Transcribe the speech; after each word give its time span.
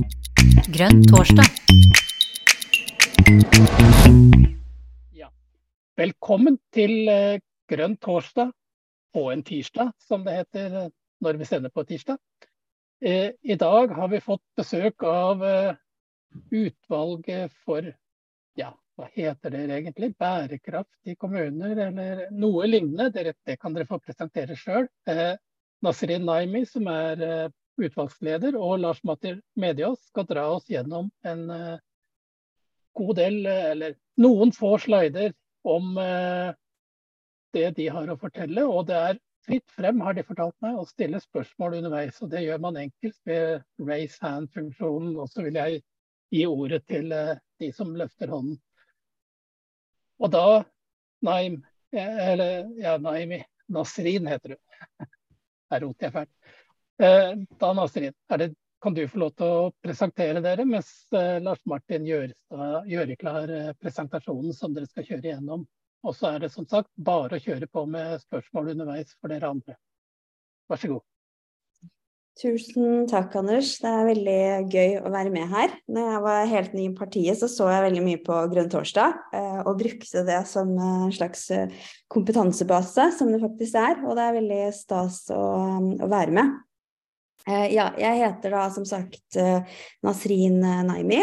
Grønn 0.00 1.02
torsdag. 1.10 1.44
Ja. 5.12 5.28
Velkommen 6.00 6.56
til 6.72 7.10
eh, 7.10 7.42
Grønn 7.68 7.96
torsdag 8.00 8.54
på 9.12 9.26
en 9.32 9.44
tirsdag, 9.44 9.92
som 10.00 10.24
det 10.24 10.38
heter 10.38 10.78
eh, 10.84 10.88
når 11.20 11.40
vi 11.42 11.48
sender 11.50 11.74
på 11.74 11.84
tirsdag. 11.88 12.16
Eh, 13.04 13.36
I 13.42 13.58
dag 13.60 13.92
har 13.98 14.08
vi 14.14 14.22
fått 14.24 14.44
besøk 14.56 15.04
av 15.04 15.44
utvalget 16.48 17.52
for 17.66 17.92
ja, 18.56 18.72
hva 18.96 19.12
heter 19.12 19.52
det 19.52 19.66
egentlig? 19.68 20.14
Bærekraft 20.16 21.12
i 21.12 21.18
kommuner, 21.20 21.76
eller 21.88 22.26
noe 22.32 22.68
lignende. 22.70 23.10
Det, 23.12 23.36
det 23.44 23.60
kan 23.60 23.76
dere 23.76 23.90
få 23.90 24.00
presentere 24.00 24.56
sjøl. 24.56 24.88
Nasrin 25.84 26.24
Naimi, 26.28 26.64
som 26.68 26.88
er 26.92 27.50
utvalgsleder, 27.86 28.56
og 28.58 28.80
Lars 28.82 29.02
Matter 29.06 29.40
Mediås 29.58 30.00
skal 30.10 30.26
dra 30.28 30.46
oss 30.54 30.68
gjennom 30.70 31.10
en 31.26 31.42
eh, 31.54 31.78
god 32.98 33.16
del, 33.18 33.40
eh, 33.46 33.66
eller 33.72 33.96
noen 34.20 34.52
få 34.56 34.76
slider 34.82 35.34
om 35.68 35.98
eh, 36.00 36.52
det 37.56 37.66
de 37.78 37.88
har 37.92 38.10
å 38.10 38.18
fortelle. 38.20 38.64
Og 38.66 38.88
det 38.90 38.98
er 39.10 39.20
fritt 39.46 39.76
frem, 39.76 40.00
har 40.04 40.16
de 40.16 40.26
fortalt 40.26 40.56
meg, 40.64 40.78
å 40.78 40.88
stille 40.88 41.22
spørsmål 41.22 41.80
underveis. 41.80 42.20
Og 42.24 42.32
det 42.32 42.44
gjør 42.46 42.62
man 42.66 42.80
enkelt 42.80 43.18
ved 43.28 43.64
raise 43.86 44.20
hand-funksjonen. 44.24 45.16
Og 45.18 45.30
så 45.32 45.46
vil 45.46 45.58
jeg 45.60 45.82
gi 46.30 46.44
ordet 46.46 46.84
til 46.86 47.10
de 47.10 47.72
som 47.74 47.96
løfter 47.98 48.30
hånden. 48.30 48.60
Og 50.20 50.30
da 50.30 50.62
Naim, 51.24 51.60
eller 51.92 52.68
ja, 52.80 52.96
Naimi, 53.00 53.40
Nasrin 53.72 54.28
heter 54.30 54.54
hun. 54.56 55.08
Her 55.70 55.84
roter 55.84 56.08
jeg 56.08 56.14
fælt. 56.14 56.32
Da 57.00 57.72
Nasrin, 57.72 58.12
det, 58.36 58.50
kan 58.82 58.94
du 58.96 59.02
få 59.08 59.20
lov 59.22 59.30
til 59.36 59.46
å 59.48 59.68
presentere 59.80 60.42
dere, 60.44 60.66
mens 60.68 60.90
Lars 61.40 61.60
Martin 61.68 62.04
gjør, 62.04 62.32
gjør 62.88 63.12
klar 63.20 63.52
presentasjonen 63.80 64.52
som 64.56 64.74
dere 64.76 64.88
skal 64.88 65.06
kjøre 65.08 65.30
igjennom. 65.30 65.64
Og 66.04 66.16
så 66.16 66.34
er 66.34 66.44
det 66.44 66.52
som 66.52 66.66
sagt 66.68 66.90
bare 66.96 67.36
å 67.36 67.44
kjøre 67.44 67.68
på 67.72 67.84
med 67.88 68.20
spørsmål 68.24 68.74
underveis 68.74 69.14
for 69.16 69.32
dere 69.32 69.48
andre. 69.52 69.76
Vær 70.70 70.80
så 70.80 70.94
god. 70.94 71.06
Tusen 72.40 73.04
takk, 73.10 73.34
Anders. 73.36 73.74
Det 73.82 73.90
er 73.90 74.06
veldig 74.06 74.42
gøy 74.72 74.94
å 75.02 75.10
være 75.12 75.32
med 75.34 75.50
her. 75.50 75.74
Når 75.92 76.06
jeg 76.08 76.22
var 76.24 76.52
helt 76.54 76.76
ny 76.78 76.86
i 76.86 76.94
partiet, 76.96 77.36
så 77.36 77.50
så 77.52 77.66
jeg 77.68 77.84
veldig 77.84 78.04
mye 78.06 78.20
på 78.24 78.38
Grønn 78.52 78.70
torsdag, 78.72 79.18
og 79.66 79.80
brukte 79.82 80.22
det 80.24 80.38
som 80.48 80.72
en 80.78 81.12
slags 81.12 81.50
kompetansebase, 82.12 83.10
som 83.18 83.32
det 83.34 83.42
faktisk 83.42 83.76
er. 83.82 84.00
Og 84.06 84.16
det 84.16 84.24
er 84.24 84.38
veldig 84.38 84.62
stas 84.78 85.26
å, 85.36 85.42
å 86.00 86.08
være 86.08 86.36
med. 86.38 86.56
Ja, 87.48 87.90
jeg 87.98 88.18
heter 88.20 88.52
da 88.52 88.66
som 88.72 88.84
sagt 88.88 89.38
Nasrin 90.04 90.60
Naimi, 90.60 91.22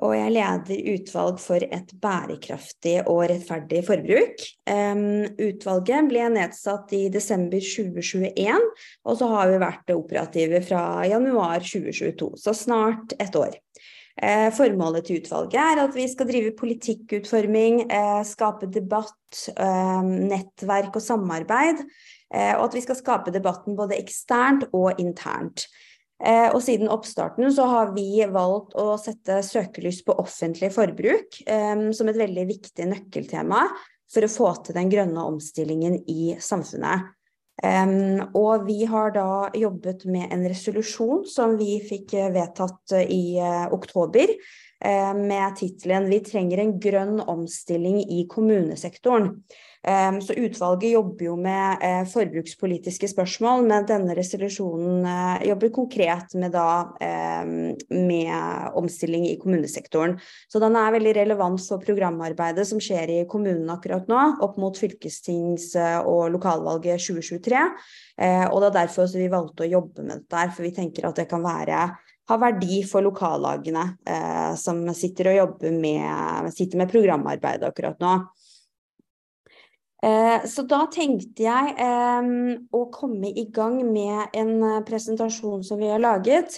og 0.00 0.14
jeg 0.16 0.32
leder 0.32 0.86
utvalg 0.94 1.40
for 1.42 1.60
et 1.60 1.90
bærekraftig 2.00 2.94
og 3.04 3.26
rettferdig 3.28 3.82
forbruk. 3.84 4.40
Utvalget 5.44 6.08
ble 6.08 6.28
nedsatt 6.32 6.94
i 6.96 7.02
desember 7.12 7.60
2021, 7.60 8.68
og 9.04 9.18
så 9.20 9.28
har 9.34 9.52
vi 9.52 9.58
vært 9.60 9.92
operative 9.92 10.62
fra 10.64 10.84
januar 11.10 11.60
2022, 11.60 12.30
så 12.40 12.56
snart 12.56 13.12
et 13.20 13.36
år. 13.36 13.58
Formålet 14.56 15.06
til 15.06 15.20
utvalget 15.20 15.60
er 15.60 15.82
at 15.84 15.94
vi 15.96 16.06
skal 16.10 16.28
drive 16.28 16.56
politikkutforming, 16.56 17.84
skape 18.28 18.68
debatt, 18.72 19.44
nettverk 20.08 20.96
og 20.96 21.04
samarbeid, 21.04 21.84
og 22.30 22.64
at 22.68 22.74
vi 22.76 22.82
skal 22.84 22.94
skape 22.94 23.32
debatten 23.34 23.74
både 23.74 23.96
eksternt 23.98 24.68
og 24.70 25.00
internt. 25.02 25.64
Eh, 26.20 26.50
og 26.52 26.60
siden 26.60 26.90
oppstarten 26.92 27.48
så 27.54 27.64
har 27.70 27.94
vi 27.94 28.20
valgt 28.28 28.74
å 28.78 28.92
sette 29.00 29.38
søkelys 29.44 30.02
på 30.04 30.18
offentlig 30.20 30.68
forbruk 30.74 31.38
eh, 31.48 31.86
som 31.96 32.10
et 32.12 32.18
veldig 32.20 32.44
viktig 32.50 32.88
nøkkeltema 32.90 33.62
for 34.10 34.26
å 34.26 34.32
få 34.32 34.50
til 34.66 34.76
den 34.76 34.90
grønne 34.92 35.24
omstillingen 35.32 35.96
i 36.10 36.34
samfunnet. 36.42 37.14
Og 37.60 38.62
vi 38.64 38.86
har 38.88 39.10
da 39.12 39.50
jobbet 39.52 40.06
med 40.08 40.32
en 40.32 40.46
resolusjon 40.48 41.26
som 41.28 41.58
vi 41.60 41.74
fikk 41.84 42.14
vedtatt 42.32 42.94
i 43.04 43.36
oktober, 43.76 44.32
med 45.20 45.58
tittelen 45.60 46.08
'Vi 46.08 46.20
trenger 46.24 46.62
en 46.62 46.72
grønn 46.80 47.20
omstilling 47.20 48.00
i 48.00 48.24
kommunesektoren'. 48.32 49.28
Ehm, 49.88 50.20
så 50.20 50.34
utvalget 50.36 50.92
jobber 50.92 51.24
jo 51.24 51.34
med 51.40 51.84
eh, 51.84 52.02
forbrukspolitiske 52.12 53.08
spørsmål, 53.08 53.64
men 53.64 53.86
denne 53.88 54.16
resolusjonen 54.16 55.06
eh, 55.08 55.46
jobber 55.48 55.72
konkret 55.72 56.34
med, 56.36 56.52
da, 56.52 56.92
ehm, 57.00 57.54
med 57.88 58.76
omstilling 58.76 59.24
i 59.30 59.38
kommunesektoren. 59.40 60.18
Så 60.52 60.60
den 60.60 60.76
er 60.76 60.92
veldig 60.92 61.14
relevant 61.22 61.64
for 61.64 61.80
programarbeidet 61.80 62.68
som 62.68 62.82
skjer 62.82 63.14
i 63.14 63.24
kommunen 63.30 63.72
akkurat 63.72 64.10
nå, 64.10 64.20
opp 64.44 64.60
mot 64.60 64.76
fylkestings- 64.76 65.72
og 66.04 66.28
lokalvalget 66.34 67.00
2023. 67.00 67.64
Eh, 68.20 68.44
og 68.50 68.60
det 68.60 68.70
er 68.70 68.78
derfor 68.82 69.08
vi 69.16 69.32
valgte 69.32 69.64
å 69.64 69.72
jobbe 69.78 70.04
med 70.04 70.26
dette, 70.26 70.44
for 70.52 70.66
vi 70.66 70.74
tenker 70.76 71.08
at 71.08 71.22
det 71.22 71.28
kan 71.30 71.44
være 71.44 71.88
ha 72.30 72.36
verdi 72.38 72.82
for 72.86 73.02
lokallagene 73.02 73.82
eh, 74.06 74.52
som 74.60 74.84
sitter 74.94 75.32
og 75.32 75.38
jobber 75.38 75.74
med, 75.74 76.52
sitter 76.54 76.78
med 76.78 76.92
programarbeidet 76.92 77.72
akkurat 77.72 77.98
nå. 78.02 78.12
Eh, 80.00 80.46
så 80.48 80.62
da 80.64 80.86
tenkte 80.88 81.44
jeg 81.44 81.72
eh, 81.76 82.28
å 82.72 82.82
komme 82.92 83.32
i 83.36 83.44
gang 83.52 83.82
med 83.84 84.32
en 84.38 84.52
eh, 84.64 84.78
presentasjon 84.88 85.64
som 85.66 85.80
vi 85.80 85.90
har 85.92 86.00
laget. 86.00 86.56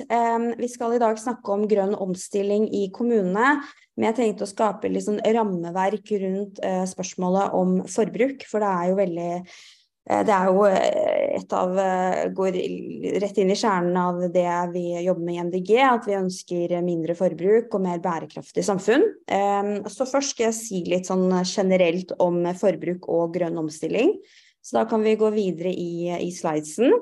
vi 0.58 0.68
skal 0.70 0.94
i 0.94 1.00
dag 1.02 1.18
snakke 1.18 1.54
om 1.54 1.66
grønn 1.66 1.96
omstilling 1.98 2.68
i 2.70 2.86
kommunene, 2.94 3.56
men 3.96 4.08
jeg 4.08 4.18
tenkte 4.18 4.46
å 4.46 4.50
skape 4.50 4.90
litt 4.90 5.08
sånn 5.08 5.20
rammeverk 5.20 6.14
rundt 6.22 6.62
spørsmålet 6.88 7.56
om 7.58 7.74
forbruk, 7.90 8.46
for 8.48 8.62
det 8.62 8.70
er 8.70 8.88
jo 8.88 9.00
veldig 9.00 9.32
det 10.02 10.34
er 10.34 10.48
jo 10.50 10.64
eh, 10.66 11.36
et 11.38 11.52
av 11.54 11.76
eh, 11.78 12.24
Går 12.34 12.56
rett 13.22 13.36
inn 13.38 13.52
i 13.54 13.58
kjernen 13.58 13.96
av 14.00 14.18
det 14.34 14.48
vi 14.72 14.84
jobber 15.04 15.26
med 15.28 15.36
i 15.36 15.42
MDG, 15.46 15.72
at 15.86 16.08
vi 16.08 16.18
ønsker 16.18 16.74
mindre 16.82 17.14
forbruk 17.18 17.76
og 17.76 17.84
mer 17.84 18.02
bærekraftig 18.02 18.64
samfunn. 18.66 19.04
Så 19.86 20.06
først 20.08 20.34
skal 20.34 20.48
jeg 20.48 20.58
si 20.58 20.82
litt 20.90 21.10
sånn 21.10 21.28
generelt 21.46 22.14
om 22.22 22.42
forbruk 22.58 23.06
og 23.12 23.36
grønn 23.36 23.60
omstilling. 23.62 24.16
Så 24.62 24.78
da 24.78 24.84
kan 24.90 25.02
vi 25.06 25.14
gå 25.18 25.30
videre 25.34 25.70
i, 25.70 26.10
i 26.22 26.30
slidesen. 26.34 26.94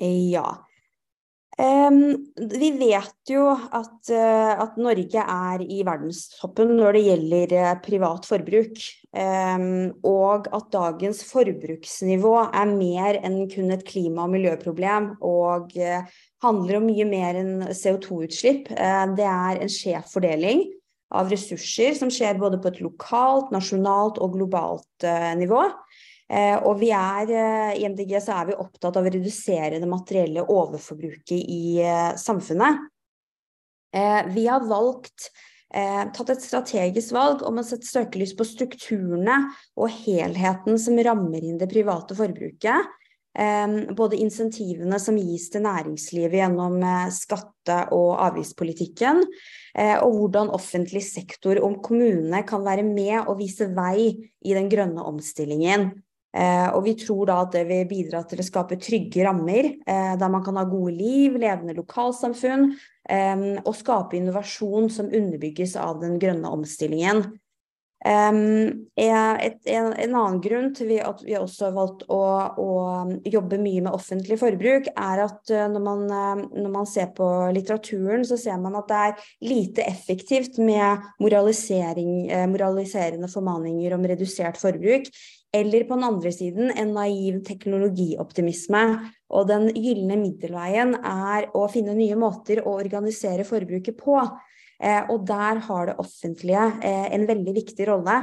Ja. 0.00 0.63
Vi 1.54 2.68
vet 2.80 3.30
jo 3.30 3.44
at, 3.54 4.10
uh, 4.10 4.52
at, 4.64 4.78
Norge 4.80 5.22
er 5.22 5.62
i 5.62 5.82
verdenstoppen 5.86 6.72
når 6.74 6.96
det 6.96 7.02
gjelder 7.04 7.54
uh, 7.60 7.72
privat 7.84 8.26
forbruk. 8.26 8.80
Og 9.14 10.48
at 10.50 10.70
dagens 10.74 11.20
forbruksnivå 11.28 12.32
er 12.48 12.72
mer 12.72 13.20
enn 13.22 13.44
kun 13.52 13.70
et 13.70 13.84
klima- 13.86 14.24
og 14.26 14.32
miljøproblem. 14.34 15.12
Og 15.22 15.76
uh, 15.78 16.16
handler 16.42 16.80
om 16.80 16.88
mye 16.90 17.06
mer 17.06 17.38
enn 17.38 17.68
CO2-utslipp. 17.70 18.72
det 18.74 19.28
er 19.30 19.62
en 19.62 19.70
skjev 19.70 20.10
fordeling 20.10 20.66
av 21.14 21.30
ressurser 21.30 21.94
som 21.94 22.10
skjer 22.10 22.40
både 22.40 22.58
på 22.58 22.72
et 22.72 22.82
lokalt, 22.82 23.54
nasjonalt 23.54 24.18
og 24.18 24.34
globalt 24.34 25.06
nivå. 25.38 25.62
Eh, 26.32 26.56
og 26.64 26.78
vi 26.80 26.88
er, 26.96 27.28
eh, 27.28 27.72
i 27.80 27.84
MDG 27.84 28.16
så 28.22 28.38
er 28.38 28.48
vi 28.48 28.56
opptatt 28.56 28.96
av 28.96 29.04
å 29.04 29.12
redusere 29.12 29.80
det 29.80 29.88
materielle 29.88 30.46
overforbruket 30.48 31.36
i 31.36 31.80
eh, 31.84 32.12
samfunnet. 32.20 32.90
Vi 33.94 34.42
har 34.50 34.64
valgt 34.66 35.28
tatt 35.70 36.32
et 36.32 36.42
strategisk 36.42 37.12
valg 37.14 37.44
om 37.46 37.60
å 37.60 37.62
sette 37.62 37.86
søkelys 37.86 38.32
på 38.34 38.42
strukturene 38.42 39.36
og 39.78 39.92
helheten 40.02 40.80
som 40.82 40.98
rammer 40.98 41.46
inn 41.46 41.60
det 41.60 41.68
private 41.70 42.16
forbruket. 42.18 42.90
Både 43.94 44.18
insentivene 44.18 44.98
som 44.98 45.14
gis 45.14 45.46
til 45.54 45.62
næringslivet 45.62 46.40
gjennom 46.40 46.74
skatte- 47.14 47.86
og 47.94 48.18
avgiftspolitikken, 48.26 49.22
og 50.02 50.18
hvordan 50.18 50.50
offentlig 50.58 51.04
sektor 51.06 51.62
og 51.62 51.78
kommunene 51.86 52.42
kan 52.50 52.66
være 52.66 52.82
med 52.90 53.20
og 53.20 53.38
vise 53.38 53.70
vei 53.78 54.10
i 54.10 54.58
den 54.58 54.66
grønne 54.66 55.06
omstillingen. 55.06 55.92
Eh, 56.34 56.66
og 56.74 56.82
vi 56.82 56.96
tror 56.98 57.28
da 57.30 57.36
at 57.44 57.52
det 57.54 57.62
vil 57.68 57.84
bidra 57.86 58.24
til 58.26 58.40
å 58.42 58.46
skape 58.46 58.78
trygge 58.82 59.22
rammer, 59.26 59.68
eh, 59.86 60.14
der 60.18 60.32
man 60.32 60.42
kan 60.42 60.56
ha 60.58 60.64
gode 60.66 60.96
liv, 60.98 61.38
levende 61.38 61.76
lokalsamfunn, 61.78 62.72
eh, 63.08 63.62
og 63.62 63.74
skape 63.78 64.18
innovasjon 64.18 64.90
som 64.90 65.12
underbygges 65.14 65.76
av 65.78 66.02
den 66.02 66.18
grønne 66.18 66.50
omstillingen. 66.50 67.38
Um, 68.04 68.84
et, 69.00 69.62
en, 69.64 69.94
en, 69.96 70.12
annen 70.12 70.36
grunn 70.44 70.74
til 70.76 70.90
at 71.00 71.22
vi 71.24 71.38
også 71.38 71.70
har 71.70 71.72
valgt 71.72 72.02
å, 72.12 72.18
å, 72.60 73.08
jobbe 73.24 73.56
mye 73.56 73.80
med 73.86 73.96
offentlig 73.96 74.36
forbruk, 74.42 74.90
er 74.92 75.22
at 75.24 75.48
når 75.72 75.80
man, 75.80 76.04
når 76.52 76.68
man, 76.68 76.84
ser 76.84 77.16
på 77.16 77.24
litteraturen, 77.56 78.20
så 78.28 78.36
ser 78.36 78.60
man 78.60 78.76
at 78.76 78.84
det 78.90 78.98
er 79.06 79.14
lite 79.48 79.88
effektivt 79.88 80.60
med 80.60 81.00
moraliserende 81.16 83.32
formaninger 83.32 83.96
om 83.96 84.04
redusert 84.12 84.60
forbruk 84.60 85.08
eller 85.54 85.84
på 85.86 85.96
den 85.96 86.06
andre 86.06 86.32
siden 86.34 86.72
en 86.74 86.94
naiv 86.96 87.40
teknologioptimisme 87.46 88.84
Og 89.34 89.48
den 89.48 89.68
gylne 89.74 90.18
middelveien 90.20 90.94
er 90.98 91.48
å 91.54 91.66
finne 91.72 91.94
nye 91.96 92.16
måter 92.18 92.62
å 92.62 92.76
organisere 92.78 93.46
forbruket 93.46 93.96
på. 93.98 94.18
Eh, 94.78 95.02
og 95.10 95.26
der 95.26 95.62
har 95.66 95.90
det 95.90 95.98
offentlige 96.02 96.64
eh, 96.82 97.06
en 97.14 97.26
veldig 97.30 97.54
viktig 97.62 97.90
rolle. 97.90 98.22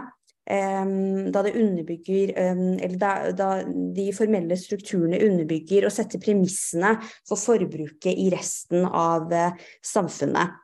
Da 0.52 1.44
det 1.46 1.52
underbygger 1.56 2.32
Eller 2.36 2.96
da, 3.00 3.12
da, 3.32 3.50
de 3.64 4.08
formelle 4.12 4.58
strukturene 4.60 5.20
underbygger 5.24 5.86
og 5.86 5.94
setter 5.96 6.20
premissene 6.20 6.96
for 7.30 7.40
forbruket 7.40 8.18
i 8.18 8.26
resten 8.34 8.84
av 8.84 9.32
samfunnet. 9.86 10.58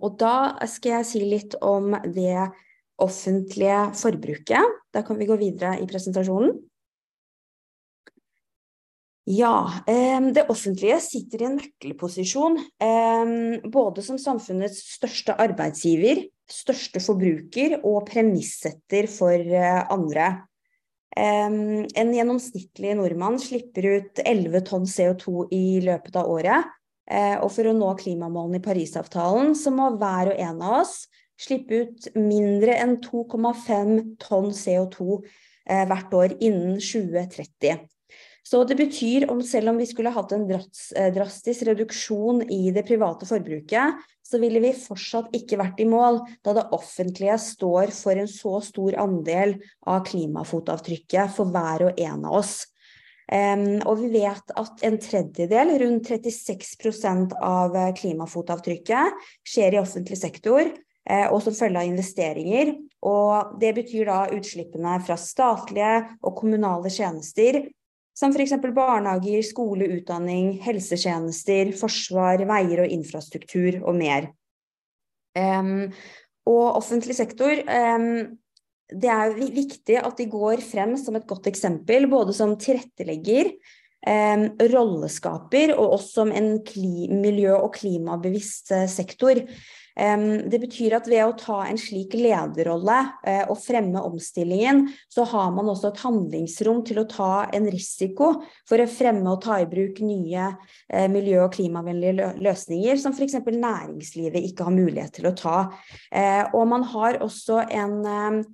Og 0.00 0.16
da 0.18 0.34
skal 0.66 0.96
jeg 0.96 1.08
si 1.12 1.22
litt 1.28 1.54
om 1.60 1.92
det 2.08 2.48
offentlige 3.02 3.78
forbruket. 3.98 4.80
Da 4.94 5.04
kan 5.06 5.18
vi 5.20 5.28
gå 5.28 5.38
videre 5.40 5.78
i 5.80 5.88
presentasjonen. 5.90 6.58
Ja, 9.30 9.70
det 9.86 10.48
offentlige 10.50 10.96
sitter 11.04 11.42
i 11.42 11.46
en 11.46 11.58
nøkkelposisjon. 11.60 12.56
Både 13.70 14.02
som 14.02 14.18
samfunnets 14.18 14.80
største 14.96 15.36
arbeidsgiver, 15.38 16.24
største 16.50 17.02
forbruker 17.04 17.76
og 17.84 18.08
premissetter 18.08 19.06
for 19.12 19.36
eh, 19.36 19.84
andre. 19.92 20.32
En 21.20 22.12
gjennomsnittlig 22.14 22.96
nordmann 22.98 23.38
slipper 23.42 23.88
ut 23.96 24.20
11 24.24 24.66
tonn 24.66 24.86
CO2 24.86 25.48
i 25.54 25.64
løpet 25.84 26.18
av 26.20 26.30
året. 26.30 26.76
Eh, 27.10 27.36
og 27.42 27.50
for 27.50 27.66
å 27.66 27.74
nå 27.74 27.90
klimamålene 27.98 28.60
i 28.60 28.64
Parisavtalen, 28.64 29.56
så 29.58 29.72
må 29.74 29.90
hver 29.98 30.30
og 30.30 30.38
en 30.38 30.62
av 30.62 30.76
oss 30.84 31.00
slippe 31.40 31.84
ut 31.84 32.10
mindre 32.18 32.76
enn 32.80 32.98
2,5 33.04 33.94
tonn 34.20 34.50
CO2 34.54 35.20
eh, 35.20 35.86
hvert 35.88 36.14
år 36.16 36.36
innen 36.38 36.76
2030. 36.76 37.86
Så 38.50 38.62
det 38.64 38.76
betyr 38.78 39.28
om 39.30 39.42
selv 39.44 39.70
om 39.70 39.78
vi 39.78 39.86
skulle 39.88 40.12
hatt 40.14 40.32
en 40.34 40.46
eh, 40.50 41.10
drastisk 41.14 41.66
reduksjon 41.68 42.42
i 42.50 42.70
det 42.74 42.86
private 42.88 43.28
forbruket, 43.28 44.00
så 44.30 44.38
ville 44.42 44.62
vi 44.62 44.72
fortsatt 44.76 45.32
ikke 45.36 45.58
vært 45.60 45.80
i 45.82 45.88
mål, 45.90 46.20
da 46.46 46.54
det 46.56 46.68
offentlige 46.74 47.36
står 47.42 47.92
for 47.94 48.18
en 48.18 48.30
så 48.30 48.60
stor 48.62 48.96
andel 49.02 49.56
av 49.90 50.04
klimafotavtrykket 50.06 51.34
for 51.34 51.50
hver 51.50 51.88
og 51.88 52.02
en 52.02 52.28
av 52.28 52.36
oss. 52.40 52.60
Og 53.30 54.00
vi 54.00 54.08
vet 54.10 54.52
at 54.58 54.80
en 54.86 54.96
tredjedel, 54.98 55.76
rundt 55.84 56.08
36 56.10 57.36
av 57.38 57.76
eh, 57.78 57.92
klimafotavtrykket, 57.98 59.26
skjer 59.46 59.76
i 59.76 59.82
offentlig 59.82 60.18
sektor, 60.18 60.72
og 61.08 61.40
som 61.42 61.54
følge 61.56 61.80
av 61.80 61.88
investeringer. 61.88 62.74
Og 63.08 63.54
det 63.62 63.70
betyr 63.78 64.04
da 64.10 64.18
utslippene 64.36 64.98
fra 65.06 65.16
statlige 65.18 65.94
og 66.20 66.34
kommunale 66.38 66.92
tjenester 66.92 67.62
som 68.20 68.34
f.eks. 68.34 68.52
barnehager, 68.74 69.40
skole, 69.46 69.88
utdanning, 69.96 70.52
helsetjenester, 70.64 71.72
forsvar, 71.80 72.44
veier 72.48 72.84
og 72.84 72.92
infrastruktur 72.92 73.80
og 73.80 73.96
mer. 73.96 74.28
Um, 75.38 75.88
og 76.50 76.80
offentlig 76.80 77.14
sektor 77.14 77.52
um, 77.62 78.32
Det 78.90 79.10
er 79.12 79.36
viktig 79.38 80.00
at 80.00 80.18
de 80.18 80.24
går 80.26 80.58
frem 80.66 80.96
som 80.98 81.14
et 81.14 81.28
godt 81.30 81.46
eksempel, 81.46 82.08
både 82.10 82.34
som 82.34 82.56
tilrettelegger, 82.58 83.52
um, 84.02 84.48
rolleskaper 84.72 85.76
og 85.76 85.94
også 86.00 86.24
som 86.24 86.32
en 86.34 86.56
miljø- 87.22 87.60
og 87.60 87.76
klimabevisst 87.78 88.74
eh, 88.74 88.88
sektor. 88.90 89.38
Det 89.96 90.58
betyr 90.62 90.94
at 90.96 91.08
ved 91.10 91.24
å 91.24 91.34
ta 91.38 91.56
en 91.68 91.78
slik 91.80 92.14
lederrolle 92.16 92.98
eh, 93.26 93.42
og 93.50 93.58
fremme 93.60 94.00
omstillingen, 94.06 94.84
så 95.10 95.26
har 95.28 95.50
man 95.54 95.68
også 95.72 95.90
et 95.90 96.02
handlingsrom 96.04 96.84
til 96.86 97.02
å 97.02 97.06
ta 97.10 97.32
en 97.56 97.66
risiko 97.70 98.32
for 98.68 98.80
å 98.80 98.88
fremme 98.90 99.26
og 99.32 99.42
ta 99.44 99.58
i 99.60 99.68
bruk 99.70 100.00
nye 100.04 100.46
eh, 100.88 101.08
miljø- 101.10 101.42
og 101.44 101.54
klimavennlige 101.56 102.30
løsninger, 102.40 103.00
som 103.02 103.16
f.eks. 103.16 103.40
næringslivet 103.50 104.50
ikke 104.52 104.68
har 104.68 104.76
mulighet 104.76 105.18
til 105.18 105.30
å 105.30 105.36
ta. 105.36 105.58
Eh, 106.12 106.44
og 106.54 106.66
man 106.70 106.86
har 106.94 107.20
også 107.24 107.64
en 107.68 108.46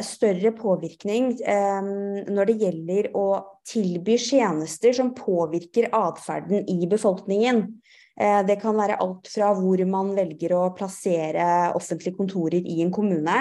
større 0.00 0.48
påvirkning 0.56 1.34
når 1.44 2.48
det 2.48 2.54
gjelder 2.62 3.08
å 3.20 3.26
tilby 3.68 4.14
tjenester 4.16 4.94
som 4.96 5.10
påvirker 5.12 5.90
atferden 5.92 6.64
i 6.72 6.86
befolkningen. 6.88 7.66
Eh, 8.18 8.40
det 8.46 8.58
kan 8.62 8.76
være 8.78 8.98
alt 9.02 9.30
fra 9.30 9.52
hvor 9.56 9.82
man 9.90 10.14
velger 10.16 10.56
å 10.58 10.64
plassere 10.76 11.72
offentlige 11.78 12.18
kontorer 12.18 12.60
i 12.60 12.80
en 12.84 12.94
kommune, 12.94 13.40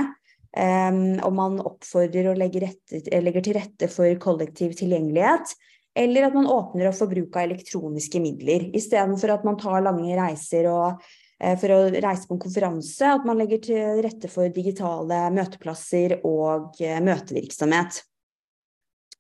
om 0.58 1.36
man 1.38 1.60
oppfordrer 1.62 2.32
og 2.32 2.40
rette, 2.40 3.02
legger, 3.22 3.44
til 3.46 3.58
rette 3.60 3.90
for 3.94 4.10
kollektiv 4.24 4.72
tilgjengelighet, 4.80 5.52
eller 5.98 6.28
at 6.28 6.36
man 6.38 6.50
åpner 6.50 6.90
opp 6.90 6.98
for 7.00 7.10
bruk 7.10 7.38
av 7.38 7.48
elektroniske 7.48 8.22
midler, 8.22 8.68
istedenfor 8.78 9.34
at 9.34 9.48
man 9.48 9.58
tar 9.60 9.82
lange 9.86 10.14
reiser 10.18 10.70
og 10.70 11.02
eh, 11.42 11.56
for 11.58 11.74
å 11.74 11.80
reise 11.96 12.28
på 12.30 12.38
en 12.38 12.44
konferanse, 12.44 13.14
at 13.18 13.26
man 13.26 13.40
legger 13.42 13.64
til 13.66 14.04
rette 14.06 14.30
for 14.32 14.54
digitale 14.54 15.24
møteplasser 15.34 16.20
og 16.22 16.78
eh, 16.84 17.00
møtevirksomhet. 17.04 18.04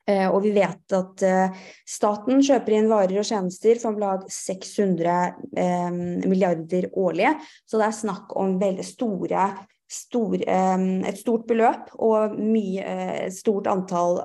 Eh, 0.07 0.29
og 0.31 0.39
vi 0.45 0.53
vet 0.55 0.93
at 0.95 1.23
eh, 1.27 1.51
staten 1.87 2.41
kjøper 2.45 2.73
inn 2.77 2.85
varer 2.87 3.17
og 3.19 3.25
tjenester 3.27 3.75
for 3.81 3.89
om 3.91 3.97
lag 3.99 4.21
600 4.31 5.15
eh, 5.59 5.91
milliarder 6.23 6.87
årlig. 6.95 7.33
Så 7.67 7.77
det 7.79 7.85
er 7.89 7.95
snakk 7.97 8.31
om 8.39 8.59
veldig 8.61 8.85
store, 8.87 9.49
stor, 9.91 10.35
et 10.39 11.19
stort 11.19 11.45
beløp 11.47 11.89
og 12.03 12.39
mye, 12.39 13.29
stort 13.31 13.67
antall 13.71 14.19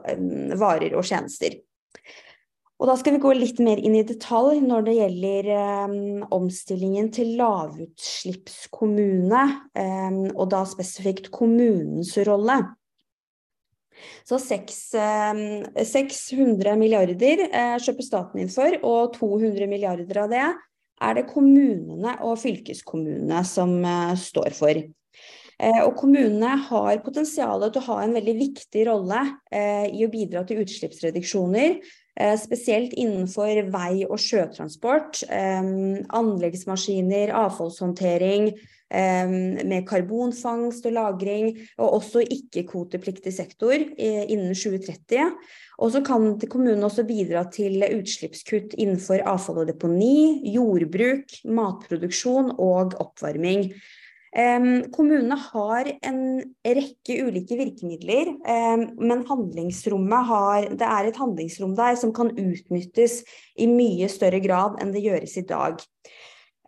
varer 0.59 0.95
og 0.99 1.05
tjenester. 1.07 1.55
Og 2.83 2.89
da 2.91 2.97
skal 2.99 3.15
vi 3.15 3.23
gå 3.23 3.31
litt 3.39 3.61
mer 3.63 3.79
inn 3.79 3.95
i 3.95 4.03
detalj 4.03 4.59
når 4.65 4.83
det 4.89 4.97
gjelder 4.97 5.47
omstillingen 6.35 7.13
til 7.15 7.39
lavutslippskommune, 7.39 9.45
og 10.35 10.51
da 10.51 10.65
spesifikt 10.67 11.31
kommunens 11.31 12.19
rolle. 12.27 12.75
Så 14.29 14.39
600 14.39 16.71
eh, 16.71 16.77
milliarder 16.79 17.39
eh, 17.49 17.77
kjøper 17.83 18.03
staten 18.07 18.41
inn 18.43 18.53
for, 18.53 18.71
og 18.87 19.15
200 19.19 19.67
milliarder 19.71 20.17
av 20.25 20.29
det 20.33 20.49
er 21.03 21.13
det 21.19 21.31
kommunene 21.33 22.13
og 22.23 22.39
fylkeskommunene 22.43 23.41
som 23.49 23.71
eh, 23.85 24.15
står 24.19 24.51
for. 24.59 24.75
Og 25.63 25.93
kommunene 25.95 26.57
har 26.67 27.05
potensial 27.05 27.61
til 27.69 27.79
å 27.79 27.89
ha 27.93 27.97
en 28.03 28.17
veldig 28.17 28.33
viktig 28.35 28.83
rolle 28.89 29.21
i 29.55 30.03
å 30.03 30.11
bidra 30.11 30.43
til 30.49 30.59
utslippsreduksjoner, 30.65 31.77
spesielt 32.41 32.97
innenfor 32.99 33.71
vei- 33.71 34.09
og 34.09 34.19
sjøtransport, 34.19 35.23
anleggsmaskiner, 35.31 37.31
avfallshåndtering, 37.45 38.51
med 38.93 39.87
karbonfangst 39.89 40.87
og 40.87 40.93
-lagring, 40.93 41.55
og 41.79 41.95
også 41.99 42.21
ikke-kvotepliktig 42.27 43.33
sektor 43.33 43.73
innen 43.73 44.55
2030. 44.55 45.33
Og 45.79 45.93
så 45.93 46.03
kan 46.05 46.37
kommunen 46.49 46.85
også 46.85 47.07
bidra 47.09 47.47
til 47.51 47.83
utslippskutt 47.83 48.77
innenfor 48.77 49.25
avfall 49.25 49.63
og 49.65 49.73
deponi, 49.73 50.43
jordbruk, 50.55 51.25
matproduksjon 51.45 52.53
og 52.59 52.95
oppvarming. 53.01 53.73
Um, 54.33 54.87
kommunene 54.95 55.37
har 55.37 55.91
en 56.09 56.21
rekke 56.65 57.19
ulike 57.27 57.57
virkemidler, 57.59 58.31
men 58.97 59.27
handlingsrommet 59.29 60.29
har, 60.31 60.69
det 60.73 60.89
er 60.89 61.09
et 61.11 61.19
handlingsrom 61.21 61.75
der 61.77 61.99
som 62.01 62.15
kan 62.17 62.33
utnyttes 62.33 63.19
i 63.61 63.69
mye 63.69 64.09
større 64.09 64.41
grad 64.41 64.81
enn 64.81 64.95
det 64.95 65.05
gjøres 65.05 65.37
i 65.37 65.45
dag. 65.51 65.85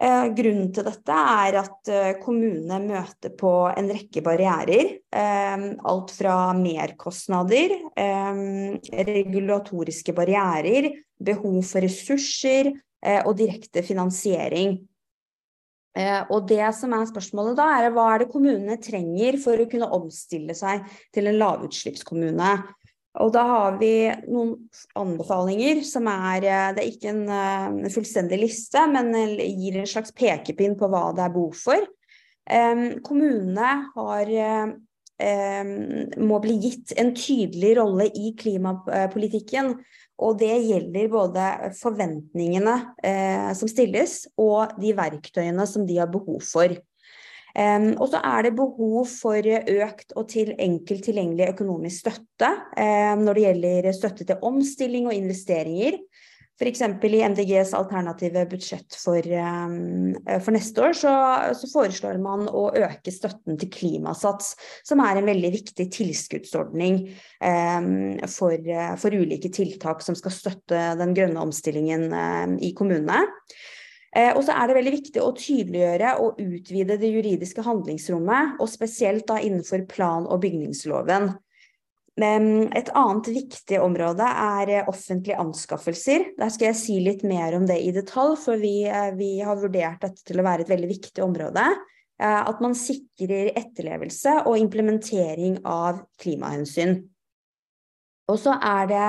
Eh, 0.03 0.25
grunnen 0.35 0.73
til 0.75 0.83
dette 0.89 1.15
er 1.15 1.57
at 1.61 1.91
eh, 1.93 2.17
kommunene 2.19 2.81
møter 2.83 3.31
på 3.39 3.53
en 3.71 3.91
rekke 3.95 4.25
barrierer. 4.27 4.97
Eh, 5.07 5.67
alt 5.87 6.15
fra 6.17 6.39
merkostnader, 6.59 7.77
regulatoriske 9.07 10.15
barrierer, 10.17 10.91
behov 11.25 11.63
for 11.69 11.85
ressurser 11.85 12.73
og 13.05 13.35
direkte 13.37 13.83
finansiering. 13.85 14.79
Og 16.33 16.47
det 16.49 16.65
som 16.75 16.95
er 16.97 17.05
spørsmålet 17.07 17.59
da, 17.59 17.67
er 17.77 17.93
hva 17.93 18.07
er 18.15 18.23
det 18.23 18.31
kommunene 18.33 18.79
trenger 18.83 19.37
for 19.43 19.61
å 19.61 19.67
kunne 19.71 19.91
omstille 19.95 20.57
seg 20.57 20.89
til 21.15 21.29
en 21.29 21.37
lavutslippskommune. 21.39 22.55
Og 23.23 23.31
da 23.35 23.45
har 23.47 23.77
vi 23.79 23.93
noen 24.27 24.57
anbefalinger 24.99 25.85
som 25.87 26.09
er 26.11 26.47
eh, 26.49 26.71
Det 26.75 26.83
er 26.83 26.89
ikke 26.91 27.13
en, 27.13 27.27
eh, 27.31 27.69
en 27.87 27.95
fullstendig 27.95 28.41
liste, 28.43 28.83
men 28.91 29.13
gir 29.39 29.79
en 29.79 29.91
slags 29.91 30.15
pekepinn 30.17 30.75
på 30.81 30.91
hva 30.91 31.11
det 31.15 31.27
er 31.27 31.37
behov 31.37 31.55
for. 31.59 31.87
Kommunene 32.45 33.69
har 33.95 34.31
um, 34.37 35.69
må 36.29 36.41
bli 36.45 36.59
gitt 36.61 36.93
en 37.01 37.15
tydelig 37.17 37.71
rolle 37.79 38.11
i 38.13 38.35
klimapolitikken. 38.37 39.71
Og 40.23 40.37
det 40.39 40.53
gjelder 40.63 41.11
både 41.11 41.45
forventningene 41.81 42.75
eh, 43.03 43.51
som 43.59 43.71
stilles, 43.71 44.21
og 44.39 44.77
de 44.79 44.93
verktøyene 44.95 45.67
som 45.67 45.87
de 45.89 45.99
har 45.99 46.11
behov 46.13 46.39
for. 46.47 46.77
Og 47.55 48.09
så 48.11 48.19
er 48.19 48.43
det 48.43 48.57
behov 48.59 49.05
for 49.07 49.47
økt 49.47 50.15
og 50.19 50.25
til 50.33 50.49
enkelt 50.59 51.05
tilgjengelig 51.07 51.53
økonomisk 51.53 52.03
støtte 52.03 52.49
når 53.21 53.39
det 53.39 53.45
gjelder 53.45 53.89
støtte 53.95 54.27
til 54.27 54.43
omstilling 54.51 55.07
og 55.07 55.15
investeringer. 55.15 56.01
F.eks. 56.55 56.81
i 56.87 57.21
MDGs 57.29 57.73
alternative 57.75 58.45
budsjett 58.47 58.95
for, 58.95 59.19
um, 59.19 60.15
for 60.39 60.55
neste 60.55 60.85
år, 60.87 60.93
så, 60.95 61.15
så, 61.59 61.71
foreslår 61.73 62.21
man 62.23 62.47
å 62.47 62.69
øke 62.79 63.11
støtten 63.11 63.59
til 63.59 63.73
Klimasats, 63.75 64.53
som 64.87 65.03
er 65.03 65.19
en 65.19 65.27
veldig 65.27 65.51
viktig 65.57 65.89
tilskuddsordning 65.97 67.01
um, 67.43 67.91
for, 68.31 68.71
for, 69.03 69.19
ulike 69.19 69.51
tiltak 69.55 70.05
som 70.07 70.15
skal 70.19 70.37
støtte 70.37 70.85
den 71.01 71.17
grønne 71.19 71.43
omstillingen 71.43 72.07
um, 72.15 72.55
i 72.63 72.71
kommunene. 72.79 73.25
Uh, 74.15 74.31
og 74.37 74.45
så 74.47 74.55
er 74.55 74.71
det 74.71 74.79
veldig 74.79 74.95
viktig 74.95 75.23
å 75.23 75.33
tydeliggjøre 75.35 76.13
og 76.23 76.43
utvide 76.43 76.99
det 77.01 77.11
juridiske 77.11 77.65
handlingsrommet, 77.67 78.61
og 78.63 78.71
spesielt 78.71 79.27
da 79.31 79.41
innenfor 79.43 79.87
plan- 79.91 80.29
og 80.29 80.45
bygningsloven. 80.45 81.33
Et 82.15 82.91
annet 82.95 83.29
viktig 83.35 83.81
område 83.83 84.23
er 84.23 84.71
eh, 84.71 84.89
offentlige 84.89 85.39
anskaffelser. 85.43 86.29
Der 86.39 86.53
skal 86.55 86.69
jeg 86.69 86.79
si 86.79 86.99
litt 87.03 87.25
mer 87.27 87.57
om 87.59 87.67
det 87.67 87.81
i 87.83 87.91
detalj, 87.91 88.37
for 88.39 88.61
vi, 88.61 88.85
eh, 88.87 89.11
vi 89.19 89.41
har 89.43 89.59
vurdert 89.59 90.05
dette 90.05 90.23
til 90.23 90.39
å 90.39 90.45
være 90.47 90.63
et 90.63 90.71
veldig 90.71 90.91
viktig 90.93 91.25
område. 91.25 91.65
Eh, 92.23 92.43
at 92.47 92.63
man 92.63 92.77
sikrer 92.79 93.51
etterlevelse 93.59 94.45
og 94.45 94.61
implementering 94.63 95.59
av 95.67 96.05
klimahensyn. 96.23 97.01
Og 98.33 98.39
så 98.41 98.57
er 98.57 98.87
det 98.89 99.09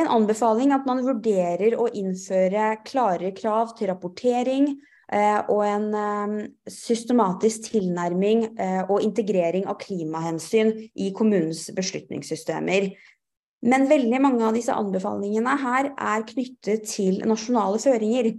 en 0.00 0.10
anbefaling 0.12 0.72
at 0.76 0.88
man 0.88 1.04
vurderer 1.04 1.76
å 1.80 1.88
innføre 1.88 2.74
klarere 2.84 3.32
krav 3.36 3.72
til 3.78 3.88
rapportering, 3.92 4.74
Eh, 5.12 5.40
og 5.52 5.60
en 5.66 5.88
eh, 5.92 6.36
systematisk 6.72 7.68
tilnærming 7.68 8.46
eh, 8.56 8.80
og 8.86 9.02
integrering 9.04 9.66
av 9.68 9.76
klimahensyn 9.82 10.72
i 10.96 11.10
kommunens 11.16 11.66
beslutningssystemer. 11.76 12.88
Men 13.68 13.84
veldig 13.90 14.22
mange 14.24 14.46
av 14.46 14.56
disse 14.56 14.74
anbefalingene 14.74 15.58
her 15.60 15.90
er 15.92 16.24
knyttet 16.30 16.88
til 16.94 17.20
nasjonale 17.28 17.82
føringer. 17.82 18.32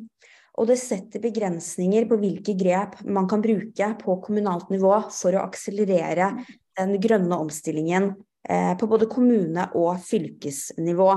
Og 0.58 0.70
det 0.70 0.80
setter 0.82 1.22
begrensninger 1.22 2.10
på 2.10 2.18
hvilke 2.22 2.58
grep 2.58 3.00
man 3.06 3.30
kan 3.30 3.42
bruke 3.42 3.94
på 4.02 4.18
kommunalt 4.26 4.74
nivå 4.74 4.98
for 5.14 5.34
å 5.34 5.46
akselerere 5.46 6.34
den 6.78 6.98
grønne 7.02 7.38
omstillingen 7.38 8.14
på 8.44 8.88
både 8.92 9.08
kommune- 9.08 9.70
og 9.80 10.02
fylkesnivå. 10.04 11.10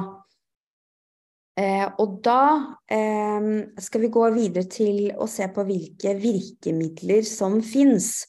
Eh, 1.56 1.86
og 2.02 2.18
da 2.24 2.40
eh, 2.92 3.44
skal 3.80 4.02
vi 4.02 4.12
gå 4.12 4.24
videre 4.34 4.68
til 4.68 5.06
å 5.16 5.28
se 5.30 5.46
på 5.48 5.64
hvilke 5.64 6.12
virkemidler 6.20 7.24
som 7.24 7.62
fins. 7.64 8.26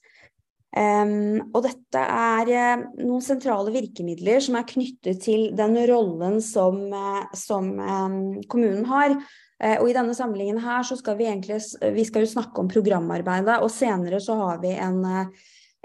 Eh, 0.71 1.11
og 1.51 1.59
dette 1.65 2.03
er 2.03 2.53
eh, 2.53 2.85
noen 3.01 3.25
sentrale 3.25 3.73
virkemidler 3.75 4.39
som 4.43 4.55
er 4.59 4.69
knyttet 4.69 5.19
til 5.25 5.49
den 5.59 5.75
rollen 5.91 6.39
som, 6.43 6.79
eh, 6.87 7.25
som 7.35 7.73
eh, 7.75 8.17
kommunen 8.47 8.87
har. 8.87 9.19
og 9.57 9.87
i 9.89 9.93
denne 9.95 10.13
samlingen 10.13 10.59
her 10.61 10.83
så 10.85 10.93
skal 10.99 11.15
vi 11.17 11.25
egentlig 11.25 11.55
vi 11.95 12.03
skal 12.05 12.27
snakke 12.29 12.61
om 12.61 12.67
programarbeidet, 12.69 13.55
og 13.65 13.71
senere 13.73 14.19
så 14.21 14.35
har 14.37 14.59
vi 14.61 14.75
en 14.77 14.99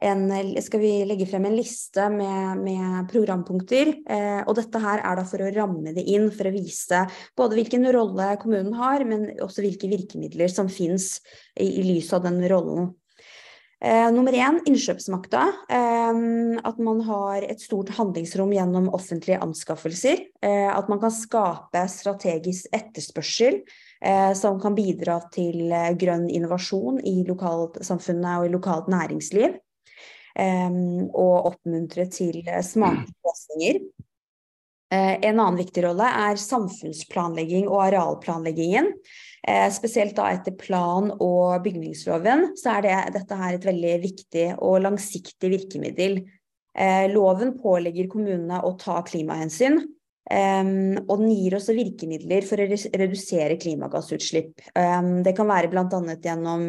en, 0.02 0.24
skal 0.64 0.82
vi 0.82 0.92
legge 1.08 1.26
frem 1.30 1.46
en 1.48 1.56
liste 1.56 2.08
med, 2.12 2.62
med 2.62 3.10
programpunkter. 3.12 3.94
Eh, 4.10 4.40
og 4.46 4.56
dette 4.58 4.80
her 4.82 5.02
er 5.02 5.18
da 5.18 5.26
for 5.28 5.44
å 5.44 5.52
ramme 5.54 5.94
det 5.94 6.04
inn, 6.10 6.30
for 6.34 6.48
å 6.48 6.54
vise 6.54 7.04
både 7.38 7.58
hvilken 7.58 7.86
rolle 7.94 8.32
kommunen 8.42 8.74
har, 8.78 9.06
men 9.08 9.30
også 9.42 9.64
hvilke 9.64 9.90
virkemidler 9.92 10.50
som 10.52 10.70
finnes 10.72 11.14
i, 11.54 11.68
i 11.68 11.86
lys 11.86 12.12
av 12.16 12.26
den 12.26 12.42
rollen. 12.50 12.92
Eh, 13.82 14.08
nummer 14.14 14.34
én, 14.38 14.60
innkjøpsmakta. 14.70 15.42
Eh, 15.74 16.20
at 16.62 16.78
man 16.78 17.00
har 17.08 17.42
et 17.42 17.62
stort 17.62 17.90
handlingsrom 17.96 18.52
gjennom 18.54 18.92
offentlige 18.94 19.40
anskaffelser. 19.42 20.22
Eh, 20.42 20.68
at 20.70 20.90
man 20.92 21.02
kan 21.02 21.14
skape 21.14 21.82
strategisk 21.90 22.70
etterspørsel 22.70 23.58
eh, 23.58 24.30
som 24.38 24.60
kan 24.62 24.78
bidra 24.78 25.18
til 25.34 25.66
eh, 25.74 25.90
grønn 25.98 26.28
innovasjon 26.30 27.02
i 27.02 27.24
lokalsamfunnet 27.26 28.38
og 28.38 28.46
i 28.46 28.54
lokalt 28.54 28.90
næringsliv 28.92 29.58
og 30.38 31.50
oppmuntre 31.52 32.06
til 32.12 32.40
eh, 32.46 32.62
smarte 32.64 33.12
løsninger. 33.26 33.80
Eh, 34.92 35.14
en 35.28 35.40
annen 35.40 35.60
viktig 35.60 35.84
rolle 35.86 36.08
er 36.08 36.40
samfunnsplanlegging 36.40 37.68
og 37.68 37.86
arealplanleggingen. 37.86 38.92
Eh, 39.42 39.68
spesielt 39.74 40.16
da 40.16 40.30
etter 40.32 40.56
plan- 40.58 41.12
og 41.18 41.62
bygningsloven, 41.64 42.52
så 42.56 42.78
er 42.78 42.86
det, 42.86 42.98
dette 43.18 43.40
her 43.40 43.56
et 43.56 43.66
veldig 43.68 43.96
viktig 44.04 44.46
og 44.60 44.82
langsiktig 44.86 45.56
virkemiddel. 45.58 46.22
Loven 47.12 47.50
pålegger 47.60 48.06
kommunene 48.08 48.62
å 48.64 48.70
ta 48.80 49.02
klimahensyn, 49.04 49.74
og 49.76 51.10
den 51.20 51.26
gir 51.28 51.58
også 51.58 51.74
virkemidler 51.76 52.46
for 52.48 52.62
å 52.64 52.68
redusere 52.96 53.58
klimagassutslipp. 53.60 54.54
Det 54.72 55.34
kan 55.36 55.50
være 55.52 55.68
bl.a. 55.68 55.84
gjennom 56.24 56.64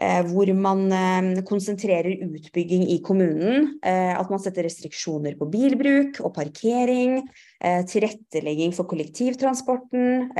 hvor 0.00 0.48
man 0.56 0.86
eh, 0.96 1.42
konsentrerer 1.44 2.22
utbygging 2.24 2.86
i 2.88 3.00
kommunen. 3.04 3.74
Eh, 3.84 4.14
at 4.16 4.30
man 4.32 4.40
setter 4.40 4.64
restriksjoner 4.64 5.36
på 5.36 5.48
bilbruk 5.52 6.22
og 6.24 6.34
parkering. 6.36 7.20
Tilrettelegging 7.60 8.72
for 8.72 8.88
kollektivtransporten, 8.88 10.30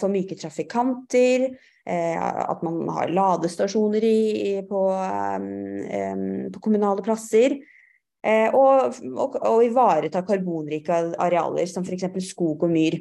for 0.00 0.08
myke 0.08 0.32
trafikanter. 0.40 1.50
At 1.84 2.62
man 2.64 2.78
har 2.88 3.12
ladestasjoner 3.12 4.06
i, 4.08 4.54
på, 4.64 4.80
på, 6.54 6.62
kommunale 6.64 7.04
plasser. 7.04 7.58
Og, 8.56 8.96
og, 9.12 9.36
og 9.36 9.66
ivareta 9.66 10.24
karbonrike 10.24 11.02
arealer, 11.20 11.68
som 11.68 11.84
f.eks. 11.84 12.08
skog 12.30 12.64
og 12.64 12.72
myr. 12.72 12.96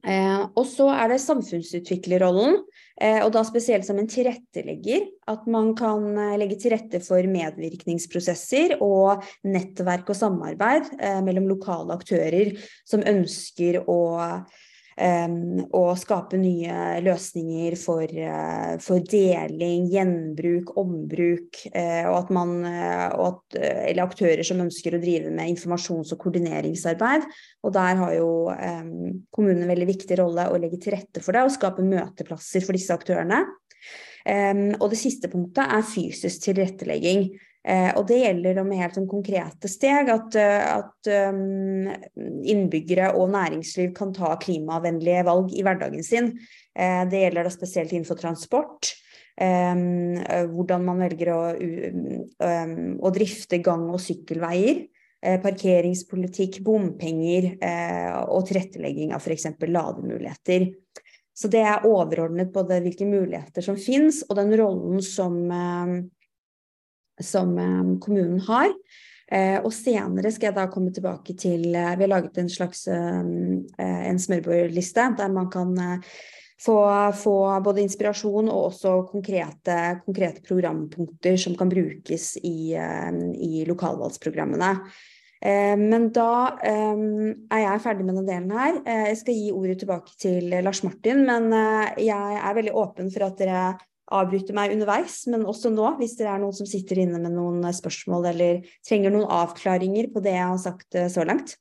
Eh, 0.00 0.42
og 0.56 0.64
så 0.64 0.86
er 0.94 1.12
det 1.12 1.18
samfunnsutviklerrollen, 1.20 2.56
eh, 3.00 3.18
og 3.20 3.34
da 3.34 3.42
spesielt 3.44 3.84
som 3.84 3.98
en 4.00 4.08
tilrettelegger. 4.08 5.06
At 5.28 5.44
man 5.50 5.74
kan 5.78 6.06
eh, 6.16 6.38
legge 6.40 6.56
til 6.62 6.72
rette 6.74 7.02
for 7.04 7.20
medvirkningsprosesser 7.28 8.78
og 8.80 9.26
nettverk 9.44 10.08
og 10.08 10.16
samarbeid 10.16 10.94
eh, 10.96 11.20
mellom 11.26 11.50
lokale 11.52 11.98
aktører 11.98 12.54
som 12.88 13.04
ønsker 13.04 13.82
å 13.84 14.00
og 15.00 15.90
skape 15.96 16.38
nye 16.40 17.00
løsninger 17.04 17.76
for, 17.80 18.04
eh, 18.04 18.76
for 18.84 19.00
deling, 19.00 19.86
gjenbruk, 19.88 20.74
ombruk. 20.76 21.60
Eh, 21.72 22.04
og 22.08 22.16
at 22.18 22.30
man, 22.30 22.64
eh, 22.64 23.08
og 23.16 23.26
at, 23.26 23.58
eller 23.88 24.04
aktører 24.04 24.44
som 24.44 24.60
ønsker 24.60 24.96
å 24.96 25.02
drive 25.02 25.30
med 25.30 25.54
informasjons- 25.54 26.12
og 26.12 26.18
koordineringsarbeid. 26.18 27.24
Og 27.64 27.72
der 27.72 27.96
har 27.96 28.14
jo 28.14 28.30
kommunen 29.32 29.62
en 29.62 29.68
veldig 29.68 29.86
viktig 29.86 30.18
rolle 30.18 30.48
å 30.48 30.58
legge 30.60 30.80
til 30.80 30.94
rette 30.96 31.22
for 31.22 31.32
det 31.32 31.44
og 31.44 31.52
skape 31.52 31.84
møteplasser 31.84 32.64
for 32.64 32.72
disse 32.72 32.92
aktørene. 32.94 33.44
og 34.80 34.90
det 34.90 34.98
siste 34.98 35.28
punktet 35.28 35.64
er 35.64 35.82
fysisk 35.82 36.42
tilrettelegging. 36.44 37.30
Eh, 37.60 37.90
og 37.92 38.06
det 38.08 38.22
gjelder 38.22 38.62
med 38.64 38.80
helt 38.80 38.96
sånn 38.96 39.08
konkrete 39.10 39.68
steg 39.68 40.08
at, 40.08 40.36
eh, 40.40 40.62
at 40.78 41.10
um, 41.28 41.90
innbyggere 42.48 43.10
og 43.18 43.34
næringsliv 43.34 43.92
kan 43.96 44.14
ta 44.16 44.32
klimavennlige 44.40 45.26
valg 45.28 45.52
i 45.52 45.64
hverdagen 45.66 46.04
sin. 46.06 46.32
Eh, 46.72 47.02
det 47.10 47.26
gjelder 47.26 47.44
da 47.44 47.52
spesielt 47.52 47.92
innenfor 47.92 48.20
transport. 48.20 48.94
Um, 49.40 50.18
hvordan 50.52 50.82
man 50.84 50.98
velger 51.00 51.30
å, 51.32 51.42
um, 51.56 52.72
å, 53.00 53.12
drifte 53.14 53.60
gang- 53.64 53.88
og 53.88 54.02
sykkelveier. 54.04 54.82
Eh, 55.20 55.36
parkeringspolitikk, 55.40 56.62
bompenger 56.64 57.50
eh, 57.60 58.12
og 58.32 58.46
tilrettelegging 58.48 59.12
av 59.12 59.20
f.eks. 59.20 59.50
lademuligheter. 59.68 60.70
Så 61.36 61.48
det 61.52 61.60
er 61.60 61.84
overordnet 61.88 62.52
både 62.52 62.80
hvilke 62.84 63.08
muligheter 63.08 63.64
som 63.64 63.76
finnes, 63.80 64.22
og 64.28 64.38
den 64.40 64.54
rollen 64.56 65.04
som 65.04 65.36
som 67.20 67.58
eh, 67.58 67.98
kommunen 68.00 68.40
har. 68.48 68.72
Eh, 69.30 69.58
og 69.62 69.70
senere 69.74 70.32
skal 70.34 70.50
jeg 70.50 70.58
da 70.58 70.66
komme 70.72 70.90
tilbake 70.94 71.36
til 71.38 71.68
eh, 71.70 71.92
Vi 71.94 72.02
har 72.06 72.10
laget 72.10 72.40
en 72.42 72.50
slags 72.50 72.86
en 72.90 74.18
smørbrødliste 74.18 75.04
der 75.18 75.30
man 75.30 75.46
kan 75.52 75.76
få, 76.60 76.76
få, 77.16 77.36
både 77.64 77.84
inspirasjon 77.84 78.50
og 78.50 78.72
også 78.72 78.96
konkrete, 79.08 79.76
konkrete 80.04 80.42
programpunkter 80.44 81.38
som 81.40 81.54
kan 81.56 81.70
brukes 81.70 82.34
i, 82.42 82.74
i 82.74 83.64
lokalvalgsprogrammene. 83.68 84.74
Men 85.40 86.10
da 86.12 86.58
er 86.60 87.62
jeg 87.62 87.80
ferdig 87.80 88.04
med 88.04 88.18
den 88.18 88.26
delen 88.28 88.50
her. 88.52 88.82
Jeg 88.84 89.16
skal 89.22 89.38
gi 89.38 89.54
ordet 89.56 89.78
tilbake 89.80 90.12
til 90.20 90.52
Lars 90.60 90.82
Martin, 90.84 91.22
men 91.24 91.48
jeg 91.96 92.42
er 92.42 92.58
veldig 92.58 92.76
åpen 92.76 93.08
for 93.14 93.24
at 93.30 93.40
dere 93.40 93.62
avbryte 94.10 94.54
meg 94.56 94.74
underveis, 94.74 95.22
men 95.30 95.46
også 95.48 95.72
nå, 95.74 95.86
hvis 96.00 96.16
det 96.18 96.28
er 96.28 96.40
noen 96.42 96.56
som 96.56 96.68
sitter 96.68 97.02
inne 97.04 97.20
med 97.22 97.34
noen 97.36 97.62
eh, 97.64 97.76
spørsmål 97.76 98.30
eller 98.32 98.62
trenger 98.86 99.14
noen 99.14 99.30
avklaringer 99.40 100.10
på 100.14 100.22
det 100.24 100.36
jeg 100.36 100.48
har 100.52 100.62
sagt 100.62 100.98
eh, 100.98 101.10
så 101.12 101.26
langt. 101.28 101.56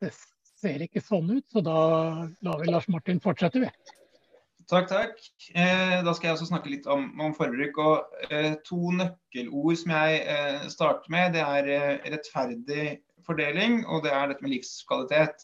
Det 0.00 0.14
ser 0.60 0.84
ikke 0.84 1.02
sånn 1.04 1.28
ut, 1.36 1.46
så 1.52 1.62
da 1.64 1.80
lar 2.44 2.62
vi 2.62 2.70
Lars 2.72 2.88
Martin 2.92 3.20
fortsette, 3.22 3.60
vi. 3.62 3.96
Takk, 4.70 4.86
takk. 4.86 5.16
Eh, 5.50 5.96
da 6.06 6.12
skal 6.14 6.28
jeg 6.28 6.36
også 6.36 6.46
snakke 6.52 6.70
litt 6.70 6.86
om, 6.90 7.08
om 7.20 7.32
forbruk. 7.34 7.78
og 7.82 8.26
eh, 8.30 8.52
To 8.68 8.92
nøkkelord 8.94 9.80
som 9.80 9.94
jeg 9.96 10.20
eh, 10.30 10.66
starter 10.70 11.10
med, 11.10 11.34
det 11.34 11.42
er 11.42 11.70
eh, 11.74 12.10
rettferdig 12.14 12.84
fordeling 13.26 13.82
og 13.86 14.04
det 14.04 14.12
er 14.14 14.30
dette 14.30 14.46
med 14.46 14.54
livskvalitet. 14.54 15.42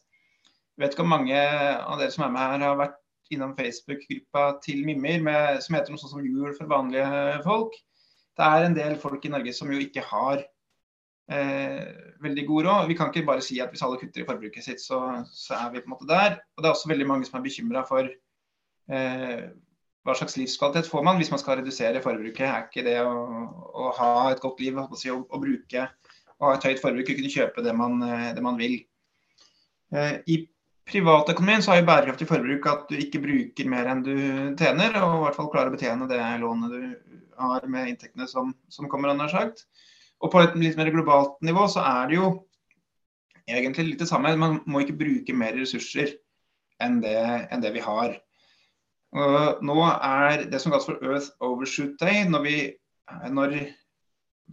Vet 0.77 0.95
ikke 0.95 1.07
om 1.07 1.13
mange 1.15 1.37
av 1.37 2.01
dere 2.01 2.13
som 2.13 2.27
er 2.27 2.35
med 2.35 2.53
her 2.53 2.65
har 2.67 2.81
vært 2.81 2.99
innom 3.33 3.55
Facebook-gruppa 3.59 4.43
til 4.63 4.85
Mimmer 4.87 5.23
med, 5.25 5.63
som 5.65 5.75
heter 5.75 5.93
noe 5.93 6.01
sånt 6.01 6.13
som 6.13 6.27
Jul 6.27 6.53
for 6.55 6.69
vanlige 6.71 7.41
folk. 7.47 7.75
Det 8.37 8.51
er 8.51 8.67
en 8.67 8.77
del 8.77 8.99
folk 9.01 9.25
i 9.25 9.33
Norge 9.33 9.55
som 9.57 9.73
jo 9.73 9.81
ikke 9.83 10.05
har 10.05 10.45
eh, 11.33 11.81
veldig 12.23 12.45
god 12.51 12.69
råd. 12.69 12.91
Vi 12.93 12.99
kan 12.99 13.11
ikke 13.11 13.27
bare 13.27 13.43
si 13.43 13.59
at 13.65 13.73
hvis 13.73 13.83
alle 13.87 13.99
kutter 14.03 14.23
i 14.23 14.29
forbruket 14.29 14.69
sitt, 14.69 14.85
så, 14.85 15.01
så 15.33 15.57
er 15.59 15.73
vi 15.73 15.83
på 15.83 15.91
en 15.91 15.97
måte 15.97 16.11
der. 16.13 16.39
Og 16.55 16.63
det 16.63 16.69
er 16.69 16.77
også 16.77 16.93
veldig 16.93 17.09
mange 17.09 17.29
som 17.29 17.41
er 17.41 17.47
bekymra 17.49 17.83
for 17.89 18.13
Eh, 18.87 19.47
hva 20.07 20.15
slags 20.15 20.37
livskvalitet 20.39 20.87
får 20.87 21.03
man 21.03 21.17
hvis 21.19 21.33
man 21.33 21.41
skal 21.43 21.59
redusere 21.61 22.03
forbruket? 22.03 22.45
Er 22.47 22.67
ikke 22.69 22.85
det 22.87 22.99
å, 23.03 23.15
å 23.75 23.89
ha 23.99 24.11
et 24.31 24.43
godt 24.43 24.63
liv 24.63 24.79
si, 24.99 25.11
å, 25.11 25.23
å, 25.27 25.41
bruke 25.43 25.89
og 26.37 26.45
ha 26.47 26.53
et 26.55 26.67
høyt 26.69 26.83
forbruk 26.83 27.09
og 27.11 27.19
kunne 27.19 27.33
kjøpe 27.33 27.65
det 27.67 27.75
man, 27.75 27.99
eh, 28.07 28.29
det 28.37 28.45
man 28.45 28.61
vil? 28.61 28.79
Eh, 29.95 30.21
I 30.31 30.39
privatøkonomien 30.87 31.65
så 31.65 31.73
har 31.73 31.81
jo 31.81 31.89
bærekraftig 31.89 32.29
forbruk 32.31 32.67
at 32.71 32.91
du 32.91 32.99
ikke 33.01 33.23
bruker 33.25 33.71
mer 33.71 33.89
enn 33.91 34.05
du 34.07 34.15
tjener, 34.59 34.95
og 35.03 35.17
i 35.17 35.23
hvert 35.25 35.39
fall 35.39 35.51
klarer 35.53 35.73
å 35.73 35.75
betjene 35.75 36.09
det 36.11 36.21
lånet 36.43 36.75
du 36.75 37.17
har 37.41 37.67
med 37.71 37.91
inntektene 37.91 38.29
som, 38.31 38.53
som 38.73 38.89
kommer. 38.91 39.11
an 39.11 39.29
sagt. 39.31 39.67
Og 40.23 40.33
på 40.33 40.41
et 40.41 40.55
litt 40.57 40.79
mer 40.79 40.93
globalt 40.95 41.35
nivå 41.45 41.67
så 41.69 41.83
er 41.85 42.07
det 42.09 42.21
jo 42.21 42.29
egentlig 43.47 43.91
litt 43.91 44.05
det 44.05 44.09
samme. 44.09 44.33
Man 44.39 44.61
må 44.67 44.83
ikke 44.83 44.99
bruke 45.01 45.35
mer 45.37 45.57
ressurser 45.59 46.15
enn 46.83 47.01
det, 47.03 47.19
enn 47.51 47.65
det 47.65 47.75
vi 47.75 47.85
har. 47.85 48.17
Og 49.17 49.65
nå 49.65 49.77
er 49.91 50.47
det 50.51 50.61
som 50.61 50.73
kalles 50.73 50.89
for 50.89 51.03
Earth 51.05 51.35
Overshoot 51.45 51.99
Day, 52.01 52.25
når, 52.29 52.47
vi, 52.47 52.57
når 53.33 53.59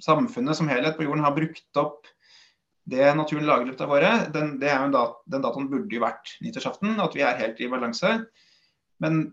samfunnet 0.04 0.58
som 0.58 0.70
helhet 0.72 0.98
på 0.98 1.08
jorden 1.08 1.25
har 1.25 1.36
brukt 1.36 1.80
opp 1.80 2.08
det 2.90 3.13
naturen 3.16 3.46
lager 3.48 3.63
i 3.63 3.72
løpet 3.72 3.86
av 3.86 3.94
året, 3.96 4.25
den, 4.34 4.58
dat 4.60 5.22
den 5.32 5.44
datoen 5.46 5.70
burde 5.72 5.96
jo 5.96 6.04
vært 6.04 6.36
nyttårsaften, 6.44 6.98
at 7.00 7.16
vi 7.16 7.24
er 7.24 7.40
helt 7.40 7.62
i 7.63 7.70
balanse. 7.72 8.18
Men 9.04 9.24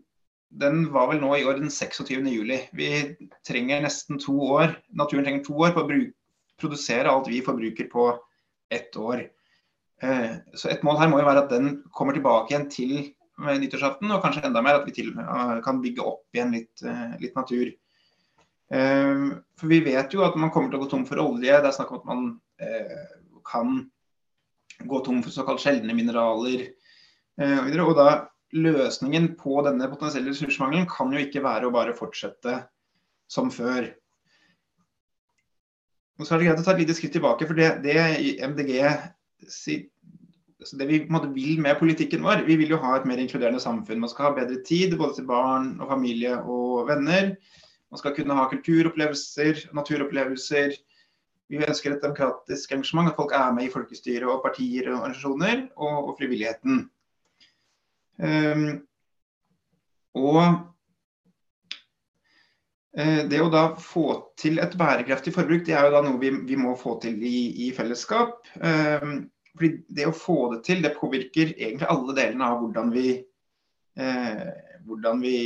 den 0.50 0.84
var 0.94 1.10
vel 1.10 1.20
nå 1.22 1.32
i 1.36 1.44
år 1.46 1.58
den 1.58 1.70
26. 1.70 2.14
juli. 2.30 2.60
Vi 2.74 2.90
trenger 3.46 3.82
nesten 3.82 4.20
to 4.22 4.36
år. 4.54 4.76
Naturen 4.94 5.26
trenger 5.26 5.44
to 5.46 5.58
år 5.66 5.74
på 5.74 5.82
å 5.82 6.00
produsere 6.60 7.10
alt 7.10 7.30
vi 7.30 7.42
forbruker 7.46 7.90
på 7.90 8.08
ett 8.70 8.96
år. 8.96 9.26
Eh, 10.02 10.32
så 10.54 10.70
et 10.70 10.82
mål 10.86 11.00
her 11.02 11.10
må 11.10 11.20
jo 11.20 11.28
være 11.28 11.44
at 11.44 11.54
den 11.54 11.80
kommer 11.94 12.14
tilbake 12.14 12.54
igjen 12.54 12.70
til 12.70 12.96
nyttårsaften, 13.40 14.10
og 14.12 14.22
kanskje 14.22 14.44
enda 14.46 14.62
mer 14.62 14.78
at 14.78 14.86
vi 14.86 14.94
til, 14.94 15.14
kan 15.64 15.78
bygge 15.82 16.04
opp 16.04 16.36
igjen 16.36 16.52
litt, 16.54 16.82
eh, 16.86 17.14
litt 17.22 17.38
natur. 17.38 17.70
For 18.70 19.66
vi 19.66 19.80
vet 19.82 20.12
jo 20.14 20.20
at 20.22 20.36
man 20.38 20.52
kommer 20.54 20.70
til 20.70 20.78
å 20.78 20.84
gå 20.84 20.90
tom 20.92 21.06
for 21.08 21.18
olje. 21.18 21.50
Det 21.50 21.66
er 21.66 21.74
snakk 21.74 21.88
om 21.90 22.02
at 22.02 22.04
man 22.06 22.20
eh, 22.62 23.00
kan 23.46 23.84
gå 24.88 25.00
tom 25.04 25.22
for 25.24 25.34
såkalt 25.34 25.62
sjeldne 25.62 25.94
mineraler. 25.96 26.68
Eh, 27.40 27.70
og 27.84 27.94
da 27.98 28.10
løsningen 28.56 29.34
på 29.38 29.60
denne 29.66 29.88
potensielle 29.90 30.32
ressursmangelen 30.32 30.88
kan 30.90 31.12
jo 31.14 31.22
ikke 31.22 31.44
være 31.44 31.68
å 31.68 31.74
bare 31.74 31.96
fortsette 31.96 32.56
som 33.30 33.50
før. 33.54 33.92
Og 36.20 36.26
så 36.26 36.34
er 36.34 36.40
det 36.40 36.50
greit 36.50 36.60
å 36.60 36.66
ta 36.66 36.74
et 36.74 36.82
lite 36.82 36.96
skritt 36.98 37.14
tilbake, 37.16 37.46
for 37.48 37.56
det, 37.56 37.70
det 37.84 37.96
MDG 38.44 38.74
altså 40.60 40.76
det 40.76 40.88
vi 40.90 40.98
vil 41.32 41.62
med 41.62 41.78
politikken 41.80 42.24
vår. 42.26 42.44
Vi 42.44 42.58
vil 42.60 42.74
jo 42.74 42.80
ha 42.82 42.96
et 42.98 43.06
mer 43.08 43.20
inkluderende 43.22 43.62
samfunn. 43.62 44.02
Man 44.02 44.12
skal 44.12 44.28
ha 44.28 44.36
bedre 44.36 44.60
tid 44.66 44.96
både 45.00 45.16
til 45.16 45.28
barn 45.30 45.72
og 45.80 45.88
familie 45.88 46.36
og 46.42 46.90
venner. 46.90 47.32
Man 47.90 47.98
skal 48.02 48.14
kunne 48.14 48.36
ha 48.36 48.48
kulturopplevelser, 48.50 49.70
naturopplevelser. 49.74 50.76
Vi 51.50 51.58
ønsker 51.66 51.96
et 51.96 52.04
demokratisk 52.04 52.72
engasjement, 52.76 53.10
at 53.10 53.18
folk 53.18 53.32
er 53.34 53.54
med 53.56 53.66
i 53.66 53.72
folkestyret 53.72 54.28
og 54.30 54.42
partier 54.44 54.90
og 54.90 55.00
organisasjoner, 55.00 55.64
og, 55.76 55.96
og 56.10 56.12
frivilligheten. 56.20 56.84
Um, 58.20 58.68
og 60.20 60.38
uh, 62.94 63.22
det 63.32 63.40
å 63.42 63.50
da 63.50 63.64
få 63.80 64.06
til 64.38 64.62
et 64.62 64.76
bærekraftig 64.78 65.34
forbruk, 65.34 65.66
det 65.66 65.74
er 65.74 65.88
jo 65.88 65.94
da 65.96 66.04
noe 66.06 66.20
vi, 66.22 66.30
vi 66.52 66.58
må 66.60 66.76
få 66.78 66.98
til 67.02 67.18
i, 67.18 67.66
i 67.66 67.70
fellesskap. 67.74 68.46
Um, 68.62 69.26
fordi 69.56 69.72
det 69.98 70.06
å 70.08 70.14
få 70.14 70.38
det 70.54 70.62
til, 70.68 70.82
det 70.84 70.96
påvirker 70.98 71.54
egentlig 71.56 71.88
alle 71.90 72.14
delene 72.16 72.46
av 72.46 72.60
hvordan 72.62 72.92
vi, 72.94 73.16
eh, 73.98 74.50
hvordan 74.86 75.20
vi 75.22 75.36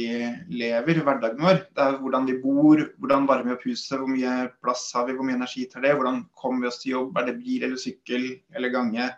lever 0.55 1.01
hverdagen 1.05 1.43
vår. 1.45 1.61
Det 1.75 1.85
er 1.85 1.99
hvordan 2.01 2.27
vi 2.29 2.39
bor, 2.43 2.83
hvordan 3.03 3.29
varmer 3.29 3.53
vi 3.53 3.57
opp 3.57 3.67
huset, 3.69 3.97
hvor 3.99 4.11
mye 4.11 4.35
plass 4.65 4.87
har 4.97 5.09
vi, 5.09 5.17
hvor 5.17 5.27
mye 5.27 5.39
energi 5.39 5.67
tar 5.71 5.85
det, 5.85 5.95
hvordan 5.99 6.25
kommer 6.39 6.65
vi 6.65 6.71
oss 6.71 6.81
til 6.83 6.95
jobb, 6.95 7.19
er 7.19 7.31
det 7.31 7.39
bil 7.41 7.67
eller 7.67 7.81
sykkel 7.81 8.29
eller 8.55 8.75
gange, 8.75 9.09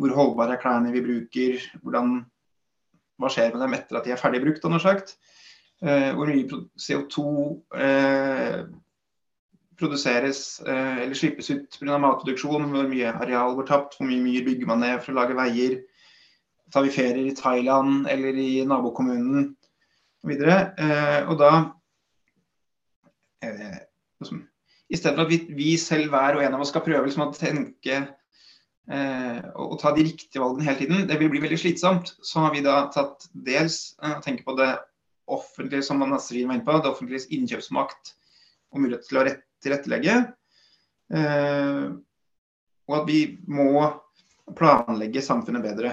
hvor 0.00 0.14
holdbare 0.16 0.56
er 0.56 0.62
klærne 0.62 0.94
vi 0.94 1.04
bruker, 1.04 1.66
hvordan, 1.82 2.20
hva 3.20 3.32
skjer 3.32 3.52
med 3.54 3.66
dem 3.66 3.78
etter 3.78 3.98
at 3.98 4.08
de 4.08 4.14
er 4.14 4.20
ferdig 4.20 4.42
brukt, 4.44 4.68
sagt. 4.82 5.16
Eh, 5.82 6.12
hvor 6.14 6.30
mye 6.30 6.62
CO2 6.78 7.22
eh, 7.74 8.60
produseres 9.82 10.60
eh, 10.62 10.98
eller 11.04 11.18
slippes 11.18 11.50
ut 11.50 11.78
pga. 11.80 11.98
matproduksjon, 11.98 12.68
hvor 12.70 12.90
mye 12.90 13.10
areal 13.10 13.56
går 13.58 13.66
tapt, 13.66 13.96
hvor 13.98 14.06
mye 14.06 14.22
myr 14.22 14.44
bygger 14.46 14.70
man 14.70 14.84
ned 14.84 15.02
for 15.02 15.14
å 15.14 15.18
lage 15.18 15.38
veier. 15.38 15.80
Tar 16.72 16.86
vi 16.86 16.94
ferier 16.94 17.28
i 17.28 17.36
Thailand 17.36 18.08
eller 18.10 18.38
i 18.38 18.64
nabokommunen 18.68 19.52
osv. 20.22 20.32
Eh, 20.32 21.28
og 21.28 21.36
da 21.40 21.52
eh, 23.44 23.78
liksom, 24.22 24.42
I 24.88 24.98
stedet 24.98 25.16
for 25.16 25.26
at 25.26 25.32
vi, 25.32 25.40
vi, 25.56 25.70
selv 25.80 26.12
hver 26.12 26.38
og 26.38 26.44
en 26.46 26.56
av 26.56 26.64
oss 26.64 26.72
skal 26.72 26.84
prøve 26.86 27.04
liksom, 27.08 27.26
å 27.26 27.36
tenke 27.36 27.98
eh, 27.98 29.42
og, 29.56 29.76
ta 29.82 29.92
de 29.96 30.06
riktige 30.06 30.42
valgene 30.42 30.68
hele 30.68 30.80
tiden, 30.80 31.04
det 31.10 31.18
vil 31.20 31.32
bli 31.32 31.42
veldig 31.44 31.60
slitsomt. 31.60 32.14
Så 32.24 32.46
har 32.46 32.54
vi 32.56 32.64
da 32.64 32.86
tatt 32.94 33.28
dels 33.32 33.96
eh, 34.02 34.18
tenke 34.24 34.46
på 34.46 34.56
det 34.60 34.72
offentlige, 35.32 35.84
som 35.86 36.02
Nasrin 36.02 36.48
var 36.48 36.58
inne 36.58 36.66
på, 36.66 36.78
det 36.80 36.92
offentliges 36.92 37.28
innkjøpsmakt 37.32 38.14
og 38.72 38.84
mulighet 38.84 39.08
til 39.08 39.20
å 39.20 39.26
rette 39.28 39.48
tilrettelegge. 39.62 40.16
Eh, 41.14 41.84
og 42.90 42.96
at 42.98 43.04
vi 43.08 43.20
må 43.48 43.84
planlegge 44.58 45.22
samfunnet 45.24 45.64
bedre. 45.64 45.92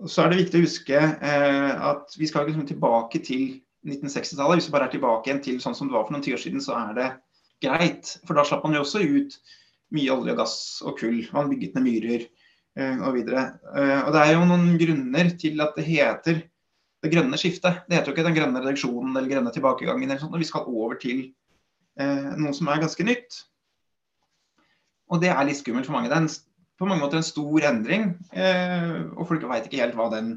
Og 0.00 0.08
så 0.08 0.24
er 0.24 0.32
det 0.32 0.40
viktig 0.40 0.60
å 0.60 0.64
huske 0.64 0.96
eh, 0.96 1.72
at 1.90 2.14
vi 2.16 2.28
skal 2.28 2.46
liksom 2.48 2.64
tilbake 2.68 3.20
til 3.24 3.60
1960-tallet. 3.84 4.60
Hvis 4.60 4.68
vi 4.70 4.74
bare 4.74 4.88
er 4.88 4.94
tilbake 4.94 5.28
igjen 5.28 5.42
til 5.44 5.58
sånn 5.60 5.76
som 5.76 5.90
det 5.90 5.96
var 5.96 6.06
for 6.06 6.16
noen 6.16 6.24
tiår 6.24 6.40
siden, 6.40 6.62
så 6.64 6.76
er 6.78 6.94
det 6.96 7.08
greit. 7.64 8.14
For 8.24 8.36
da 8.36 8.44
slapp 8.48 8.64
man 8.64 8.78
jo 8.78 8.84
også 8.84 9.02
ut 9.04 9.36
mye 9.92 10.14
olje 10.14 10.32
og 10.32 10.40
gass 10.40 10.56
og 10.86 10.96
kull. 11.00 11.20
Man 11.36 11.52
bygget 11.52 11.76
ned 11.76 11.84
myrer 11.84 12.24
eh, 12.24 12.96
og 12.96 13.18
videre. 13.18 13.44
Eh, 13.74 13.98
og 13.98 14.14
det 14.16 14.24
er 14.24 14.32
jo 14.32 14.48
noen 14.48 14.72
grunner 14.80 15.34
til 15.42 15.60
at 15.66 15.76
det 15.76 15.86
heter 15.90 16.40
det 17.00 17.12
grønne 17.12 17.40
skiftet. 17.40 17.84
Det 17.88 17.98
heter 17.98 18.12
jo 18.12 18.16
ikke 18.16 18.28
den 18.28 18.38
grønne 18.38 18.64
reduksjonen 18.64 19.12
eller 19.12 19.28
grønne 19.28 19.52
tilbakegangen. 19.52 20.08
eller 20.08 20.22
sånt, 20.22 20.36
og 20.36 20.40
Vi 20.40 20.48
skal 20.48 20.68
over 20.68 20.96
til 21.00 21.30
noe 22.00 22.54
som 22.56 22.68
er 22.72 22.80
ganske 22.80 23.04
nytt. 23.04 23.42
Og 25.12 25.20
det 25.20 25.28
er 25.32 25.44
litt 25.44 25.58
skummelt 25.58 25.88
for 25.88 25.96
mange. 25.96 26.08
Det 26.08 26.16
er 26.16 26.22
en, 26.22 26.30
på 26.80 26.88
mange 26.88 27.04
måter 27.04 27.20
en 27.20 27.26
stor 27.26 27.66
endring, 27.68 28.14
eh, 28.32 29.02
og 29.14 29.26
folk 29.28 29.44
veit 29.50 29.68
ikke 29.68 29.82
helt 29.82 29.98
hva 29.98 30.08
den 30.14 30.32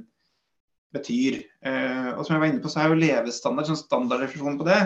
betyr. 0.93 1.39
Eh, 1.65 2.11
og 2.13 2.21
som 2.25 2.35
jeg 2.35 2.43
var 2.43 2.51
inne 2.51 2.61
på, 2.63 2.71
så 2.71 2.83
er 2.83 2.91
jo 2.91 2.99
levestandard 2.99 3.69
sånn 3.69 3.79
standardrefleksjon 3.79 4.59
på 4.59 4.67
det. 4.67 4.83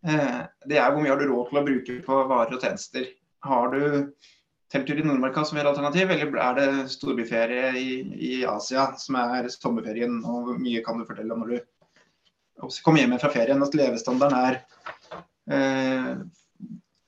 det 0.00 0.78
er 0.80 0.92
hvor 0.94 1.02
mye 1.04 1.12
har 1.12 1.20
du 1.20 1.28
råd 1.28 1.50
til 1.50 1.58
å 1.60 1.64
bruke 1.66 1.96
på 2.06 2.20
varer 2.30 2.54
og 2.56 2.62
tjenester. 2.64 3.04
Har 3.44 3.74
du 3.74 4.14
telttur 4.72 5.02
i 5.02 5.04
Nordmarka 5.04 5.44
som 5.44 5.58
er 5.60 5.68
alternativ, 5.68 6.08
eller 6.14 6.38
er 6.40 6.56
det 6.56 6.68
storbyferie 6.94 7.74
i, 7.76 7.90
i, 8.16 8.32
Asia 8.48 8.86
som 8.96 9.18
er 9.20 9.50
sommerferien? 9.52 10.22
Og 10.24 10.48
hvor 10.48 10.62
mye 10.62 10.80
kan 10.86 10.96
du 10.96 11.04
fortelle 11.04 11.36
om 11.36 11.44
når 11.44 11.52
du 11.52 12.80
kommer 12.80 13.04
hjem 13.04 13.18
fra 13.20 13.32
ferien? 13.34 13.60
At 13.66 13.76
levestandarden 13.76 14.40
er 14.40 14.62
Eh, 15.50 16.14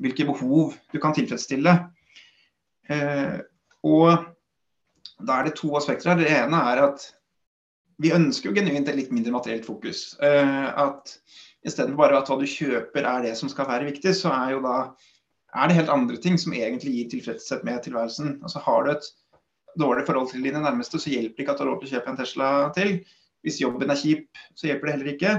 hvilke 0.02 0.26
behov 0.26 0.74
du 0.90 0.98
kan 1.00 1.14
tilfredsstille. 1.14 1.74
Eh, 2.90 3.38
og 3.82 4.28
da 5.22 5.38
er 5.38 5.48
det 5.48 5.56
to 5.58 5.72
aspekter 5.78 6.12
her. 6.12 6.20
Det 6.20 6.30
ene 6.30 6.60
er 6.72 6.82
at 6.86 7.06
vi 8.02 8.12
ønsker 8.14 8.50
jo 8.50 8.56
genuint 8.56 8.88
et 8.88 8.98
litt 8.98 9.12
mindre 9.14 9.34
materielt 9.34 9.66
fokus. 9.66 10.12
Eh, 10.22 10.68
at 10.68 11.16
istedenfor 11.62 12.00
bare 12.00 12.18
at 12.18 12.30
hva 12.30 12.38
du 12.40 12.46
kjøper 12.48 13.06
er 13.06 13.26
det 13.26 13.34
som 13.38 13.50
skal 13.52 13.68
være 13.70 13.88
viktig, 13.90 14.14
så 14.18 14.32
er 14.34 14.56
jo 14.56 14.62
da 14.64 14.76
er 15.52 15.68
det 15.68 15.76
helt 15.76 15.92
andre 15.92 16.16
ting 16.16 16.38
som 16.40 16.54
egentlig 16.56 16.94
gir 16.96 17.10
tilfredshet 17.12 17.64
med 17.66 17.82
tilværelsen. 17.84 18.38
Altså 18.42 18.62
Har 18.64 18.84
du 18.84 18.94
et 18.94 19.10
dårlig 19.78 20.06
forhold 20.06 20.30
til 20.30 20.44
dine 20.44 20.62
nærmeste, 20.64 20.98
så 20.98 21.12
hjelper 21.12 21.36
det 21.36 21.44
ikke 21.44 21.52
at 21.52 21.60
du 21.60 21.64
har 21.64 21.70
lov 21.72 21.82
til 21.82 21.90
å 21.90 21.94
kjøpe 21.96 22.12
en 22.12 22.18
Tesla 22.18 22.50
til. 22.76 22.94
Hvis 23.42 23.60
jobben 23.60 23.90
er 23.90 24.00
kjip, 24.00 24.42
så 24.56 24.68
hjelper 24.68 24.88
det 24.88 24.96
heller 24.96 25.12
ikke. 25.12 25.32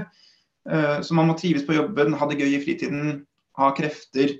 Eh, 0.70 0.98
så 1.02 1.18
man 1.18 1.28
må 1.28 1.36
trives 1.38 1.66
på 1.66 1.76
jobben, 1.76 2.16
ha 2.16 2.28
det 2.30 2.38
gøy 2.40 2.56
i 2.56 2.62
fritiden, 2.62 3.24
ha 3.58 3.70
krefter 3.76 4.38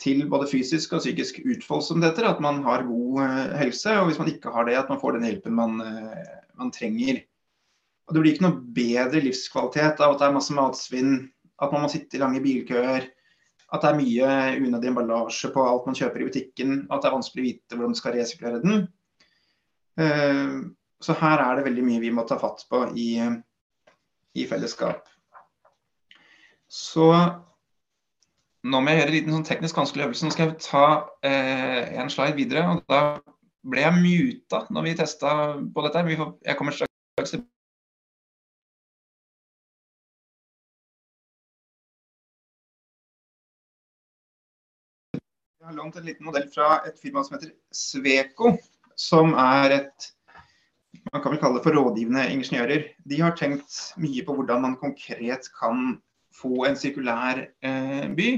til 0.00 0.22
både 0.32 0.48
fysisk 0.50 0.94
og 0.96 1.02
psykisk 1.02 1.42
utfold, 1.44 1.84
som. 1.84 2.04
At 2.04 2.40
man 2.42 2.62
har 2.64 2.86
god 2.88 3.22
eh, 3.24 3.56
helse. 3.60 3.96
Og 4.00 4.08
hvis 4.08 4.20
man 4.20 4.30
ikke 4.32 4.52
har 4.54 4.68
det, 4.68 4.78
at 4.80 4.88
man 4.92 5.00
får 5.00 5.16
den 5.16 5.28
hjelpen 5.28 5.56
man, 5.56 5.80
eh, 5.84 6.38
man 6.58 6.72
trenger. 6.74 7.22
Og 8.08 8.14
det 8.14 8.22
blir 8.22 8.34
ikke 8.34 8.46
noe 8.48 8.74
bedre 8.74 9.22
livskvalitet 9.22 10.00
av 10.02 10.14
at 10.14 10.22
det 10.22 10.28
er 10.28 10.34
masse 10.34 10.54
matsvinn, 10.56 11.12
at 11.60 11.74
man 11.74 11.84
må 11.84 11.90
sitte 11.92 12.16
i 12.16 12.22
lange 12.22 12.40
bilkøer, 12.42 13.04
at 13.70 13.84
det 13.84 13.90
er 13.90 13.98
mye 14.00 14.30
unødig 14.64 14.88
emballasje 14.90 15.52
på 15.54 15.62
alt 15.62 15.86
man 15.86 15.94
kjøper 15.94 16.24
i 16.24 16.26
butikken, 16.26 16.72
at 16.90 17.04
det 17.04 17.10
er 17.10 17.14
vanskelig 17.14 17.44
å 17.44 17.46
vite 17.46 17.78
hvordan 17.78 17.94
du 17.94 18.00
skal 18.00 18.16
resirkulere 18.16 18.62
den. 18.64 18.82
Eh, 20.00 20.56
så 21.00 21.16
her 21.20 21.44
er 21.44 21.56
det 21.56 21.68
veldig 21.68 21.84
mye 21.86 22.02
vi 22.02 22.10
må 22.12 22.26
ta 22.28 22.40
fatt 22.40 22.64
på 22.68 22.82
i, 22.98 23.12
i 24.36 24.48
fellesskap. 24.50 25.06
Så 26.70 27.06
nå 28.62 28.80
må 28.80 28.92
jeg 28.92 29.00
gjøre 29.00 29.08
en 29.08 29.14
liten 29.14 29.34
sånn 29.36 29.46
teknisk 29.48 29.78
vanskelig 29.80 30.04
øvelse. 30.06 30.26
Nå 30.26 30.34
skal 30.34 30.50
jeg 30.50 30.58
ta 30.64 30.86
eh, 31.24 31.94
en 32.02 32.10
slide 32.12 32.36
videre. 32.36 32.66
og 32.68 32.82
Da 32.90 33.00
ble 33.64 33.86
jeg 33.86 34.02
muta 34.02 34.66
når 34.68 34.86
vi 34.86 34.98
testa 34.98 35.32
på 35.74 35.86
dette. 35.86 36.04
Jeg 36.44 36.58
kommer 36.58 36.76
straks 36.76 37.32
til 37.32 37.46
Jeg 45.60 45.68
har 45.68 45.76
lånt 45.76 45.96
en 45.96 46.06
liten 46.08 46.26
modell 46.26 46.48
fra 46.50 46.80
et 46.88 46.96
firma 46.98 47.22
som 47.22 47.36
heter 47.36 47.52
Sveko, 47.70 48.56
som 48.98 49.36
er 49.38 49.76
et 49.76 50.08
man 51.12 51.22
kan 51.22 51.30
vel 51.32 51.38
kalle 51.38 51.60
det 51.60 51.64
for 51.64 51.76
rådgivende 51.76 52.24
ingeniører. 52.32 52.88
De 53.06 53.20
har 53.20 53.36
tenkt 53.38 53.76
mye 54.00 54.24
på 54.26 54.34
hvordan 54.34 54.64
man 54.64 54.78
konkret 54.80 55.46
kan 55.54 56.00
få 56.40 56.64
en 56.68 56.78
sirkulær 56.78 57.44
eh, 57.44 58.08
by. 58.16 58.30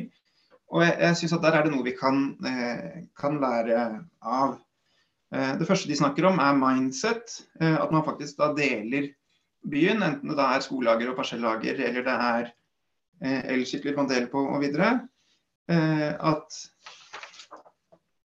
Og 0.73 0.85
jeg, 0.85 0.97
jeg 1.05 1.17
synes 1.21 1.35
at 1.37 1.45
der 1.45 1.57
er 1.59 1.67
det 1.67 1.73
noe 1.75 1.87
vi 1.87 1.95
kan, 1.97 2.23
eh, 2.49 3.03
kan 3.19 3.41
lære 3.43 3.87
av. 4.21 4.57
Eh, 5.35 5.53
det 5.61 5.69
første 5.69 5.91
de 5.91 5.99
snakker 5.99 6.29
om 6.29 6.41
er 6.43 6.59
mindset. 6.59 7.43
Eh, 7.61 7.77
at 7.77 7.93
man 7.93 8.07
faktisk 8.07 8.41
da 8.41 8.53
deler 8.57 9.11
byen, 9.69 10.03
enten 10.03 10.33
det 10.33 10.45
er 10.45 10.65
skolehager 10.65 11.13
og 11.13 11.19
parsellager 11.21 11.79
eller 11.79 12.07
det 12.07 12.19
er 12.29 12.53
eh, 13.23 13.43
elsykler 13.55 13.97
man 13.99 14.11
deler 14.11 14.31
på 14.33 14.43
og 14.49 14.63
videre. 14.65 14.95
Eh, 15.71 16.11
at 16.13 16.63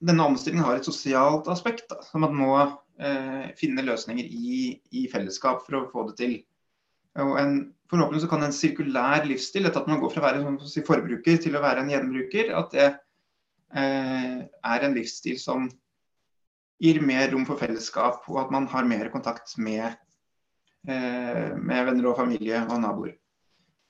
denne 0.01 0.25
omstillingen 0.25 0.65
har 0.65 0.79
et 0.79 0.87
sosialt 0.87 1.49
aspekt. 1.51 1.85
Da, 1.91 2.01
som 2.05 2.25
man 2.25 2.35
må 2.37 2.55
eh, 2.57 3.51
finne 3.59 3.85
løsninger 3.85 4.25
i, 4.25 4.63
i, 4.91 5.05
fellesskap 5.11 5.65
for 5.65 5.77
å 5.77 5.85
få 5.93 6.07
det 6.09 6.17
til. 6.21 6.35
Og 7.21 7.35
en, 7.39 7.55
forhåpentligvis 7.91 8.29
kan 8.31 8.45
en 8.45 8.55
sirkulær 8.55 9.25
livsstil, 9.27 9.65
dette 9.67 9.79
at 9.81 9.89
man 9.91 9.99
går 10.01 10.13
fra 10.13 10.23
å 10.23 10.27
være 10.29 10.43
en 10.47 10.59
si, 10.63 10.83
forbruker 10.87 11.41
til 11.43 11.57
å 11.57 11.63
være 11.63 11.83
en 11.83 11.91
gjenbruker, 11.91 12.53
at 12.55 12.75
det 12.75 12.87
eh, 12.87 14.37
er 14.47 14.85
en 14.87 14.95
livsstil 14.95 15.39
som 15.41 15.67
gir 16.81 17.01
mer 17.03 17.29
rom 17.33 17.43
for 17.45 17.59
fellesskap, 17.59 18.23
og 18.31 18.39
at 18.45 18.53
man 18.53 18.69
har 18.71 18.87
mer 18.87 19.11
kontakt 19.13 19.57
med, 19.61 19.99
eh, 20.87 21.51
med 21.57 21.91
venner 21.91 22.09
og 22.09 22.17
familie 22.21 22.63
og 22.63 22.79
naboer. 22.81 23.17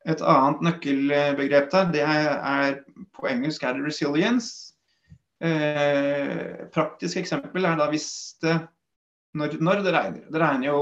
Et 0.09 0.21
annet 0.25 0.65
nøkkelbegrep 0.65 1.69
der, 1.71 1.89
det 1.93 2.03
er, 2.03 2.77
på 3.13 3.29
engelsk 3.29 3.63
er 3.63 3.77
det 3.77 3.85
'resilience'. 3.85 4.71
Eh, 5.41 6.69
praktisk 6.73 7.17
eksempel 7.17 7.65
er 7.65 7.77
da 7.77 7.87
hvis 7.89 8.37
det 8.41 8.59
når, 9.33 9.57
når, 9.61 9.81
det 9.85 9.93
regner. 9.93 10.25
Det 10.29 10.41
regner 10.41 10.67
jo 10.67 10.79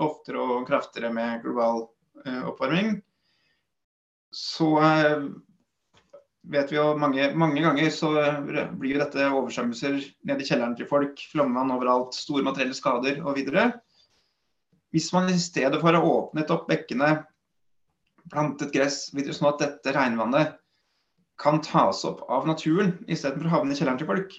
oftere 0.00 0.40
og 0.40 0.66
kraftigere 0.66 1.12
med 1.12 1.42
global 1.42 1.84
oppvarming. 2.24 2.98
Så 4.30 4.68
eh, 4.82 5.24
vet 6.50 6.72
vi 6.72 6.78
jo 6.78 6.90
mange, 6.98 7.30
mange 7.38 7.62
ganger 7.64 7.90
så 7.94 8.12
blir 8.78 8.94
jo 8.94 9.02
dette 9.02 9.30
oversvømmelser 9.30 9.98
ned 10.28 10.42
i 10.42 10.46
kjelleren 10.46 10.76
til 10.78 10.88
folk. 10.90 11.20
Flomvann 11.32 11.72
overalt, 11.74 12.16
store 12.16 12.46
materielle 12.46 12.76
skader 12.76 13.20
videre. 13.36 13.70
Hvis 14.90 15.12
man 15.14 15.30
i 15.30 15.38
stedet 15.38 15.78
for 15.82 15.94
å 15.94 16.06
åpnet 16.16 16.50
opp 16.50 16.66
bekkene, 16.70 17.20
plantet 18.30 18.72
gress, 18.74 19.08
sånn 19.10 19.50
at 19.52 19.62
dette 19.62 19.94
regnvannet 19.94 20.56
kan 21.40 21.60
tas 21.64 22.02
opp 22.04 22.24
av 22.28 22.46
naturen 22.48 22.98
istedenfor 23.08 23.48
å 23.48 23.54
havne 23.54 23.74
i 23.74 23.78
kjelleren 23.78 24.00
til 24.00 24.10
folk, 24.10 24.34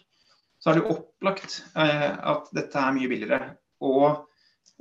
så 0.61 0.69
er 0.69 0.77
det 0.77 0.83
jo 0.83 0.97
opplagt 0.97 1.61
eh, 1.73 2.11
at 2.13 2.51
dette 2.53 2.77
er 2.77 2.93
mye 2.95 3.09
billigere. 3.09 3.39
Og, 3.81 4.03
eh, 4.11 4.19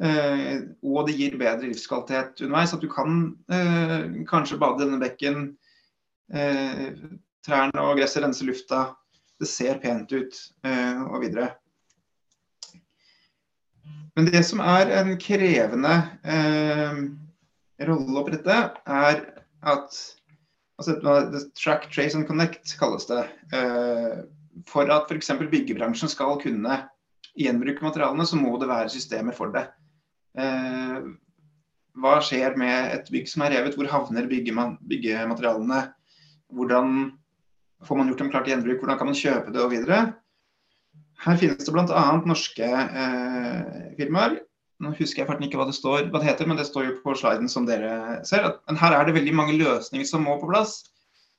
og, 0.01 1.01
det 1.07 1.17
gir 1.19 1.35
bedre 1.37 1.69
livskvalitet 1.69 2.41
underveis. 2.47 2.73
At 2.73 2.81
du 2.81 2.89
kan 2.89 3.19
eh, 3.53 4.23
kanskje 4.29 4.57
bade 4.61 4.81
i 4.81 4.87
denne 4.87 5.01
bekken. 5.03 5.51
Eh, 6.33 6.87
trærne 7.47 7.85
og 7.85 7.99
gresset 7.99 8.25
renser 8.25 8.49
lufta. 8.49 8.85
Det 9.41 9.49
ser 9.49 9.81
pent 9.81 10.13
ut, 10.13 10.37
eh, 10.65 11.03
og 11.09 11.23
videre. 11.25 11.51
Men 14.17 14.29
det 14.29 14.43
som 14.45 14.61
er 14.61 14.91
en 14.99 15.15
krevende 15.23 15.95
eh, 16.29 16.99
rolle 17.89 18.17
å 18.17 18.21
opprette, 18.21 18.57
er 18.85 19.23
at 19.61 20.01
altså, 20.81 20.97
Track, 21.57 21.89
trace 21.95 22.19
and 22.19 22.29
connect 22.29 22.75
kalles 22.81 23.09
det. 23.09 23.23
Eh, 23.57 24.21
for 24.69 24.93
at 24.93 25.09
f.eks. 25.09 25.33
byggebransjen 25.49 26.13
skal 26.13 26.37
kunne 26.43 26.83
gjenbruke 27.39 27.85
materialene, 27.87 28.27
så 28.29 28.37
må 28.37 28.59
det 28.61 28.69
være 28.69 28.93
systemer 28.93 29.37
for 29.37 29.55
det. 29.55 29.71
Eh, 30.39 30.99
hva 32.01 32.19
skjer 32.25 32.55
med 32.61 32.95
et 32.97 33.11
bygg 33.13 33.31
som 33.31 33.47
er 33.47 33.57
revet? 33.57 33.79
Hvor 33.79 33.91
havner 33.91 34.29
byggematerialene? 34.31 35.81
Hvordan 36.55 37.11
får 37.87 37.99
man 37.99 38.11
gjort 38.11 38.23
dem 38.23 38.31
klart 38.31 38.47
til 38.47 38.55
gjenbruk? 38.55 38.83
Hvordan 38.83 39.01
kan 39.01 39.11
man 39.11 39.19
kjøpe 39.19 39.55
det 39.55 39.65
og 39.65 39.73
videre? 39.75 40.03
Her 41.21 41.37
finnes 41.41 41.67
det 41.67 41.75
bl.a. 41.75 42.05
norske 42.25 42.69
eh, 42.69 43.91
firmaer 43.99 44.41
nå 44.81 44.95
husker 44.97 45.23
jeg 45.23 45.45
ikke 45.45 45.59
hva 45.61 45.69
det 45.69 45.77
står, 45.77 46.09
hva 46.09 46.21
det 46.23 46.31
heter, 46.31 46.49
men 46.49 46.57
det 46.57 46.67
står 46.69 46.87
jo 46.87 46.93
på 47.03 47.15
sliden 47.19 47.51
som 47.53 47.67
dere 47.69 48.23
ser. 48.25 48.47
men 48.67 48.79
her 48.81 48.97
er 48.97 49.07
det 49.07 49.17
veldig 49.19 49.35
mange 49.37 49.57
løsninger 49.61 50.09
som 50.09 50.25
må 50.25 50.39
på 50.41 50.49
plass. 50.49 50.79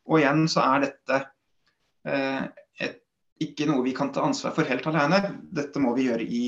Og 0.05 0.19
igjen 0.19 0.45
så 0.49 0.61
er 0.61 0.85
dette 0.85 1.17
eh, 2.05 2.43
et, 2.85 2.99
ikke 3.41 3.65
noe 3.69 3.85
vi 3.85 3.95
kan 3.97 4.11
ta 4.13 4.25
ansvar 4.27 4.53
for 4.53 4.69
helt 4.69 4.85
alene. 4.89 5.39
Dette 5.49 5.81
må 5.81 5.95
vi 5.97 6.05
gjøre 6.09 6.25
i, 6.25 6.43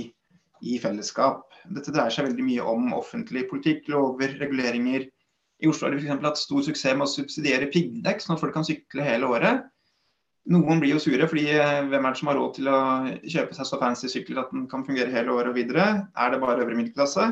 i 0.61 0.77
fellesskap. 0.81 1.47
Dette 1.71 1.93
dreier 1.95 2.13
seg 2.13 2.27
veldig 2.27 2.45
mye 2.47 2.63
om 2.73 2.93
offentlig 2.97 3.45
politikk, 3.51 3.87
lover, 3.93 4.33
reguleringer. 4.41 5.05
I 5.63 5.69
Oslo 5.69 5.87
har 5.87 5.95
de 5.95 6.01
f.eks. 6.01 6.23
hatt 6.25 6.41
stor 6.41 6.65
suksess 6.65 6.97
med 6.97 7.07
å 7.07 7.11
subsidiere 7.11 7.69
piggdekk, 7.71 8.23
sånn 8.23 8.35
at 8.35 8.41
folk 8.43 8.55
kan 8.55 8.67
sykle 8.67 9.05
hele 9.05 9.29
året. 9.31 9.63
Noen 10.51 10.81
blir 10.81 10.91
jo 10.91 10.99
sure, 10.99 11.27
fordi 11.31 11.45
eh, 11.55 11.85
hvem 11.87 12.03
er 12.03 12.15
det 12.15 12.19
som 12.19 12.29
har 12.29 12.35
råd 12.35 12.57
til 12.57 12.67
å 12.67 12.79
kjøpe 13.21 13.55
seg 13.55 13.69
så 13.69 13.79
fancy 13.79 14.09
sykler 14.11 14.41
at 14.41 14.51
den 14.51 14.65
kan 14.71 14.83
fungere 14.83 15.13
hele 15.13 15.31
året 15.31 15.53
og 15.53 15.55
videre? 15.55 15.85
Er 16.19 16.33
det 16.33 16.41
bare 16.41 16.65
øvre 16.65 16.75
middelklasse? 16.75 17.29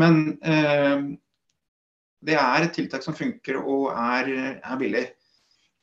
Men 0.00 0.22
eh, 0.40 1.04
det 2.24 2.38
er 2.40 2.64
et 2.64 2.72
tiltak 2.78 3.04
som 3.04 3.16
funker 3.16 3.60
og 3.60 3.90
er, 3.92 4.32
er 4.56 4.80
billig. 4.80 5.04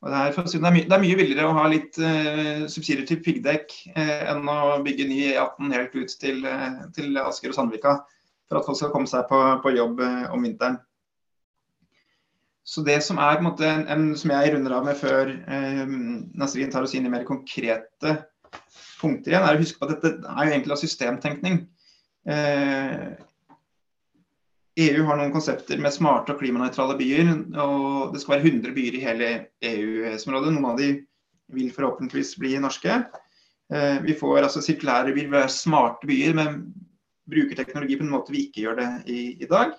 Det, 0.01 0.09
er, 0.17 0.31
det, 0.33 0.57
er 0.57 0.73
mye, 0.73 0.85
det, 0.89 0.95
er 0.95 1.01
mye 1.03 1.17
billigere 1.19 1.45
å 1.45 1.57
ha 1.59 1.63
litt 1.69 1.97
uh, 2.01 2.63
subsidier 2.73 3.05
til 3.05 3.19
piggdekk 3.21 3.75
uh, 3.93 4.31
enn 4.31 4.47
å 4.49 4.79
bygge 4.81 5.05
ny 5.05 5.19
E18 5.27 5.75
helt 5.75 5.93
ut 5.93 6.15
til, 6.23 6.39
uh, 6.41 6.79
til 6.95 7.19
Asker 7.21 7.53
og 7.53 7.57
Sandvika 7.59 7.99
for 8.49 8.57
at 8.57 8.65
folk 8.65 8.79
skal 8.79 8.89
komme 8.95 9.11
seg 9.11 9.27
på, 9.29 9.37
på 9.61 9.75
jobb 9.75 10.01
om 10.01 10.41
vinteren. 10.41 10.79
Så 12.65 12.81
det 12.85 12.97
som 13.05 13.21
er 13.21 13.37
en 13.37 13.45
måte, 13.45 13.69
en, 13.69 14.09
som 14.17 14.33
jeg 14.33 14.55
runder 14.55 14.73
av 14.75 14.89
med 14.89 14.97
før 14.99 15.31
Nasrin 16.37 16.73
tar 16.73 16.83
oss 16.83 16.93
inn 16.97 17.07
i 17.07 17.11
mer 17.13 17.23
konkrete 17.27 18.17
punkter 18.99 19.31
igjen, 19.31 19.45
er 19.47 19.55
å 19.55 19.61
huske 19.61 19.79
på 19.79 19.87
at 19.87 19.93
dette 19.95 20.11
er 20.19 20.49
jo 20.49 20.51
egentlig 20.51 20.75
av 20.75 20.81
systemtenkning. 20.81 21.61
EU 24.79 25.03
har 25.03 25.17
noen 25.19 25.33
konsepter 25.33 25.79
med 25.83 25.91
smarte 25.91 26.31
og 26.31 26.39
klimanøytrale 26.39 26.95
byer. 26.99 27.31
og 27.59 28.13
Det 28.13 28.21
skal 28.21 28.37
være 28.37 28.47
100 28.47 28.75
byer 28.75 28.97
i 28.97 29.03
hele 29.03 29.31
EU-området. 29.67 30.53
Noen 30.55 30.69
av 30.69 30.79
de 30.79 30.91
vil 31.51 31.73
forhåpentligvis 31.75 32.37
bli 32.39 32.55
norske. 32.63 33.01
Eh, 33.73 33.99
vi 34.05 34.15
får 34.15 34.45
altså 34.45 34.63
sirkulære 34.63 35.13
byer, 35.15 35.29
vi 35.31 35.43
har 35.43 35.51
smarte 35.51 36.07
byer, 36.07 36.33
men 36.37 36.63
bruker 37.31 37.55
teknologi 37.55 37.97
på 37.99 38.05
en 38.05 38.13
måte 38.13 38.33
vi 38.33 38.45
ikke 38.47 38.65
gjør 38.65 38.79
det 38.79 38.89
i, 39.11 39.19
i 39.43 39.49
dag. 39.51 39.75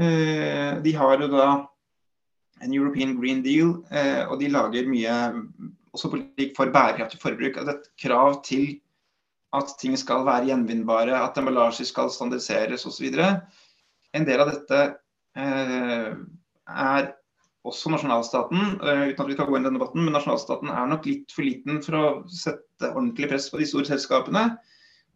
Eh, 0.00 0.76
de 0.84 0.94
har 0.96 1.24
jo 1.24 1.28
da 1.32 1.48
en 2.60 2.76
European 2.76 3.16
Green 3.16 3.42
Deal, 3.44 3.74
eh, 3.92 4.22
og 4.28 4.38
de 4.40 4.52
lager 4.52 4.88
mye 4.88 5.16
også 5.96 6.12
politikk 6.12 6.54
for 6.56 6.72
bærekraftig 6.72 7.20
forbruk. 7.20 7.56
Altså 7.56 7.78
et 7.78 7.90
krav 8.04 8.42
til 8.46 8.78
at 9.56 9.72
ting 9.80 9.96
skal 9.98 10.24
være 10.28 10.50
gjenvinnbare, 10.52 11.16
at 11.16 11.38
emballasjer 11.40 11.88
skal 11.88 12.12
standardiseres 12.12 12.86
osv. 12.86 13.08
En 14.16 14.26
del 14.26 14.42
av 14.42 14.50
dette 14.50 14.80
eh, 15.38 16.12
er 16.70 17.10
også 17.66 17.92
nasjonalstaten, 17.92 18.78
uten 18.80 19.20
at 19.20 19.28
vi 19.28 19.34
skal 19.36 19.50
gå 19.50 19.58
inn 19.58 19.66
i 19.66 19.68
denne 19.68 19.76
debatten, 19.76 20.00
men 20.00 20.14
nasjonalstaten 20.16 20.70
er 20.72 20.86
nok 20.88 21.04
litt 21.06 21.34
for 21.34 21.44
liten 21.44 21.82
for 21.84 21.98
å 21.98 22.04
sette 22.32 22.88
ordentlig 22.94 23.28
press 23.28 23.50
på 23.52 23.60
de 23.60 23.68
store 23.68 23.90
selskapene. 23.90 24.46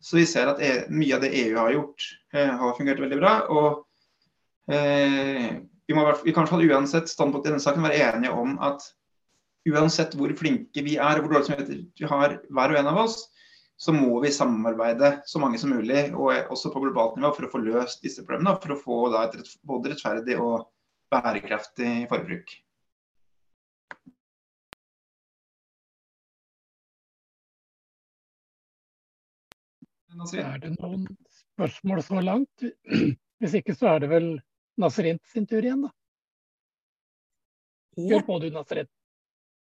Så 0.04 0.18
vi 0.18 0.26
ser 0.28 0.50
at 0.50 0.60
e 0.60 0.74
mye 0.92 1.16
av 1.16 1.24
det 1.24 1.32
EU 1.40 1.56
har 1.56 1.72
gjort, 1.72 2.08
har 2.36 2.76
fungert 2.76 3.00
veldig 3.00 3.18
bra. 3.22 3.32
og 3.48 3.86
Eh, 4.66 5.56
vi, 5.86 5.94
må, 5.94 6.04
vi 6.24 6.32
kan 6.32 6.48
uansett 6.48 7.10
standpunkt 7.12 7.46
i 7.46 7.50
denne 7.52 7.62
saken 7.62 7.84
være 7.84 8.00
enige 8.00 8.32
om 8.32 8.56
at 8.64 8.84
uansett 9.68 10.14
hvor 10.16 10.32
flinke 10.36 10.84
vi 10.84 10.96
er, 10.96 11.18
og 11.18 11.26
hvor 11.26 11.36
dårlig 11.36 11.50
samvittighet 11.50 12.00
vi 12.00 12.08
har 12.08 12.38
hver 12.48 12.72
og 12.72 12.80
en 12.80 12.90
av 12.92 13.00
oss, 13.04 13.18
så 13.76 13.92
må 13.92 14.20
vi 14.22 14.30
samarbeide 14.32 15.10
så 15.26 15.40
mange 15.42 15.58
som 15.58 15.72
mulig, 15.74 16.06
og 16.14 16.52
også 16.54 16.70
på 16.72 16.82
globalt 16.84 17.16
nivå, 17.18 17.32
for 17.34 17.46
å 17.46 17.50
få 17.52 17.62
løst 17.64 18.04
disse 18.04 18.22
problemene. 18.26 18.54
For 18.62 18.74
å 18.74 18.80
få 18.80 18.98
et 19.20 19.56
både 19.66 19.92
rettferdig 19.92 20.38
og 20.40 20.68
bærekraftig 21.12 22.06
forbruk. 22.10 22.54
Er 30.14 30.60
det 30.62 30.76
noen 30.76 31.08
spørsmål 31.34 32.02
så 32.06 32.22
langt? 32.22 32.64
Hvis 33.42 33.56
ikke 33.58 33.74
så 33.74 33.96
er 33.96 34.04
det 34.04 34.12
vel 34.12 34.28
Nasrin 34.78 35.18
sin 35.30 35.46
tur 35.50 35.62
igjen, 35.62 35.82
da. 35.88 35.90
Kjør 37.98 38.22
på 38.26 38.38
du, 38.42 38.48
Nasrin. 38.54 38.88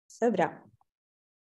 Så 0.10 0.30
bra. 0.34 0.52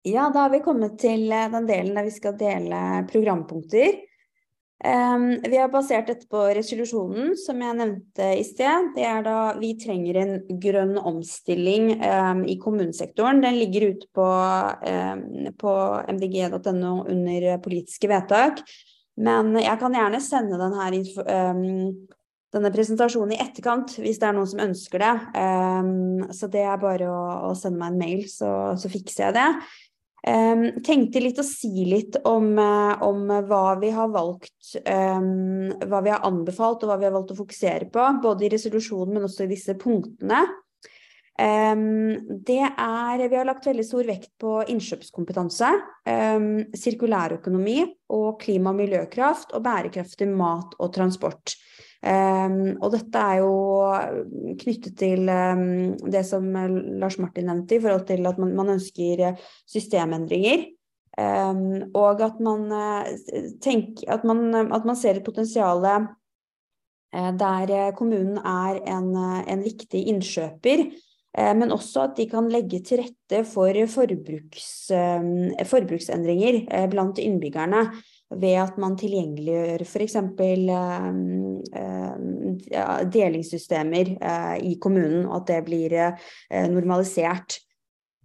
Ja, 0.07 0.31
da 0.31 0.45
har 0.45 0.51
vi 0.51 0.63
kommet 0.63 1.01
til 1.03 1.25
eh, 1.35 1.49
den 1.51 1.65
delen 1.67 1.97
der 1.97 2.07
vi 2.07 2.15
skal 2.15 2.37
dele 2.39 2.79
programpunkter. 3.11 3.97
Um, 4.77 5.31
vi 5.41 5.57
har 5.57 5.71
basert 5.73 6.11
dette 6.11 6.29
på 6.31 6.43
resolusjonen 6.55 7.33
som 7.41 7.63
jeg 7.65 7.75
nevnte 7.79 8.27
i 8.37 8.45
sted. 8.47 8.93
Det 8.95 9.07
er 9.09 9.25
da 9.25 9.39
vi 9.59 9.73
trenger 9.81 10.19
en 10.21 10.35
grønn 10.63 10.95
omstilling 11.01 11.89
um, 11.97 12.45
i 12.47 12.55
kommunesektoren. 12.61 13.41
Den 13.43 13.57
ligger 13.59 13.89
ute 13.89 14.07
på, 14.15 14.27
um, 14.93 15.49
på 15.59 15.73
mdg.no 16.13 16.93
under 17.03 17.49
politiske 17.65 18.11
vedtak. 18.13 18.61
Men 19.17 19.57
jeg 19.59 19.81
kan 19.81 19.97
gjerne 19.97 20.21
sende 20.23 20.61
den 20.61 20.77
denne 22.55 22.71
presentasjonen 22.73 23.35
i 23.35 23.41
etterkant 23.43 23.97
hvis 23.99 24.21
det 24.21 24.29
er 24.29 24.37
noen 24.37 24.49
som 24.49 24.63
ønsker 24.63 25.03
det. 25.03 25.15
så 26.37 26.49
det 26.53 26.63
er 26.63 26.79
bare 26.81 27.09
å, 27.11 27.25
å 27.51 27.55
sende 27.59 27.81
meg 27.81 27.91
en 27.91 27.99
mail, 28.01 28.23
så, 28.31 28.51
så 28.81 28.89
fikser 28.93 29.27
jeg 29.27 29.37
det. 29.37 29.49
Um, 30.27 30.81
tenkte 30.83 31.21
litt 31.23 31.39
å 31.39 31.45
si 31.47 31.85
litt 31.87 32.17
om, 32.27 32.49
uh, 32.59 32.99
om 33.07 33.29
hva 33.47 33.77
vi 33.79 33.93
har 33.95 34.09
valgt, 34.11 34.73
um, 34.83 35.69
hva 35.87 36.01
vi 36.03 36.11
har 36.11 36.25
anbefalt 36.27 36.83
og 36.83 36.91
hva 36.91 36.97
vi 36.99 37.07
har 37.07 37.15
valgt 37.15 37.31
å 37.31 37.39
fokusere 37.39 37.87
på, 37.95 38.07
både 38.25 38.49
i 38.49 38.51
resolusjonen, 38.51 39.13
men 39.15 39.29
også 39.29 39.45
i 39.45 39.53
disse 39.53 39.77
punktene. 39.79 40.41
Um, 41.39 42.41
det 42.49 42.59
er 42.65 43.23
Vi 43.29 43.37
har 43.37 43.47
lagt 43.47 43.69
veldig 43.69 43.85
stor 43.87 44.09
vekt 44.09 44.33
på 44.41 44.57
innkjøpskompetanse, 44.73 45.71
sirkulærøkonomi 46.81 47.79
og 48.17 48.41
klima- 48.43 48.73
og 48.73 48.81
miljøkraft 48.81 49.55
og 49.55 49.63
bærekraftig 49.63 50.31
mat 50.33 50.75
og 50.81 50.95
transport. 50.97 51.55
Um, 52.07 52.77
og 52.85 52.93
dette 52.95 53.19
er 53.19 53.41
jo 53.41 53.55
knyttet 54.61 54.95
til 55.01 55.27
um, 55.27 55.97
det 56.07 56.23
som 56.29 56.45
Lars 57.01 57.17
Martin 57.19 57.49
nevnte, 57.51 57.79
i 57.79 57.83
forhold 57.83 58.05
til 58.07 58.29
at 58.31 58.39
man, 58.39 58.53
man 58.55 58.75
ønsker 58.77 59.33
systemendringer. 59.67 60.69
Um, 61.17 61.89
og 61.97 62.23
at 62.23 62.39
man, 62.45 62.69
uh, 62.71 63.09
tenk, 63.65 64.05
at, 64.07 64.23
man, 64.29 64.55
at 64.55 64.87
man 64.87 64.99
ser 64.99 65.19
et 65.19 65.27
potensial 65.27 65.83
uh, 65.83 66.07
der 67.41 67.75
kommunen 67.97 68.39
er 68.39 68.79
en, 68.85 69.11
en 69.49 69.67
viktig 69.67 70.07
innkjøper. 70.13 70.89
Men 71.37 71.69
også 71.69 72.01
at 72.07 72.15
de 72.17 72.25
kan 72.31 72.47
legge 72.49 72.79
til 72.81 73.03
rette 73.03 73.43
for 73.45 73.77
forbruks, 73.93 74.89
forbruksendringer 75.69 76.63
blant 76.89 77.21
innbyggerne 77.21 77.83
ved 78.35 78.57
at 78.59 78.79
man 78.83 78.97
tilgjengeliggjør 78.99 79.85
f.eks. 79.87 80.17
Uh, 80.17 81.13
uh, 81.77 83.05
delingssystemer 83.13 84.17
uh, 84.19 84.57
i 84.59 84.75
kommunen, 84.83 85.29
og 85.29 85.43
at 85.43 85.53
det 85.53 85.63
blir 85.69 85.95
uh, 85.95 86.67
normalisert. 86.73 87.61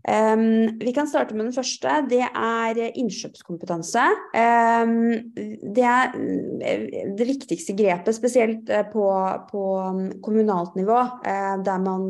Um, 0.02 0.80
vi 0.82 0.96
kan 0.96 1.06
starte 1.06 1.36
med 1.38 1.46
den 1.46 1.54
første. 1.54 2.00
Det 2.10 2.24
er 2.26 2.80
innkjøpskompetanse. 2.98 4.08
Um, 4.34 4.96
det 5.76 5.86
er 5.86 6.16
det 7.20 7.28
viktigste 7.28 7.76
grepet, 7.78 8.18
spesielt 8.18 8.72
på, 8.94 9.06
på 9.52 9.66
kommunalt 10.26 10.74
nivå, 10.80 11.04
der 11.62 11.86
man 11.86 12.10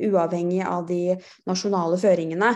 uavhengig 0.00 0.64
av 0.64 0.88
de 0.88 1.18
nasjonale 1.48 2.00
føringene 2.00 2.54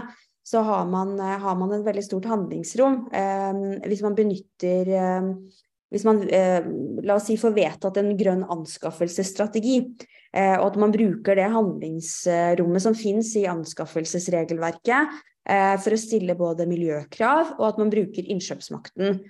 så 0.49 0.63
har 0.65 0.87
man, 0.87 1.21
eh, 1.21 1.39
har 1.39 1.57
man 1.57 1.73
en 1.73 1.85
veldig 1.85 2.05
stort 2.05 2.25
handlingsrom. 2.25 3.09
Eh, 3.13 3.89
hvis 3.89 4.03
man 4.05 4.17
benytter 4.17 4.89
eh, 4.89 5.33
Hvis 5.89 6.03
man, 6.05 6.19
eh, 6.29 6.61
la 7.01 7.15
oss 7.15 7.31
si, 7.31 7.39
får 7.41 7.55
vedtatt 7.57 7.97
en 7.97 8.11
grønn 8.13 8.43
anskaffelsesstrategi, 8.45 9.79
eh, 10.37 10.59
og 10.59 10.67
at 10.67 10.77
man 10.77 10.93
bruker 10.93 11.39
det 11.39 11.47
handlingsrommet 11.49 12.85
som 12.85 12.93
finnes 12.93 13.31
i 13.41 13.47
anskaffelsesregelverket 13.49 15.15
eh, 15.49 15.79
for 15.81 15.97
å 15.97 16.01
stille 16.03 16.37
både 16.37 16.69
miljøkrav, 16.69 17.55
og 17.57 17.65
at 17.71 17.81
man 17.81 17.95
bruker 17.95 18.29
innkjøpsmakten. 18.29 19.25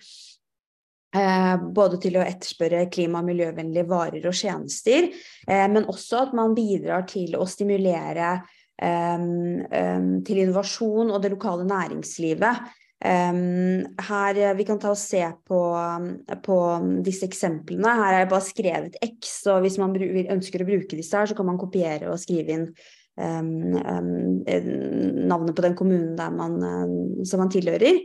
både 1.79 1.97
til 2.03 2.19
å 2.19 2.27
etterspørre 2.27 2.91
klima- 2.93 3.23
og 3.23 3.31
miljøvennlige 3.31 3.87
varer 3.89 4.27
og 4.29 4.35
tjenester, 4.35 5.07
men 5.47 5.87
også 5.89 6.19
at 6.27 6.35
man 6.37 6.53
bidrar 6.55 7.07
til 7.09 7.33
å 7.39 7.47
stimulere 7.49 8.43
til 8.79 10.39
innovasjon 10.39 11.11
og 11.11 11.23
det 11.23 11.33
lokale 11.33 11.65
næringslivet. 11.67 12.69
her 12.99 14.55
Vi 14.55 14.67
kan 14.67 14.79
ta 14.79 14.91
og 14.91 14.99
se 14.99 15.23
på, 15.47 15.61
på 16.45 16.59
disse 17.07 17.27
eksemplene. 17.27 17.97
Her 18.01 18.13
er 18.13 18.19
jeg 18.23 18.31
bare 18.31 18.47
skrevet 18.47 19.01
X, 19.03 19.35
og 19.51 19.61
hvis 19.65 19.79
man 19.83 19.97
ønsker 19.99 20.63
å 20.63 20.69
bruke 20.69 20.97
disse 20.97 21.19
her, 21.19 21.27
så 21.27 21.35
kan 21.35 21.47
man 21.47 21.59
kopiere 21.59 22.11
og 22.11 22.23
skrive 22.23 22.55
inn 22.55 22.69
um, 23.19 23.75
um, 23.75 24.45
navnet 25.27 25.57
på 25.57 25.65
den 25.67 25.77
kommunen 25.79 26.17
man, 26.37 26.59
um, 26.63 27.25
som 27.27 27.43
man 27.43 27.51
tilhører. 27.51 28.03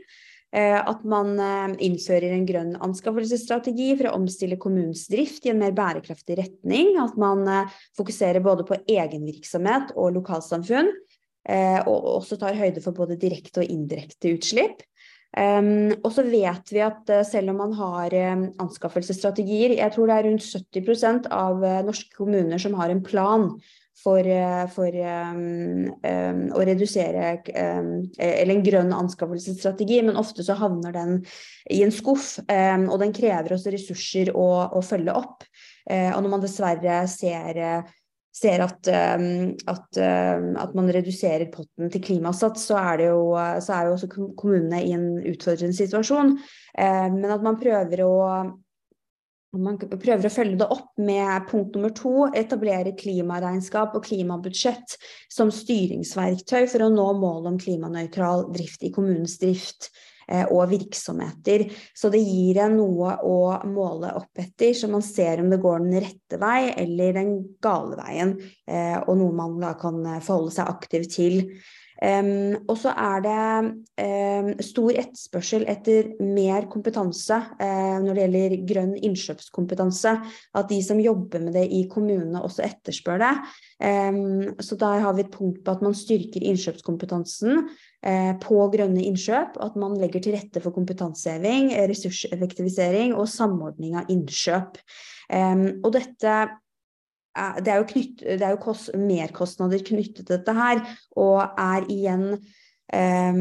Eh, 0.54 0.78
at 0.78 1.02
man 1.10 1.34
eh, 1.42 1.72
innfører 1.88 2.30
en 2.36 2.46
grønn 2.46 2.76
anskaffelsesstrategi 2.86 3.88
for 3.98 4.12
å 4.12 4.18
omstille 4.20 4.60
kommunens 4.62 5.08
drift 5.10 5.48
i 5.48 5.52
en 5.54 5.62
mer 5.64 5.74
bærekraftig 5.74 6.38
retning. 6.38 6.94
At 7.02 7.18
man 7.18 7.42
eh, 7.50 7.80
fokuserer 7.98 8.44
både 8.46 8.66
på 8.68 8.78
egenvirksomhet 8.86 9.96
og 9.98 10.14
lokalsamfunn. 10.20 10.94
Og 11.44 12.06
også 12.08 12.38
tar 12.40 12.56
høyde 12.56 12.80
for 12.80 12.96
både 12.96 13.18
direkte 13.20 13.60
og 13.60 13.68
indirekte 13.68 14.30
utslipp. 14.32 14.78
og 15.36 16.08
så 16.16 16.24
vet 16.24 16.72
vi 16.72 16.80
at 16.80 17.12
selv 17.28 17.52
om 17.52 17.58
man 17.60 17.74
har 17.76 18.16
anskaffelsesstrategier, 18.64 19.74
jeg 19.76 19.92
tror 19.92 20.08
det 20.08 20.16
er 20.16 20.28
rundt 20.30 20.46
70% 20.48 21.28
av 21.36 21.66
norske 21.84 22.16
kommuner 22.16 22.64
som 22.64 22.80
har 22.80 22.96
en 22.96 23.04
plan 23.04 23.50
for, 24.04 24.20
eh, 24.28 24.66
for 24.74 24.96
um, 24.96 25.88
um, 26.04 26.44
å 26.56 26.66
redusere 26.66 27.34
um, 27.54 27.92
Eller 28.18 28.56
en 28.56 28.66
grønn 28.66 28.94
anskaffelsesstrategi, 28.96 30.02
men 30.06 30.20
ofte 30.20 30.46
så 30.46 30.58
havner 30.60 30.96
den 30.96 31.18
i 31.72 31.84
en 31.86 31.94
skuff. 31.94 32.38
og 32.44 32.96
den 33.02 33.14
krever 33.16 33.56
også 33.56 33.74
ressurser 33.74 34.34
å, 34.36 34.48
å 34.74 34.82
følge 34.84 35.16
opp. 35.16 35.46
Uh, 35.90 36.12
og 36.16 36.24
når 36.24 36.32
man 36.38 36.48
dessverre 36.48 37.04
ser 37.12 37.62
ser 38.34 38.64
at, 38.66 38.88
at, 38.90 39.98
at, 40.02 40.72
man 40.74 40.88
reduserer 40.90 41.52
potten 41.54 41.92
til 41.94 42.02
klimasats, 42.02 42.64
så 42.66 42.80
er, 42.80 42.96
det 42.98 43.10
jo, 43.12 43.28
så 43.62 43.76
er 43.76 43.86
jo 43.86 43.92
også 43.94 44.10
kommunene 44.10 44.80
i 44.82 44.90
en 44.96 45.04
utfordrende 45.30 45.78
situasjon. 45.78 46.34
Men 46.74 47.28
at 47.30 47.46
man 47.46 47.60
prøver 47.62 48.02
å 48.02 48.16
man 49.62 49.78
prøver 49.78 50.26
å 50.26 50.34
følge 50.34 50.58
det 50.62 50.68
opp 50.74 50.96
med 51.02 51.46
punkt 51.50 51.76
nummer 51.76 51.94
to, 51.94 52.30
etablere 52.34 52.96
klimaregnskap 52.98 53.94
og 53.98 54.08
klimabudsjett 54.08 54.96
som 55.32 55.52
styringsverktøy 55.54 56.66
for 56.72 56.86
å 56.86 56.94
nå 56.94 57.06
målet 57.20 57.52
om 57.52 57.60
klimanøytral 57.62 58.48
drift 58.56 58.86
i 58.88 58.90
kommunens 58.96 59.38
drift 59.42 59.92
eh, 60.26 60.48
og 60.48 60.72
virksomheter. 60.74 61.68
Så 61.94 62.10
det 62.14 62.24
gir 62.24 62.64
en 62.66 62.80
noe 62.80 63.14
å 63.22 63.38
måle 63.70 64.16
opp 64.18 64.42
etter, 64.42 64.74
så 64.74 64.90
man 64.90 65.06
ser 65.06 65.44
om 65.44 65.54
det 65.54 65.62
går 65.62 65.86
den 65.86 66.02
rette 66.08 66.42
vei 66.42 66.74
eller 66.74 67.20
den 67.20 67.32
gale 67.62 68.02
veien, 68.02 68.36
eh, 68.66 68.98
og 69.06 69.16
noe 69.22 69.38
man 69.38 69.62
da 69.62 69.76
kan 69.78 70.02
forholde 70.18 70.58
seg 70.58 70.74
aktivt 70.74 71.18
til. 71.20 71.42
Um, 72.04 72.58
og 72.68 72.76
så 72.82 72.92
er 73.00 73.22
det 73.24 73.36
um, 74.04 74.50
stor 74.66 74.98
etterspørsel 75.00 75.64
etter 75.72 76.10
mer 76.20 76.66
kompetanse 76.72 77.38
uh, 77.56 78.00
når 78.04 78.18
det 78.18 78.26
gjelder 78.26 78.56
grønn 78.68 78.92
innkjøpskompetanse. 78.98 80.12
At 80.60 80.68
de 80.72 80.82
som 80.84 81.00
jobber 81.00 81.46
med 81.46 81.56
det 81.56 81.64
i 81.72 81.86
kommunene 81.92 82.42
også 82.44 82.66
etterspør 82.68 83.24
det. 83.24 83.32
Um, 83.80 84.52
så 84.60 84.76
der 84.82 85.06
har 85.06 85.16
vi 85.16 85.24
et 85.24 85.32
punkt 85.32 85.62
på 85.64 85.78
at 85.78 85.86
man 85.86 85.96
styrker 85.96 86.44
innkjøpskompetansen 86.44 87.64
uh, 87.64 88.34
på 88.44 88.68
grønne 88.76 89.08
innkjøp. 89.08 89.56
At 89.64 89.80
man 89.80 89.96
legger 90.02 90.26
til 90.26 90.36
rette 90.36 90.64
for 90.64 90.76
kompetanseheving, 90.76 91.72
ressurseffektivisering 91.88 93.16
og 93.16 93.32
samordning 93.32 93.96
av 94.02 94.12
innkjøp. 94.12 94.82
og 95.34 95.90
dette 95.96 96.34
det 97.34 97.72
er 97.72 97.80
jo, 97.82 97.86
knytt, 97.90 98.20
det 98.22 98.42
er 98.46 98.54
jo 98.54 98.62
kost, 98.62 98.92
merkostnader 98.98 99.82
knyttet 99.86 100.22
til 100.22 100.30
dette 100.36 100.54
her, 100.54 100.84
og 101.18 101.40
er 101.60 101.88
igjen 101.92 102.28
um, 102.94 103.40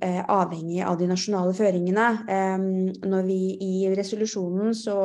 avhengig 0.00 0.84
av 0.86 0.98
de 1.00 1.08
nasjonale 1.10 1.54
føringene. 1.56 2.10
Um, 2.28 2.68
når 3.10 3.26
vi 3.26 3.40
i 3.58 3.72
resolusjonen 3.96 4.74
så 4.78 4.98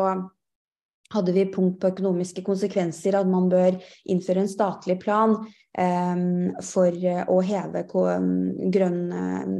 hadde 1.09 1.33
vi 1.33 1.47
punkt 1.49 1.79
på 1.81 1.89
økonomiske 1.89 2.43
konsekvenser, 2.45 3.17
at 3.17 3.29
man 3.29 3.49
bør 3.49 3.79
innføre 4.13 4.43
en 4.45 4.51
statlig 4.51 4.99
plan 5.01 5.33
um, 5.33 6.51
for 6.61 6.93
å 7.33 7.39
heve 7.45 7.85
grønn 7.89 9.01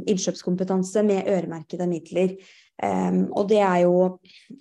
innkjøpskompetanse 0.06 1.02
med 1.10 1.26
øremerkede 1.26 1.90
midler. 1.90 2.36
Um, 2.80 3.26
og 3.36 3.50
det 3.50 3.58
er 3.60 3.82
jo 3.84 3.96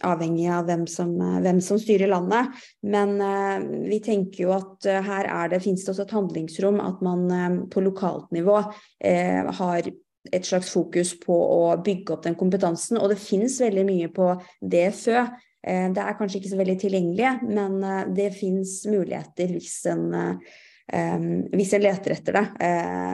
avhengig 0.03 0.49
av 0.51 0.65
hvem 0.67 0.83
som, 0.91 1.13
hvem 1.43 1.61
som 1.63 1.79
styrer 1.79 2.11
landet. 2.11 2.51
Men 2.83 3.15
uh, 3.23 3.63
vi 3.87 4.01
tenker 4.03 4.43
jo 4.43 4.53
at 4.57 4.89
uh, 4.89 4.99
her 5.05 5.29
er 5.29 5.53
det, 5.53 5.61
finnes 5.63 5.85
det 5.85 5.93
også 5.93 6.07
et 6.07 6.15
handlingsrom 6.17 6.81
at 6.83 7.03
man 7.05 7.25
uh, 7.31 7.57
på 7.71 7.83
lokalt 7.85 8.29
nivå 8.35 8.59
har 8.99 9.91
et 10.29 10.45
slags 10.45 10.73
fokus 10.73 11.13
på 11.21 11.33
å 11.33 11.77
bygge 11.83 12.13
opp 12.13 12.25
den 12.27 12.35
kompetansen. 12.39 12.99
Og 12.99 13.13
det 13.13 13.21
finnes 13.23 13.55
veldig 13.63 13.85
mye 13.87 14.09
på 14.13 14.33
DFØ. 14.59 15.21
Det 15.59 16.01
er 16.03 16.15
kanskje 16.15 16.39
ikke 16.39 16.51
så 16.51 16.59
veldig 16.59 16.75
tilgjengelig, 16.79 17.31
men 17.47 17.79
det 18.15 18.29
finnes 18.35 18.77
muligheter 18.87 19.49
hvis 19.51 19.73
en, 19.91 20.05
hvis 21.51 21.73
en 21.75 21.83
leter 21.83 22.15
etter 22.15 22.37
det. 22.37 22.43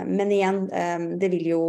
Men 0.09 0.33
igjen, 0.33 0.59
det 1.17 1.31
vil 1.33 1.49
jo 1.53 1.63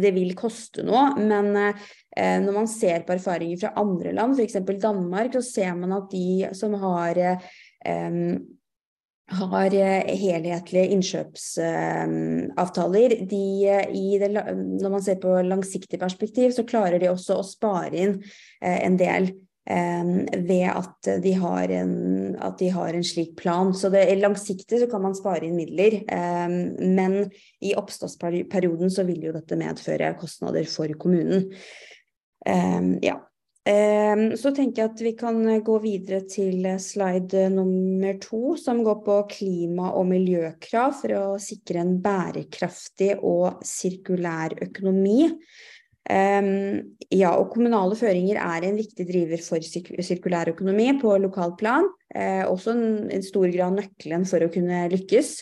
det 0.00 0.12
vil 0.14 0.34
koste 0.38 0.84
noe, 0.86 1.14
men 1.20 1.50
eh, 1.58 1.84
når 2.14 2.54
man 2.54 2.68
ser 2.70 3.02
på 3.06 3.16
erfaringer 3.16 3.64
fra 3.64 3.72
andre 3.80 4.12
land, 4.14 4.36
f.eks. 4.38 4.60
Danmark, 4.82 5.32
så 5.34 5.42
ser 5.42 5.72
man 5.78 5.96
at 5.96 6.12
de 6.12 6.52
som 6.54 6.76
har 6.78 7.18
eh, 7.18 8.36
har 9.32 9.70
helhetlige 9.70 10.88
innkjøpsavtaler. 10.92 13.26
De, 13.30 13.68
når 14.82 14.90
man 14.90 15.02
ser 15.02 15.14
på 15.22 15.42
langsiktig 15.46 16.00
perspektiv, 16.00 16.50
så 16.52 16.64
klarer 16.68 16.98
de 17.00 17.08
også 17.12 17.34
å 17.40 17.44
spare 17.46 17.96
inn 17.96 18.22
eh, 18.60 18.84
en 18.84 18.96
del 19.00 19.32
ved 19.64 20.68
at 20.68 21.08
de, 21.24 21.32
en, 21.32 22.36
at 22.36 22.60
de, 22.60 22.68
har 22.68 22.92
en, 22.92 23.00
slik 23.00 23.32
plan. 23.38 23.72
Så 23.72 23.88
det, 23.88 24.12
langsiktig 24.20 24.76
så 24.82 24.86
kan 24.92 25.00
man 25.06 25.16
spare 25.16 25.46
inn 25.46 25.56
midler, 25.56 26.04
men 26.84 27.32
i 27.64 27.72
oppstartsperioden 27.72 28.92
så 28.92 29.08
vil 29.08 29.24
jo 29.24 29.32
dette 29.32 29.56
medføre 29.56 30.20
kostnader 30.20 30.68
for 30.68 30.92
kommunen. 31.00 31.48
Ja. 32.44 33.14
Så 33.64 34.50
tenker 34.52 34.82
jeg 34.82 34.90
at 34.90 34.98
vi 35.00 35.12
kan 35.16 35.38
gå 35.64 35.78
videre 35.80 36.18
til 36.28 36.66
slide 36.84 37.46
nummer 37.54 38.18
to, 38.20 38.58
som 38.60 38.82
går 38.84 38.98
på 39.06 39.14
klima- 39.30 39.94
og 39.96 40.04
miljøkrav 40.10 40.92
for 40.98 41.14
å 41.16 41.22
sikre 41.40 41.80
en 41.80 41.94
bærekraftig 42.04 43.14
og 43.24 43.64
sirkulær 43.64 44.58
økonomi. 44.68 45.30
Um, 46.04 46.96
ja, 47.08 47.30
og 47.32 47.48
kommunale 47.54 47.96
føringer 47.96 48.36
er 48.36 48.66
en 48.68 48.76
viktig 48.76 49.06
driver 49.08 49.40
for 49.40 49.64
sirkulær 49.64 50.50
økonomi 50.52 50.90
på 51.00 51.14
lokalt 51.22 51.56
plan. 51.62 51.88
Også 52.50 52.74
en, 52.74 52.84
en, 53.08 53.24
stor 53.24 53.48
grad 53.48 53.78
nøkkelen 53.78 54.28
for 54.28 54.44
å 54.44 54.50
kunne 54.52 54.84
lykkes. 54.92 55.38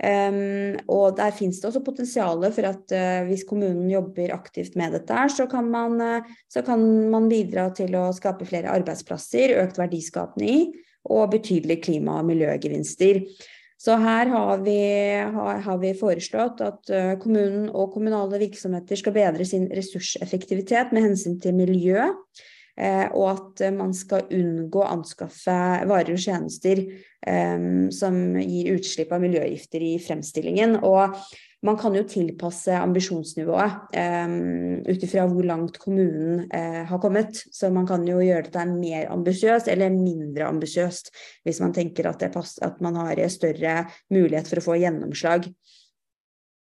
Um, 0.00 0.78
og 0.88 1.18
der 1.18 1.34
finnes 1.36 1.58
det 1.60 1.66
også 1.68 1.82
potensial 1.84 2.40
for 2.56 2.68
at 2.70 2.92
uh, 2.96 3.26
hvis 3.28 3.44
kommunen 3.44 3.84
jobber 3.92 4.32
aktivt 4.32 4.78
med 4.80 4.94
dette, 4.96 5.26
så 5.34 5.44
kan, 5.50 5.66
man, 5.68 5.98
uh, 6.00 6.30
så 6.48 6.62
kan 6.64 6.80
man 7.12 7.28
bidra 7.28 7.66
til 7.76 7.92
å 8.00 8.06
skape 8.16 8.48
flere 8.48 8.72
arbeidsplasser, 8.72 9.58
økt 9.60 9.80
verdiskapning 9.80 10.70
og 11.04 11.34
betydelige 11.34 11.84
klima- 11.84 12.16
og 12.22 12.30
miljøgevinster. 12.30 13.20
Så 13.80 13.98
her 14.00 14.32
har 14.32 14.64
vi, 14.64 14.78
har, 15.36 15.60
har 15.66 15.82
vi 15.84 15.92
foreslått 16.00 16.64
at 16.64 16.94
uh, 16.96 17.12
kommunen 17.20 17.68
og 17.68 17.92
kommunale 17.92 18.40
virksomheter 18.40 18.96
skal 18.96 19.16
bedre 19.16 19.44
sin 19.48 19.68
ressurseffektivitet 19.68 20.96
med 20.96 21.10
hensyn 21.10 21.36
til 21.44 21.60
miljø, 21.60 22.08
og 23.12 23.26
at 23.34 23.62
uh, 23.66 23.74
man 23.76 23.94
skal 23.96 24.26
unngå 24.32 24.82
å 24.82 24.90
anskaffe 24.94 25.56
varer 25.90 26.14
og 26.16 26.22
tjenester 26.22 26.82
um, 27.26 27.90
som 27.92 28.16
gir 28.40 28.74
utslipp 28.76 29.12
av 29.12 29.22
miljøgifter 29.24 29.84
i 29.84 29.94
fremstillingen. 30.02 30.78
Og 30.86 31.16
man 31.66 31.76
kan 31.76 31.92
jo 31.92 32.06
tilpasse 32.08 32.72
ambisjonsnivået 32.72 33.96
um, 34.00 34.80
ut 34.86 35.02
ifra 35.04 35.26
hvor 35.28 35.44
langt 35.44 35.76
kommunen 35.82 36.46
uh, 36.48 36.82
har 36.88 37.02
kommet. 37.02 37.42
Så 37.52 37.68
man 37.74 37.88
kan 37.88 38.06
jo 38.08 38.22
gjøre 38.24 38.46
dette 38.48 38.64
mer 38.72 39.10
ambisiøst 39.12 39.68
eller 39.68 39.92
mindre 39.92 40.48
ambisiøst 40.48 41.12
hvis 41.44 41.60
man 41.60 41.76
tenker 41.76 42.08
at, 42.08 42.24
at 42.24 42.80
man 42.80 42.96
har 43.02 43.20
større 43.32 43.82
mulighet 44.12 44.48
for 44.48 44.62
å 44.62 44.66
få 44.70 44.78
gjennomslag. 44.80 45.50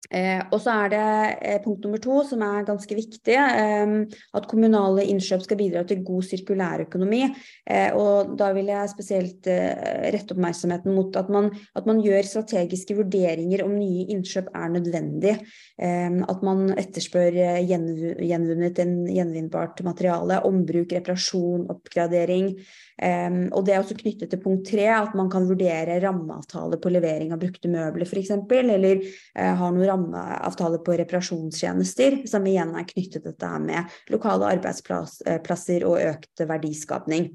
Eh, 0.07 0.39
og 0.55 0.61
så 0.63 0.71
er 0.85 0.91
det 0.93 1.05
eh, 1.43 1.57
punkt 1.63 1.83
nummer 1.83 1.99
to, 1.99 2.21
som 2.23 2.43
er 2.45 2.67
ganske 2.67 2.95
viktig, 2.95 3.35
eh, 3.35 3.95
at 4.39 4.47
kommunale 4.47 5.03
innkjøp 5.11 5.43
skal 5.43 5.59
bidra 5.59 5.83
til 5.87 6.03
god 6.07 6.27
sirkulærøkonomi. 6.29 7.23
Eh, 7.67 7.89
og 7.97 8.37
da 8.39 8.53
vil 8.55 8.71
jeg 8.71 8.93
spesielt 8.93 9.49
eh, 9.51 10.07
rette 10.15 10.35
oppmerksomheten 10.35 10.95
mot 10.95 11.19
at 11.19 11.31
man, 11.33 11.51
at 11.75 11.89
man, 11.89 11.99
gjør 12.07 12.29
strategiske 12.29 12.95
vurderinger 12.95 13.65
om 13.65 13.73
nye 13.75 14.05
innkjøp 14.13 14.51
er 14.55 14.73
nødvendig. 14.77 15.35
Eh, 15.75 16.19
at 16.23 16.45
man 16.45 16.69
etterspør 16.77 17.41
gjenvunnet 17.67 18.83
en 18.83 18.97
gjenvinnbart 19.11 19.83
materiale, 19.87 20.39
ombruk, 20.47 20.93
reparasjon, 20.93 21.67
oppgradering. 21.73 22.53
Og 22.97 23.61
det 23.61 23.73
er 23.75 23.81
også 23.83 23.93
knyttet 23.99 24.31
til 24.33 24.39
punkt 24.41 24.63
tre, 24.71 24.87
at 24.89 25.11
man 25.13 25.27
kan 25.29 25.45
vurdere 25.45 25.99
rammeavtale 26.01 26.79
på 26.81 26.89
levering 26.89 27.29
av 27.35 27.41
brukte 27.43 27.69
møbler 27.69 28.09
f.eks., 28.09 28.31
eller 28.33 29.03
har 29.37 29.75
noen 29.75 29.85
rammeavtale 29.85 30.79
på 30.81 30.95
reparasjonstjenester, 31.03 32.23
som 32.31 32.47
igjen 32.49 32.73
er 32.73 32.87
knyttet 32.89 33.19
til 33.19 33.27
dette 33.29 33.51
med 33.61 33.99
lokale 34.09 34.49
arbeidsplasser 34.57 35.85
og 35.85 36.01
økt 36.07 36.47
verdiskapning. 36.49 37.29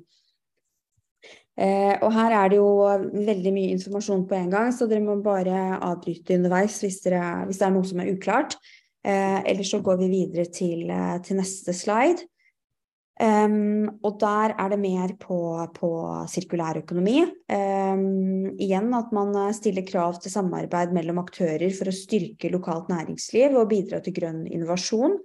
Eh, 1.61 1.99
og 2.01 2.09
her 2.15 2.33
er 2.33 2.49
det 2.49 2.57
jo 2.57 2.69
veldig 3.13 3.51
mye 3.53 3.73
informasjon 3.75 4.25
på 4.29 4.39
en 4.39 4.53
gang, 4.53 4.71
så 4.73 4.89
dere 4.89 5.05
må 5.05 5.19
bare 5.25 5.77
avbryte 5.85 6.39
underveis 6.39 6.79
hvis, 6.81 7.03
dere, 7.05 7.45
hvis 7.49 7.61
det 7.61 7.67
er 7.67 7.75
noe 7.75 7.89
som 7.89 8.01
er 8.01 8.13
uklart. 8.15 8.57
Eh, 9.05 9.41
ellers 9.51 9.73
så 9.75 9.83
går 9.85 9.99
vi 10.01 10.09
videre 10.15 10.47
til, 10.49 10.87
eh, 10.91 11.19
til 11.27 11.41
neste 11.43 11.75
slide. 11.77 12.25
Um, 13.21 14.01
og 14.03 14.17
der 14.23 14.55
er 14.57 14.73
det 14.73 14.79
mer 14.81 15.13
på, 15.21 15.37
på 15.77 15.91
sirkulærøkonomi. 16.33 17.19
Um, 17.53 18.55
igjen 18.57 18.89
at 18.97 19.13
man 19.13 19.37
stiller 19.55 19.85
krav 19.87 20.17
til 20.23 20.33
samarbeid 20.33 20.95
mellom 20.97 21.21
aktører 21.21 21.69
for 21.77 21.91
å 21.91 21.95
styrke 21.97 22.51
lokalt 22.53 22.89
næringsliv 22.91 23.59
og 23.61 23.69
bidra 23.75 24.01
til 24.03 24.17
grønn 24.17 24.47
innovasjon. 24.49 25.19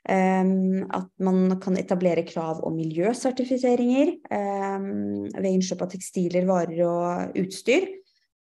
Um, 0.00 0.84
at 0.96 1.08
man 1.20 1.56
kan 1.60 1.76
etablere 1.80 2.26
krav 2.28 2.62
om 2.64 2.76
miljøsertifiseringer 2.76 4.14
ved 4.30 5.50
innkjøp 5.50 5.82
av 5.84 5.90
tekstiler, 5.92 6.48
varer 6.48 6.84
og 6.86 7.40
utstyr. 7.40 7.88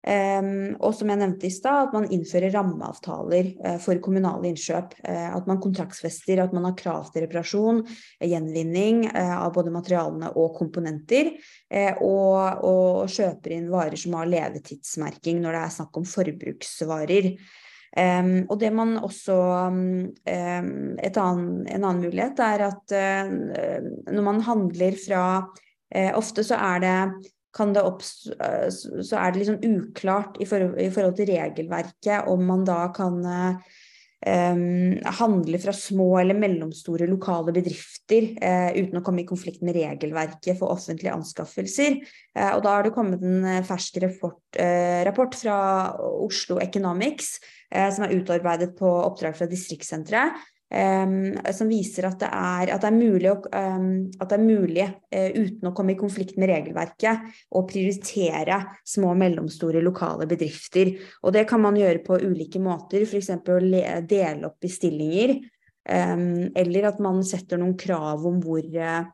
Um, 0.07 0.77
og 0.79 0.93
som 0.95 1.11
jeg 1.11 1.19
nevnte 1.19 1.49
i 1.49 1.51
stad, 1.51 1.89
at 1.89 1.95
man 1.97 2.07
innfører 2.15 2.53
rammeavtaler 2.55 3.49
uh, 3.65 3.77
for 3.83 3.99
kommunale 4.03 4.47
innkjøp. 4.53 4.95
Uh, 5.03 5.35
at 5.35 5.49
man 5.51 5.59
kontraktsfester 5.63 6.39
at 6.45 6.55
man 6.55 6.69
har 6.69 6.77
krav 6.79 7.09
til 7.11 7.25
reparasjon, 7.27 7.83
gjenvinning 8.23 9.09
uh, 9.11 9.41
av 9.43 9.51
både 9.57 9.75
materialene 9.75 10.31
og 10.39 10.55
komponenter. 10.59 11.35
Og, 12.01 12.63
og, 12.65 13.11
kjøper 13.13 13.53
inn 13.53 13.67
varer 13.69 13.99
som 14.01 14.15
har 14.17 14.31
levetidsmerking 14.31 15.43
når 15.43 15.53
det 15.53 15.61
er 15.61 15.75
snakk 15.75 15.99
om 16.01 16.07
forbruksvarer. 16.09 17.33
Um, 17.99 18.31
og 18.47 18.55
det 18.61 18.71
man 18.73 18.95
også 19.01 19.35
um, 19.69 19.81
annen, 20.25 21.67
En 21.67 21.85
annen 21.85 22.03
mulighet 22.05 22.41
er 22.45 22.65
at 22.69 22.95
når 24.09 24.25
man 24.25 24.41
handler 24.45 24.97
fra 25.01 25.25
Ofte 26.17 26.45
så 26.45 26.57
er 26.61 26.83
det 26.85 26.97
kan 27.55 27.73
det 27.75 27.85
oppstå, 27.87 28.37
eh, 28.45 28.69
så 28.71 29.19
er 29.19 29.33
det 29.33 29.43
liksom 29.43 29.61
uklart 29.65 30.39
i 30.43 30.47
forhold, 30.49 30.79
i 30.81 30.91
forhold, 30.93 31.17
til 31.19 31.31
regelverket 31.33 32.29
om 32.31 32.45
man 32.49 32.65
da 32.69 32.81
kan 32.95 33.21
um, 33.25 34.99
handle 35.21 35.61
fra 35.63 35.73
små 35.77 36.09
eller 36.21 36.39
mellomstore 36.39 37.09
lokale 37.09 37.55
bedrifter 37.57 38.31
uh, 38.43 38.71
uten 38.77 39.01
å 39.01 39.05
komme 39.07 39.25
i 39.25 39.29
konflikt 39.29 39.65
med 39.65 39.79
regelverket 39.79 40.59
for 40.61 40.75
offentlige 40.75 41.15
anskaffelser. 41.15 42.01
Uh, 42.37 42.53
og 42.57 42.63
da 42.67 42.77
har 42.77 42.87
det 42.87 42.95
kommet 42.97 43.25
en 43.25 43.65
fersk 43.67 44.01
rapport, 44.05 44.43
uh, 44.61 45.01
rapport 45.09 45.39
fra 45.39 45.59
Oslo 46.29 46.61
Economics 46.65 47.39
som 47.69 48.07
er 48.07 48.15
utarbeidet 48.17 48.71
på 48.79 48.89
oppdrag 48.89 49.35
fra 49.37 49.45
distriktssenteret 49.45 50.39
Um, 50.69 51.33
som 51.57 51.71
viser 51.71 52.05
at 52.11 52.19
det 52.21 52.29
er, 52.29 52.71
at 52.75 52.83
det 52.83 52.89
er 52.91 52.97
mulig, 52.97 53.31
um, 53.33 53.87
at 54.21 54.29
det 54.29 54.37
er 54.37 54.43
mulig 54.43 54.85
uh, 54.85 55.31
uten 55.33 55.71
å 55.71 55.73
komme 55.73 55.95
i 55.95 56.01
konflikt 56.01 56.37
med 56.37 56.51
regelverket, 56.53 57.23
å 57.57 57.63
prioritere 57.65 58.59
små 58.85 59.15
og 59.15 59.21
mellomstore 59.23 59.81
lokale 59.81 60.29
bedrifter. 60.29 60.93
Og 61.25 61.33
det 61.33 61.47
kan 61.49 61.65
man 61.65 61.79
gjøre 61.81 62.05
på 62.05 62.21
ulike 62.21 62.61
måter, 62.61 63.07
f.eks. 63.09 63.33
å 63.41 63.61
dele 64.05 64.51
opp 64.51 64.59
bestillinger. 64.61 65.39
Um, 65.89 66.51
eller 66.53 66.91
at 66.91 66.99
man 67.01 67.23
setter 67.25 67.57
noen 67.57 67.73
krav 67.81 68.27
om 68.29 68.43
hvor 68.45 68.61
uh, 68.61 69.07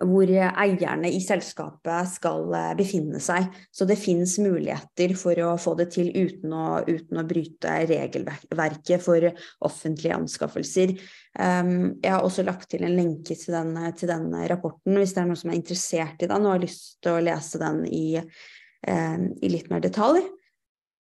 hvor 0.00 0.30
eierne 0.32 1.10
i 1.12 1.18
selskapet 1.20 2.08
skal 2.14 2.54
eh, 2.56 2.70
befinne 2.78 3.20
seg. 3.22 3.50
Så 3.72 3.84
det 3.88 3.98
finnes 4.00 4.38
muligheter 4.40 5.12
for 5.18 5.36
å 5.44 5.52
få 5.60 5.74
det 5.78 5.90
til 5.96 6.08
uten 6.14 6.54
å, 6.56 6.80
uten 6.88 7.20
å 7.20 7.26
bryte 7.28 7.74
regelverket 7.90 9.04
for 9.04 9.28
offentlige 9.66 10.16
anskaffelser. 10.16 10.94
Um, 11.36 12.00
jeg 12.00 12.14
har 12.14 12.24
også 12.24 12.46
lagt 12.46 12.70
til 12.72 12.86
en 12.86 12.96
lenke 12.96 13.36
til 13.36 13.54
den, 13.54 13.76
til 13.98 14.10
den, 14.10 14.32
rapporten 14.50 14.96
hvis 14.98 15.12
det 15.14 15.22
er 15.22 15.28
noen 15.28 15.38
som 15.38 15.52
er 15.52 15.60
interessert 15.60 16.24
i 16.24 16.30
den 16.30 16.48
og 16.48 16.56
har 16.56 16.64
lyst 16.64 16.96
til 17.04 17.14
å 17.14 17.22
lese 17.22 17.60
den 17.60 17.84
i, 17.86 18.04
um, 18.88 19.30
i 19.36 19.52
litt 19.52 19.70
mer 19.72 19.84
detalj. 19.84 20.24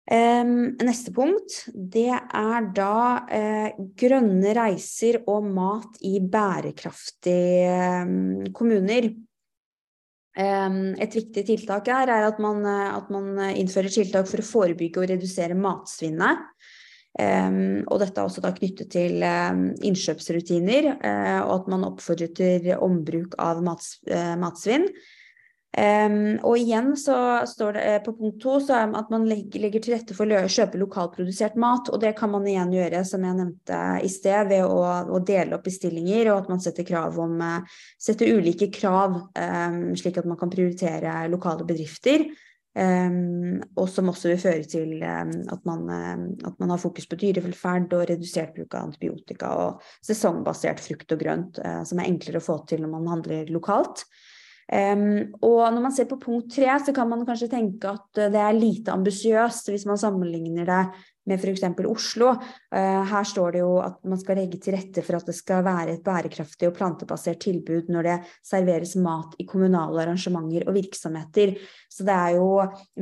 Um, 0.05 0.75
neste 0.85 1.09
punkt, 1.09 1.63
det 1.73 2.11
er 2.13 2.65
da 2.77 2.97
uh, 3.25 3.85
grønne 3.97 4.51
reiser 4.53 5.23
og 5.25 5.47
mat 5.49 5.97
i 6.05 6.19
bærekraftige 6.21 8.03
um, 8.05 8.43
kommuner. 8.53 9.07
Um, 10.37 10.93
et 11.01 11.17
viktig 11.17 11.45
tiltak 11.47 11.89
her 11.89 12.11
er 12.13 12.27
at 12.27 12.37
man, 12.43 12.61
at 12.69 13.09
man, 13.09 13.33
innfører 13.55 13.89
tiltak 13.89 14.29
for 14.29 14.43
å 14.43 14.45
forebygge 14.45 15.01
og 15.01 15.09
redusere 15.09 15.57
matsvinnet. 15.57 16.45
og 17.15 17.99
dette 18.01 18.19
er 18.19 18.25
også 18.27 18.41
da 18.43 18.51
knyttet 18.51 18.89
til 18.91 19.23
innkjøpsrutiner, 19.23 20.91
uh, 21.01 21.41
og 21.47 21.53
at 21.55 21.69
man 21.73 21.89
oppfordrer 21.89 22.33
til 22.35 22.73
ombruk 22.77 23.39
av 23.41 23.63
mats, 23.65 23.95
uh, 24.11 24.35
matsvinn. 24.37 24.85
Um, 25.75 26.37
og 26.47 26.55
igjen 26.55 26.93
så 26.95 27.43
står 27.51 27.73
det 27.75 27.81
eh, 27.83 27.97
på 28.05 28.13
punkt 28.15 28.37
to 28.39 28.53
at 28.71 29.09
man 29.11 29.25
legger, 29.27 29.59
legger 29.65 29.81
til 29.83 29.95
rette 29.97 30.15
for 30.15 30.31
å 30.31 30.45
kjøpe 30.47 30.79
lokalprodusert 30.79 31.57
mat. 31.59 31.89
Og 31.91 31.99
det 31.99 32.13
kan 32.15 32.31
man 32.31 32.45
igjen 32.47 32.71
gjøre, 32.71 33.01
som 33.07 33.25
jeg 33.27 33.35
nevnte 33.35 33.79
i 33.99 34.11
sted, 34.11 34.47
ved 34.53 34.63
å, 34.63 34.77
å 35.11 35.19
dele 35.19 35.57
opp 35.57 35.65
bestillinger, 35.67 36.29
og 36.31 36.45
at 36.45 36.53
man 36.53 36.61
setter, 36.63 36.87
krav 36.87 37.19
om, 37.19 37.33
eh, 37.43 37.81
setter 37.99 38.31
ulike 38.37 38.69
krav, 38.71 39.17
um, 39.35 39.81
slik 39.99 40.21
at 40.21 40.29
man 40.29 40.39
kan 40.39 40.53
prioritere 40.53 41.25
lokale 41.33 41.67
bedrifter. 41.67 42.23
Um, 42.75 43.59
og 43.79 43.89
som 43.91 44.11
også 44.11 44.31
vil 44.31 44.39
føre 44.39 44.67
til 44.67 45.03
at 45.03 45.67
man, 45.67 45.85
at, 45.91 46.55
man, 46.59 46.71
har 46.73 46.79
fokus 46.79 47.07
på 47.07 47.19
dyrevelferd 47.19 47.93
og 47.95 48.03
redusert 48.09 48.51
bruk 48.55 48.75
av 48.75 48.89
antibiotika 48.89 49.51
og 49.63 49.85
sesongbasert 50.03 50.83
frukt 50.83 51.15
og 51.15 51.19
grønt, 51.23 51.59
uh, 51.59 51.83
som 51.87 51.99
er 51.99 52.13
enklere 52.13 52.39
å 52.39 52.47
få 52.47 52.61
til 52.67 52.83
når 52.83 52.95
man 52.95 53.11
handler 53.17 53.51
lokalt. 53.51 54.05
Um, 54.65 55.35
og 55.45 55.59
når 55.75 55.81
man 55.83 55.93
ser 55.93 56.07
på 56.09 56.17
punkt 56.17 56.55
tre, 56.55 56.71
så 56.81 56.93
kan 56.95 57.09
man 57.09 57.25
kanskje 57.27 57.51
tenke 57.51 57.91
at 57.91 58.21
det 58.33 58.39
er 58.41 58.55
lite 58.57 58.95
ambisiøst 58.95 59.69
hvis 59.69 59.85
man 59.85 59.99
sammenligner 60.01 60.65
det 60.65 60.79
med 61.29 61.37
f.eks. 61.37 61.61
Oslo. 61.85 62.31
Uh, 62.73 63.03
her 63.05 63.29
står 63.29 63.53
det 63.53 63.61
jo 63.61 63.75
at 63.83 63.99
man 64.09 64.21
skal 64.21 64.41
legge 64.41 64.57
til 64.61 64.73
rette 64.77 65.05
for 65.05 65.19
at 65.19 65.29
det 65.29 65.37
skal 65.37 65.61
være 65.65 65.93
et 65.93 66.03
bærekraftig 66.05 66.71
og 66.71 66.75
plantebasert 66.79 67.43
tilbud 67.45 67.93
når 67.93 68.09
det 68.09 68.17
serveres 68.45 68.97
mat 68.97 69.37
i 69.37 69.45
kommunale 69.49 70.01
arrangementer 70.01 70.65
og 70.65 70.79
virksomheter. 70.81 71.55
Så 71.85 72.07
det 72.07 72.17
er 72.17 72.37
jo 72.39 72.49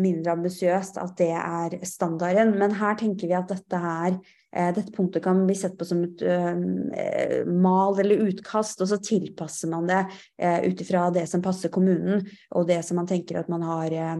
mindre 0.03 0.35
ambisiøst 0.35 0.99
at 0.99 1.15
det 1.19 1.31
er 1.31 1.79
standarden. 1.87 2.57
Men 2.59 2.75
her 2.75 2.99
tenker 2.99 3.31
vi 3.31 3.39
at 3.39 3.55
dette 3.55 3.79
er 3.79 4.19
Eh, 4.19 4.42
dette 4.53 4.91
punktet 4.93 5.23
kan 5.23 5.43
bli 5.47 5.55
sett 5.57 5.77
på 5.79 5.85
som 5.87 6.03
et 6.05 6.21
uh, 6.21 7.43
mal 7.49 7.97
eller 7.99 8.27
utkast, 8.29 8.81
og 8.83 8.89
så 8.91 8.99
tilpasser 9.01 9.71
man 9.71 9.89
det 9.89 10.03
uh, 10.05 10.59
ut 10.67 10.81
ifra 10.83 11.07
det 11.13 11.25
som 11.31 11.43
passer 11.43 11.73
kommunen, 11.73 12.21
og 12.53 12.67
det 12.69 12.83
som 12.85 12.99
man 13.01 13.09
tenker 13.09 13.41
at 13.41 13.49
man 13.51 13.65
har 13.65 13.95
uh, 13.97 14.17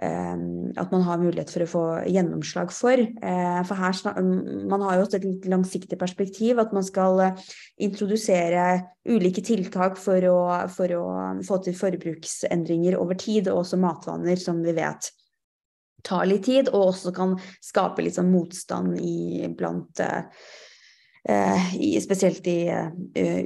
at 0.00 0.92
man 0.94 1.02
har 1.04 1.20
mulighet 1.20 1.50
for 1.52 1.60
å 1.60 1.68
få 1.68 1.80
gjennomslag 2.08 2.70
for. 2.72 3.02
For 3.68 3.76
her, 3.76 3.98
Man 4.24 4.80
har 4.80 4.96
jo 4.96 5.02
også 5.04 5.18
et 5.18 5.26
litt 5.26 5.48
langsiktig 5.52 5.98
perspektiv, 6.00 6.56
at 6.56 6.72
man 6.72 6.86
skal 6.86 7.20
introdusere 7.76 8.80
ulike 9.04 9.44
tiltak 9.44 10.00
for 10.00 10.24
å, 10.24 10.38
for 10.72 10.96
å 10.96 11.04
få 11.44 11.60
til 11.66 11.76
forbruksendringer 11.76 12.96
over 12.96 13.20
tid, 13.20 13.52
og 13.52 13.66
også 13.66 13.76
matvaner, 13.76 14.40
som 14.40 14.64
vi 14.64 14.72
vet 14.80 15.12
tar 16.06 16.26
litt 16.28 16.44
tid, 16.48 16.70
og 16.72 16.90
også 16.94 17.12
kan 17.16 17.36
skape 17.64 18.04
litt 18.04 18.18
sånn 18.18 18.32
motstand 18.32 18.98
i, 19.00 19.46
blant 19.56 20.02
eh, 20.02 21.74
i, 21.76 21.92
spesielt 22.00 22.46
i, 22.48 22.70
uh, 22.72 22.88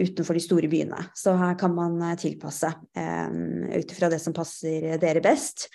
utenfor 0.05 0.39
de 0.39 0.45
store 0.45 0.71
byene. 0.71 1.09
Så 1.19 1.35
her 1.41 1.57
kan 1.61 1.75
man 1.75 1.99
tilpasse 2.21 2.71
um, 2.71 3.67
ut 3.75 3.97
ifra 3.97 4.13
det 4.13 4.21
som 4.23 4.37
passer 4.37 4.95
dere 5.03 5.25
best. 5.25 5.69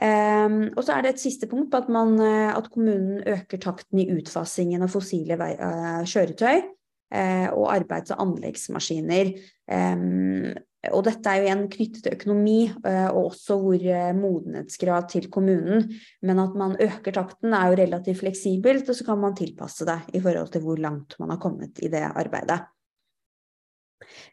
Um, 0.00 0.70
og 0.72 0.80
så 0.86 0.96
er 0.96 1.04
det 1.04 1.10
et 1.12 1.22
siste 1.22 1.46
punkt 1.50 1.68
på 1.70 1.82
at, 1.82 1.90
man, 1.92 2.16
at 2.22 2.70
kommunen 2.72 3.20
øker 3.28 3.60
takten 3.60 4.00
i 4.00 4.08
utfasingen 4.14 4.82
av 4.82 4.94
fossile 4.94 5.36
vei, 5.40 5.52
uh, 5.60 6.00
kjøretøy 6.08 6.70
og 7.12 7.66
arbeids- 7.68 8.08
og 8.14 8.22
anleggsmaskiner. 8.24 9.34
Um, 9.68 10.54
og 10.90 11.04
dette 11.06 11.30
er 11.30 11.38
jo 11.38 11.44
igjen 11.46 11.68
knyttet 11.70 12.00
til 12.02 12.16
økonomi 12.16 12.56
eh, 12.66 13.08
og 13.12 13.28
også 13.28 13.54
hvor 13.62 13.84
eh, 13.86 14.08
modenhetsgrad 14.18 15.04
til 15.12 15.28
kommunen. 15.30 15.84
Men 16.26 16.40
at 16.42 16.56
man 16.58 16.74
øker 16.82 17.14
takten 17.14 17.54
er 17.54 17.70
jo 17.70 17.78
relativt 17.78 18.18
fleksibelt, 18.24 18.90
og 18.90 18.96
så 18.98 19.06
kan 19.06 19.20
man 19.22 19.36
tilpasse 19.38 19.86
det 19.86 20.00
i 20.18 20.20
forhold 20.24 20.50
til 20.50 20.64
hvor 20.64 20.78
langt 20.82 21.14
man 21.22 21.30
har 21.30 21.38
kommet 21.42 21.78
i 21.86 21.88
det 21.92 22.02
arbeidet. 22.10 22.58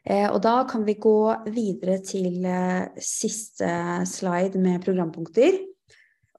Eh, 0.02 0.26
og 0.26 0.42
da 0.42 0.66
kan 0.66 0.82
vi 0.88 0.98
gå 0.98 1.34
videre 1.54 2.00
til 2.02 2.42
siste 2.98 3.70
slide 4.10 4.58
med 4.58 4.82
programpunkter. 4.82 5.54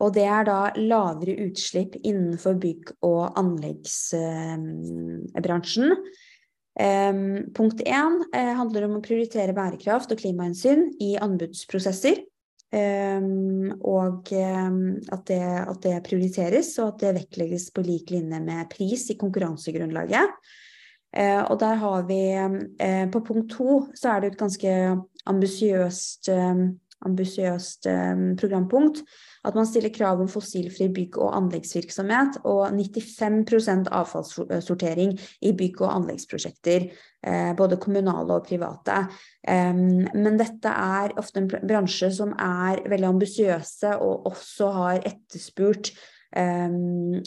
Og 0.01 0.16
det 0.18 0.26
er 0.26 0.43
da 0.43 0.74
lavere 0.76 1.38
utslipp 1.45 1.95
innenfor 2.01 2.53
bygg- 2.59 2.91
og 3.05 3.32
anleggsbransjen. 3.39 5.95
Um, 6.80 7.51
punkt 7.51 7.82
én 7.84 8.22
uh, 8.32 8.51
handler 8.55 8.86
om 8.88 8.95
å 8.95 9.03
prioritere 9.03 9.55
bærekraft 9.55 10.13
og 10.13 10.22
klimahensyn 10.22 10.88
i 11.03 11.17
anbudsprosesser. 11.19 12.24
Um, 12.72 13.74
og 13.84 14.30
um, 14.32 14.78
at, 15.11 15.26
det, 15.28 15.41
at, 15.43 15.80
det, 15.84 15.97
prioriteres, 16.07 16.69
og 16.80 16.93
at 16.93 17.01
det 17.03 17.15
vektlegges 17.17 17.67
på 17.76 17.84
lik 17.84 18.13
linje 18.15 18.39
med 18.39 18.69
pris 18.72 19.09
i 19.11 19.17
konkurransegrunnlaget. 19.19 20.38
Uh, 21.11 21.43
og 21.51 21.57
der 21.59 21.76
har 21.82 22.05
vi 22.07 22.22
uh, 22.39 23.07
På 23.11 23.19
punkt 23.28 23.51
to 23.51 23.82
så 23.91 24.13
er 24.13 24.22
det 24.22 24.32
et 24.32 24.39
ganske 24.39 24.76
ambisiøst 25.28 26.32
ambisiøst 27.07 27.87
programpunkt 28.39 29.01
at 29.47 29.55
man 29.57 29.65
stiller 29.65 29.89
krav 29.93 30.21
om 30.21 30.29
fossilfri 30.29 30.87
bygg- 30.93 31.17
og 31.21 31.33
anleggsvirksomhet 31.37 32.41
og 32.43 32.67
95% 32.75 33.89
avfallssortering 33.89 35.15
i 35.41 35.53
bygg- 35.57 35.81
og 35.81 35.95
anleggsprosjekter, 35.95 36.87
eh, 37.23 37.53
både 37.57 37.79
kommunale 37.81 38.33
og 38.33 38.45
private. 38.45 39.07
Men 40.13 40.37
dette 40.37 40.69
er 40.69 41.17
ofte 41.17 41.41
en 41.41 41.49
bransje 41.49 42.11
som 42.13 42.33
er 42.37 42.83
veldig 42.87 43.07
ambisiøse 43.07 43.97
og 43.97 44.27
også 44.29 44.71
har 44.71 45.05
etterspurt 45.05 45.93
Um, 46.31 47.17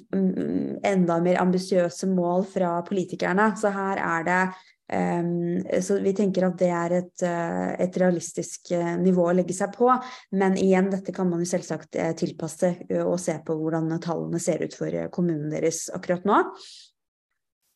enda 0.80 1.18
mer 1.20 1.36
ambisiøse 1.36 2.06
mål 2.08 2.46
fra 2.48 2.78
politikerne. 2.88 3.50
Så 3.56 3.68
her 3.68 4.00
er 4.00 4.22
det 4.24 4.38
så 4.84 5.96
vi 6.04 6.12
tenker 6.12 6.44
at 6.44 6.58
det 6.60 6.68
er 6.68 6.94
et, 6.98 7.12
uh, 7.24 7.72
et, 7.80 7.94
realistisk 8.00 8.74
uh, 8.76 8.94
nivå 9.00 9.30
å 9.30 9.36
legge 9.36 9.56
seg 9.56 9.72
på. 9.72 9.88
Men 10.36 10.58
igjen, 10.60 10.90
dette 10.92 11.14
kan 11.14 11.30
man 11.30 11.40
jo 11.40 11.48
selvsagt 11.48 11.96
uh, 11.96 12.12
tilpasse 12.18 12.74
og 13.00 13.16
se 13.20 13.38
på 13.44 13.56
hvordan 13.56 13.88
tallene 14.04 14.40
ser 14.42 14.64
ut 14.64 14.76
for 14.76 15.06
kommunen 15.14 15.48
deres 15.52 15.86
akkurat 15.94 16.28
nå. 16.28 16.42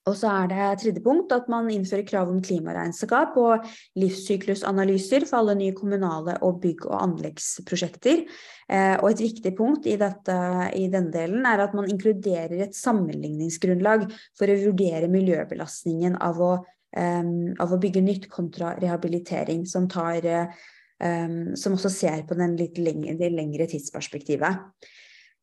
Og 0.09 0.15
så 0.17 0.29
er 0.31 0.47
det 0.49 0.67
tredje 0.81 1.03
punkt 1.05 1.33
at 1.37 1.51
man 1.53 1.67
innfører 1.69 2.07
krav 2.09 2.31
om 2.33 2.39
klimaregnskap 2.41 3.35
og 3.41 3.67
livssyklusanalyser 4.01 5.27
for 5.29 5.43
alle 5.43 5.59
nye 5.59 5.75
kommunale 5.77 6.39
og 6.47 6.63
bygg- 6.63 6.87
og 6.89 6.95
anleggsprosjekter. 7.03 8.23
og 9.03 9.05
et 9.11 9.21
viktig 9.21 9.53
punkt 9.59 9.85
i, 9.85 9.99
dette, 10.01 10.39
i 10.81 10.89
denne 10.89 11.13
delen 11.13 11.45
er 11.45 11.61
at 11.61 11.77
man 11.77 11.91
inkluderer 11.93 12.57
et 12.65 12.79
sammenligningsgrunnlag 12.79 14.09
for 14.39 14.49
å 14.49 14.59
vurdere 14.65 15.13
miljøbelastningen 15.13 16.17
av 16.25 16.41
å 16.41 16.53
um, 16.97 17.55
av 17.61 17.73
å 17.75 17.81
bygge 17.83 18.03
nytt 18.05 18.29
kontra 18.33 18.75
rehabilitering, 18.79 19.67
som, 19.67 19.89
tar, 19.91 20.25
um, 21.05 21.57
som 21.59 21.77
også 21.77 21.93
ser 21.93 22.23
på 22.29 22.39
den 22.39 22.57
litt 22.61 22.79
lengre, 22.81 23.17
det 23.19 23.33
lengre 23.35 23.69
tidsperspektivet. 23.71 24.69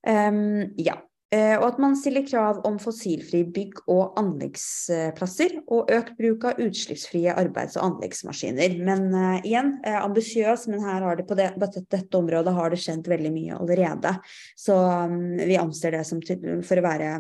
Um, 0.06 0.72
ja. 0.78 1.00
Uh, 1.34 1.58
og 1.58 1.64
at 1.66 1.80
man 1.82 1.96
stiller 1.98 2.24
krav 2.24 2.60
om 2.68 2.76
fossilfrie 2.80 3.48
bygg- 3.52 3.82
og 3.92 4.14
anleggsplasser, 4.22 5.58
og 5.74 5.90
økt 5.92 6.14
bruk 6.20 6.46
av 6.48 6.62
utslippsfrie 6.62 7.34
arbeids- 7.34 7.76
og 7.80 7.88
anleggsmaskiner. 7.88 8.78
Men 8.86 9.08
uh, 9.12 9.40
igjen, 9.42 9.74
uh, 9.88 10.04
ambisiøs, 10.04 10.68
men 10.72 10.86
her 10.86 11.04
har 11.04 11.18
det 11.18 11.26
på 11.28 11.38
det, 11.40 11.50
dette, 11.60 11.82
dette, 11.90 12.22
området 12.22 12.54
har 12.56 12.72
det 12.72 12.80
skjedd 12.84 13.10
veldig 13.10 13.34
mye 13.34 13.58
allerede. 13.58 14.14
Så 14.56 14.78
um, 14.78 15.18
vi 15.42 15.58
anser 15.60 15.98
det 15.98 16.06
som 16.08 16.22
til, 16.24 16.62
for 16.64 16.80
å 16.80 16.86
være 16.86 17.18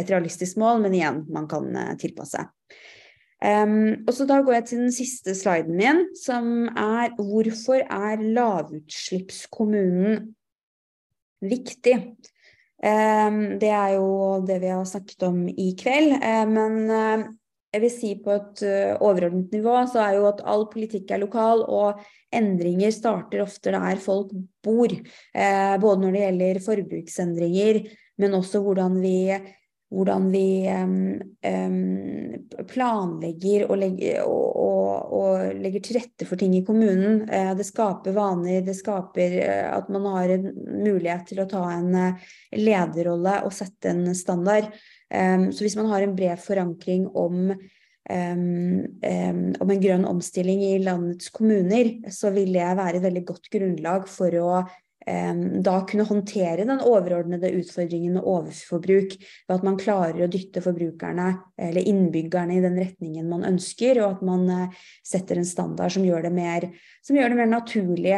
et 0.00 0.10
realistisk 0.10 0.56
mål, 0.58 0.80
men 0.86 0.96
igjen, 0.96 1.22
man 1.30 1.46
kan 1.50 1.68
tilpasse. 2.00 2.46
Um, 3.42 4.06
og 4.06 4.14
så 4.14 4.22
Da 4.28 4.38
går 4.42 4.52
jeg 4.54 4.64
til 4.70 4.78
den 4.84 4.92
siste 4.94 5.34
sliden 5.34 5.74
min, 5.74 6.04
som 6.14 6.68
er 6.78 7.10
hvorfor 7.18 7.80
er 7.82 8.22
lavutslippskommunen 8.22 10.34
viktig? 11.42 11.96
Um, 12.82 13.58
det 13.58 13.70
er 13.70 13.94
jo 13.96 14.42
det 14.46 14.60
vi 14.62 14.70
har 14.70 14.84
snakket 14.86 15.22
om 15.26 15.48
i 15.50 15.74
kveld. 15.78 16.22
Uh, 16.22 16.46
men 16.50 16.72
uh, 16.86 17.24
jeg 17.74 17.82
vil 17.82 17.90
si 17.90 18.14
på 18.22 18.30
et 18.36 18.62
uh, 18.62 18.94
overordnet 19.02 19.50
nivå 19.54 19.86
så 19.90 19.98
er 20.04 20.12
jo 20.20 20.28
at 20.30 20.44
all 20.46 20.68
politikk 20.70 21.10
er 21.10 21.18
lokal, 21.24 21.64
og 21.66 21.98
endringer 22.30 22.94
starter 22.94 23.42
ofte 23.42 23.74
der 23.74 23.98
folk 23.98 24.30
bor. 24.62 24.88
både 25.82 26.00
når 26.00 26.10
det 26.14 26.22
gjelder 26.22 26.60
forbruksendringer, 26.64 27.82
men 28.18 28.34
også 28.38 28.62
hvordan 28.64 29.02
vi 29.02 29.36
hvordan 29.92 30.30
vi 30.32 30.46
planlegger 32.68 33.66
og 33.68 33.78
legger, 33.80 34.22
og, 34.24 34.56
og, 34.62 35.12
og 35.16 35.60
legger, 35.60 35.84
til 35.84 35.98
rette 35.98 36.28
for 36.28 36.40
ting 36.40 36.54
i 36.56 36.64
kommunen. 36.66 37.22
Eh, 37.28 37.52
det 37.58 37.66
skaper 37.68 38.16
vaner, 38.16 38.62
det 38.64 38.76
skaper 38.78 39.36
eh, 39.42 39.68
at 39.68 39.90
man 39.92 40.08
har 40.14 40.32
en 40.36 40.48
mulighet 40.84 41.28
til 41.30 41.42
å 41.42 41.48
ta 41.50 41.64
en 41.74 41.92
eh, 41.98 42.32
lederrolle 42.58 43.40
og 43.46 43.54
sette 43.56 43.92
en 43.92 44.08
standard. 44.16 44.72
Så 45.12 45.60
hvis 45.60 45.74
man 45.76 45.90
har 45.90 46.00
en 46.06 46.14
bred 46.16 46.40
forankring 46.40 47.10
om 47.12 47.52
Um, 48.10 48.80
um, 49.06 49.42
om 49.62 49.70
en 49.70 49.80
grønn 49.80 50.02
omstilling 50.10 50.58
i 50.66 50.80
landets 50.82 51.30
kommuner, 51.30 51.92
så 52.10 52.32
vil 52.34 52.50
det 52.50 52.64
være 52.74 52.98
et 52.98 53.04
veldig 53.04 53.22
godt 53.28 53.46
grunnlag 53.52 54.08
for 54.10 54.34
å 54.42 54.56
da 55.66 55.80
kunne 55.88 56.04
håndtere 56.06 56.64
den 56.68 56.78
overordnede 56.78 57.50
utfordringen 57.58 58.14
med 58.16 58.26
overforbruk 58.28 59.16
ved 59.18 59.54
at 59.56 59.64
man 59.66 59.78
klarer 59.80 60.22
å 60.22 60.30
dytte 60.30 60.62
forbrukerne 60.62 61.26
eller 61.58 61.88
innbyggerne 61.90 62.54
i 62.54 62.62
den 62.62 62.78
retningen 62.78 63.26
man 63.30 63.42
ønsker, 63.48 63.98
og 64.02 64.18
at 64.18 64.22
man 64.26 64.46
eh, 64.52 64.78
setter 65.06 65.40
en 65.40 65.48
standard 65.48 65.94
som 65.96 66.06
gjør 66.06 66.28
det 66.28 66.32
mer, 66.36 66.68
gjør 67.10 67.34
det 67.34 67.40
mer 67.40 67.50
naturlig 67.50 68.14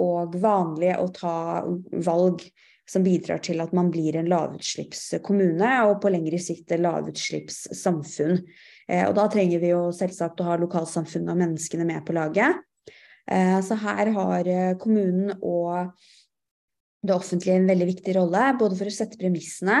og 0.00 0.34
vanlig 0.40 0.94
å 0.96 1.06
ta 1.14 1.36
valg 2.06 2.42
som 2.90 3.04
bidrar 3.06 3.38
til 3.44 3.60
at 3.62 3.74
man 3.76 3.90
blir 3.92 4.16
en 4.18 4.28
lavutslippskommune, 4.30 5.70
og 5.86 6.00
på 6.02 6.10
lengre 6.10 6.40
sikt 6.42 6.72
et 6.74 6.82
lavutslippssamfunn. 6.82 8.40
Eh, 8.90 9.04
og 9.06 9.14
da 9.18 9.28
trenger 9.30 9.62
vi 9.62 9.70
jo 9.70 9.84
selvsagt 9.94 10.42
å 10.42 10.48
ha 10.48 10.58
lokalsamfunnet 10.58 11.30
og 11.30 11.40
menneskene 11.44 11.86
med 11.86 12.02
på 12.06 12.16
laget. 12.16 12.64
Eh, 13.30 13.60
så 13.62 13.78
her 13.78 14.10
har 14.16 14.48
eh, 14.50 14.76
kommunen 14.80 15.34
og 15.38 15.92
det 17.00 17.14
offentlige 17.14 17.56
en 17.56 17.68
veldig 17.70 17.88
viktig 17.94 18.14
rolle, 18.18 18.50
både 18.60 18.76
for 18.76 18.90
å 18.90 18.92
sette 18.92 19.18
premissene, 19.20 19.78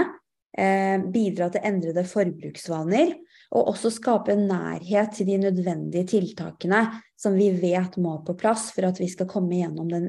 eh, 0.56 1.02
bidra 1.12 1.50
til 1.52 1.66
endrede 1.68 2.06
forbruksvaner, 2.08 3.12
og 3.50 3.72
også 3.72 3.90
skape 3.92 4.36
nærhet 4.38 5.16
til 5.16 5.26
de 5.26 5.40
nødvendige 5.42 6.06
tiltakene 6.12 6.84
som 7.18 7.34
vi 7.34 7.50
vet 7.50 7.98
må 8.00 8.20
på 8.24 8.36
plass 8.38 8.68
for 8.72 8.86
at 8.86 9.00
vi 9.02 9.08
skal 9.10 9.26
komme 9.28 9.58
gjennom 9.58 9.90
den, 9.90 10.06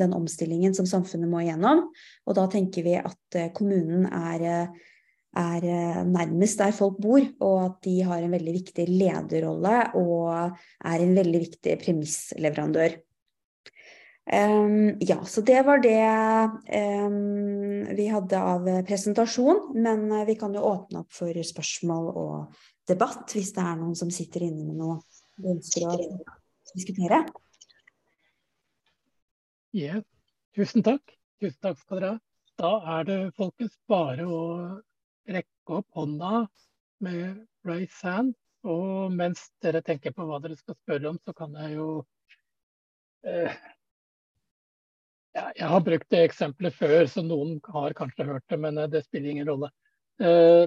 den 0.00 0.14
omstillingen 0.16 0.72
som 0.74 0.88
samfunnet 0.88 1.28
må 1.28 1.44
gjennom. 1.44 1.84
Og 2.24 2.38
da 2.38 2.46
tenker 2.50 2.86
vi 2.86 2.96
at 2.96 3.38
kommunen 3.54 4.08
er 4.08 4.72
er 5.38 5.66
eh, 5.66 6.00
nærmest 6.06 6.60
der 6.60 6.74
folk 6.76 6.98
bor, 7.02 7.24
og 7.44 7.58
at 7.64 7.76
de 7.86 7.98
har 8.06 8.22
en 8.22 8.34
veldig 8.34 8.54
viktig 8.58 8.88
lederrolle 8.90 9.76
og 9.98 10.32
er 10.34 11.04
en 11.04 11.14
veldig 11.18 11.42
viktig 11.46 11.76
premissleverandør. 11.84 12.98
Um, 14.28 14.98
ja, 15.00 15.22
så 15.24 15.40
det 15.40 15.62
var 15.64 15.80
det 15.80 16.02
um, 17.08 17.86
vi 17.96 18.10
hadde 18.12 18.40
av 18.40 18.66
presentasjon. 18.84 19.70
Men 19.78 20.10
eh, 20.12 20.26
vi 20.28 20.36
kan 20.40 20.52
jo 20.52 20.66
åpne 20.68 21.04
opp 21.04 21.14
for 21.16 21.32
spørsmål 21.52 22.10
og 22.12 22.58
debatt 22.88 23.32
hvis 23.36 23.54
det 23.56 23.64
er 23.64 23.78
noen 23.80 23.96
som 23.96 24.12
sitter 24.12 24.44
inne 24.48 24.66
med 24.68 24.82
noe 24.82 24.98
de 25.38 25.54
ønsker 25.54 25.86
å 25.86 25.96
diskutere. 26.74 27.22
Yeah. 29.76 30.02
Tusen 30.56 30.84
takk. 30.84 31.14
Tusen 31.38 31.60
takk 31.62 31.78
skal 31.80 32.00
dere 32.00 32.12
ha. 32.16 32.20
Da 32.58 32.70
er 32.98 33.04
det 33.06 33.18
folkens 33.38 33.76
bare 33.90 34.24
å 34.26 34.40
rekke 35.28 35.80
opp 35.80 35.88
hånda 35.96 36.46
med 37.04 37.42
raise 37.68 38.06
hand. 38.06 38.36
Og 38.68 39.12
mens 39.14 39.44
dere 39.62 39.82
tenker 39.86 40.14
på 40.14 40.26
hva 40.26 40.40
dere 40.42 40.58
skal 40.58 40.76
spørre 40.76 41.12
om, 41.12 41.18
så 41.24 41.34
kan 41.36 41.54
jeg 41.62 41.76
jo 41.76 41.88
eh, 43.26 43.54
ja, 45.36 45.44
Jeg 45.54 45.68
har 45.72 45.84
brukt 45.86 46.08
det 46.10 46.24
eksempelet 46.26 46.74
før, 46.74 47.04
så 47.06 47.22
noen 47.22 47.58
har 47.70 47.96
kanskje 47.98 48.26
hørt 48.28 48.46
det, 48.50 48.58
men 48.64 48.80
eh, 48.82 48.90
det 48.90 49.04
spiller 49.06 49.30
ingen 49.30 49.48
rolle. 49.48 49.70
Eh, 50.18 50.66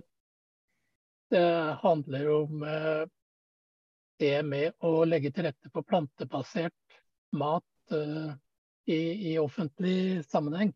det 1.31 1.47
handler 1.83 2.31
om 2.31 2.63
eh, 2.67 3.03
det 4.19 4.37
med 4.45 4.73
å 4.85 5.03
legge 5.07 5.31
til 5.33 5.47
rette 5.47 5.71
for 5.73 5.87
plantebasert 5.87 6.99
mat 7.35 7.95
eh, 7.95 8.33
i, 8.91 8.99
i, 9.31 9.37
offentlig 9.39 10.23
sammenheng. 10.27 10.73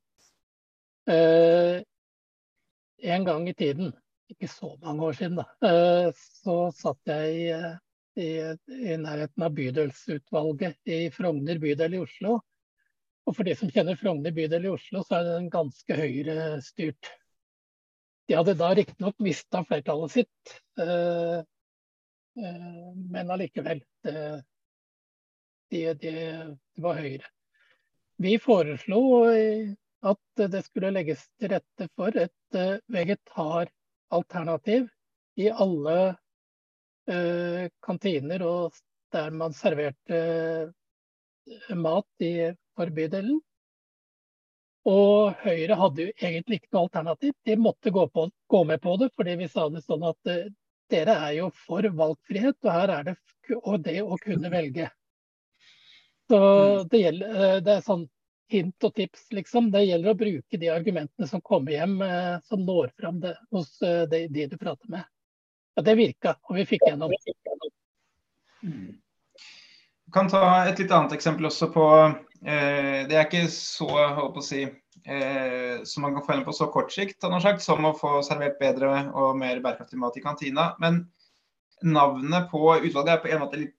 Eh, 1.12 1.84
en 2.98 3.26
gang 3.26 3.50
i 3.50 3.54
tiden, 3.54 3.94
ikke 4.32 4.48
så 4.50 4.72
mange 4.82 5.06
år 5.06 5.18
siden, 5.20 5.40
da, 5.42 5.46
eh, 5.68 6.10
så 6.44 6.58
satt 6.76 7.12
jeg 7.12 7.50
eh, 7.56 7.76
i, 8.16 8.30
i 8.92 8.98
nærheten 9.02 9.46
av 9.46 9.54
bydelsutvalget 9.56 10.80
i 10.90 11.00
Frogner 11.14 11.60
bydel 11.62 11.98
i 11.98 12.02
Oslo. 12.04 12.40
Og 13.26 13.36
for 13.36 13.48
de 13.48 13.56
som 13.58 13.72
kjenner 13.74 13.98
Frogner 14.00 14.34
bydel 14.36 14.68
i 14.68 14.72
Oslo, 14.72 15.04
så 15.04 15.20
er 15.20 15.30
den 15.34 15.52
ganske 15.54 15.98
høyrestyrt. 15.98 17.12
De 18.26 18.38
hadde 18.38 18.58
da 18.58 18.72
riktignok 18.74 19.20
mista 19.22 19.62
flertallet 19.66 20.14
sitt, 20.16 20.56
eh, 20.82 21.40
men 22.36 23.32
allikevel. 23.32 23.84
Det, 24.04 24.16
de, 25.72 25.82
de, 26.02 26.14
de 26.76 26.84
var 26.84 27.02
høyre. 27.02 27.30
Vi 28.22 28.38
foreslo 28.40 29.00
at 30.06 30.44
det 30.52 30.62
skulle 30.66 30.94
legges 30.94 31.24
til 31.40 31.52
rette 31.56 31.88
for 31.98 32.16
et 32.20 32.58
uh, 32.58 32.78
vegetaralternativ 32.94 34.88
i 35.42 35.50
alle 35.50 35.98
uh, 37.12 37.64
kantiner 37.86 38.46
og 38.46 38.78
der 39.16 39.34
man 39.36 39.56
serverte 39.56 40.20
uh, 40.70 41.76
mat 41.78 42.26
i 42.26 42.52
forbydelen. 42.78 43.40
Og 44.86 45.34
Høyre 45.42 45.78
hadde 45.80 46.06
jo 46.06 46.14
egentlig 46.14 46.60
ikke 46.60 46.76
noe 46.76 46.86
alternativ. 46.86 47.34
De 47.46 47.56
måtte 47.58 47.94
gå, 47.94 48.06
på, 48.14 48.28
gå 48.54 48.64
med 48.70 48.82
på 48.84 48.98
det, 49.02 49.10
fordi 49.18 49.34
vi 49.40 49.48
sa 49.50 49.66
det 49.74 49.82
sånn 49.86 50.06
at 50.06 50.20
dere 50.94 51.16
er 51.26 51.32
jo 51.40 51.48
for 51.66 51.88
valgfrihet, 51.90 52.60
og 52.62 52.70
her 52.70 52.94
er 52.94 53.08
det 53.08 53.16
og 53.56 53.80
det 53.86 54.02
å 54.02 54.18
kunne 54.22 54.52
velge. 54.54 54.90
Så 56.30 56.38
mm. 56.38 56.88
det, 56.92 57.02
gjelder, 57.02 57.62
det 57.66 57.74
er 57.76 57.86
sånn 57.86 58.06
hint 58.52 58.84
og 58.84 58.94
tips, 58.96 59.28
liksom. 59.32 59.72
Det 59.72 59.86
gjelder 59.86 60.14
å 60.14 60.20
bruke 60.20 60.60
de 60.62 60.70
argumentene 60.74 61.28
som 61.30 61.42
kommer 61.42 61.76
hjem, 61.76 61.98
eh, 62.02 62.36
som 62.46 62.66
når 62.66 62.92
fram 63.00 63.20
det, 63.24 63.36
hos 63.52 63.82
eh, 63.82 64.04
de, 64.12 64.26
de, 64.28 64.48
du 64.52 64.58
prater 64.58 64.92
med. 64.92 65.08
Ja, 65.76 65.84
det 65.84 65.98
virka, 66.00 66.38
og 66.48 66.60
vi 66.60 66.68
fikk 66.70 66.86
gjennom. 66.88 67.12
Mm. 68.66 68.96
kan 70.16 70.30
ta 70.32 70.42
et 70.66 70.80
litt 70.80 70.94
annet 70.96 71.14
eksempel 71.14 71.46
også 71.50 71.68
på 71.74 71.84
eh, 72.02 73.04
Det 73.06 73.18
er 73.18 73.26
ikke 73.28 73.44
så 73.52 73.90
håper 73.90 74.42
å 74.42 74.46
si, 74.46 74.64
eh, 74.64 75.84
som 75.86 76.06
man 76.06 76.16
kan 76.16 76.24
få 76.24 76.34
gjennom 76.34 76.48
på 76.48 76.56
så 76.56 76.70
kort 76.74 76.94
sikt, 76.96 77.20
sagt, 77.44 77.66
som 77.66 77.86
å 77.86 77.94
få 77.98 78.22
servert 78.26 78.58
bedre 78.62 79.10
og 79.12 79.36
mer 79.42 79.60
bærekraftig 79.62 80.00
mat 80.02 80.18
i 80.18 80.24
kantina. 80.24 80.72
Men 80.80 81.04
navnet 81.84 82.50
på 82.52 82.62
utvalget 82.78 83.14
er 83.18 83.24
på 83.24 83.34
en 83.34 83.44
måte 83.44 83.60
litt 83.60 83.76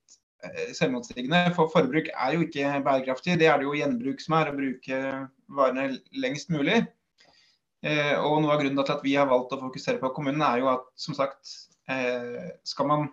selvmotsigende. 0.77 1.43
For 1.57 1.71
forbruk 1.73 2.11
er 2.13 2.35
jo 2.35 2.45
ikke 2.47 2.75
bærekraftig. 2.85 3.39
Det 3.41 3.49
er 3.51 3.61
det 3.61 3.69
jo 3.69 3.77
gjenbruk 3.79 4.23
som 4.23 4.37
er, 4.39 4.51
å 4.51 4.57
bruke 4.57 5.01
varene 5.59 5.87
lengst 6.23 6.53
mulig. 6.55 6.83
Eh, 7.87 8.15
og 8.19 8.41
noe 8.43 8.55
av 8.55 8.63
grunnen 8.63 8.83
til 8.83 8.97
at 8.97 9.05
vi 9.05 9.15
har 9.19 9.29
valgt 9.31 9.55
å 9.55 9.61
fokusere 9.61 10.01
på 10.03 10.11
kommunen, 10.17 10.43
er 10.43 10.63
jo 10.63 10.71
at 10.73 10.87
som 10.99 11.17
sagt, 11.17 11.53
eh, 11.93 12.49
skal 12.67 12.89
man 12.91 13.11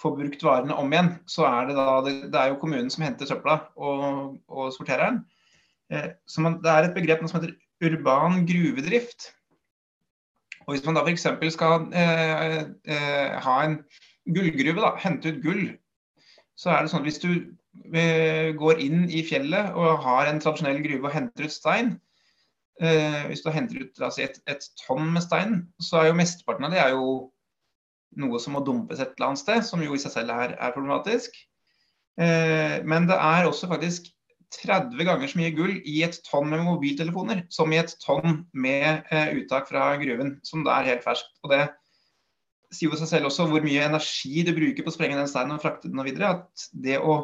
få 0.00 0.14
brukt 0.16 0.42
varene 0.46 0.76
om 0.80 0.92
igjen, 0.92 1.10
så 1.28 1.44
er 1.48 1.68
det 1.68 1.76
da 1.76 1.88
det 2.06 2.38
er 2.40 2.52
jo 2.52 2.60
kommunen 2.62 2.88
som 2.92 3.04
henter 3.04 3.28
søpla 3.28 3.58
og, 3.76 4.38
og 4.48 4.70
sorterer 4.72 5.10
den. 5.10 5.20
Så 6.30 6.40
man, 6.40 6.60
det 6.62 6.70
er 6.70 6.86
et 6.86 6.94
begrep 6.96 7.20
som 7.26 7.40
heter 7.40 7.52
urban 7.84 8.46
gruvedrift. 8.48 9.34
Og 10.66 10.74
Hvis 10.74 10.84
man 10.86 10.96
da 10.96 11.02
f.eks. 11.02 11.26
skal 11.52 11.88
eh, 11.96 12.58
eh, 12.86 13.36
ha 13.44 13.54
en 13.64 13.80
gullgruve, 14.30 14.80
da, 14.80 14.94
hente 15.02 15.32
ut 15.32 15.40
gull 15.42 15.64
så 16.60 16.74
er 16.74 16.84
det 16.84 16.92
sånn 16.92 17.00
at 17.00 17.08
hvis 17.08 17.22
du 17.22 17.30
eh, 17.96 18.52
går 18.58 18.80
inn 18.84 19.06
i 19.08 19.24
fjellet 19.24 19.72
og 19.78 20.02
har 20.04 20.28
en 20.28 20.40
tradisjonell 20.42 20.82
gruve 20.84 21.08
og 21.08 21.14
henter 21.14 21.48
ut 21.48 21.54
stein, 21.54 21.94
eh, 22.82 23.22
hvis 23.30 23.44
du 23.44 23.50
henter 23.54 23.84
ut 23.86 24.02
si, 24.12 24.26
et, 24.26 24.40
et, 24.50 24.66
tonn 24.82 25.08
med 25.14 25.24
stein, 25.24 25.62
så 25.80 26.02
er 26.02 26.10
jo 26.10 26.18
mesteparten 26.20 26.68
av 26.68 26.74
det 26.74 26.82
er 26.82 26.92
jo 26.96 27.14
noe 28.20 28.40
som 28.42 28.56
må 28.58 28.64
dumpes 28.66 29.00
et 29.00 29.14
eller 29.14 29.30
annet 29.30 29.44
sted, 29.44 29.64
som 29.64 29.82
jo 29.84 29.96
i 29.96 30.02
seg 30.02 30.12
selv 30.18 30.34
er, 30.34 30.56
er 30.58 30.74
problematisk. 30.76 31.36
Eh, 32.20 32.80
men 32.84 33.08
det 33.08 33.16
er 33.16 33.48
også 33.48 33.70
faktisk 33.70 34.10
30 34.50 35.06
ganger 35.06 35.30
så 35.30 35.38
mye 35.38 35.54
gull 35.54 35.76
i 35.86 36.00
et 36.02 36.18
tonn 36.26 36.50
med 36.50 36.64
mobiltelefoner 36.66 37.44
som 37.54 37.70
i 37.72 37.78
et 37.80 37.92
tonn 38.02 38.42
med 38.52 39.06
eh, 39.14 39.36
uttak 39.38 39.70
fra 39.70 39.94
gruven, 40.02 40.36
som 40.44 40.66
da 40.66 40.80
er 40.80 40.92
helt 40.92 41.06
ferskt. 41.06 41.32
Og 41.46 41.54
det 41.54 41.68
sier 42.70 42.90
jo 42.90 42.98
seg 42.98 43.10
selv 43.10 43.30
også 43.30 43.48
hvor 43.50 43.64
mye 43.64 43.84
energi 43.86 44.44
du 44.46 44.52
bruker 44.56 44.86
på 44.86 44.92
å 44.92 44.94
sprenge 44.94 45.18
den 45.18 45.30
steinen 45.30 45.56
og 45.56 45.62
frakte 45.62 45.90
den 45.90 46.00
og 46.00 46.06
videre. 46.08 46.34
At 46.38 46.66
det 46.70 46.98
å 47.02 47.20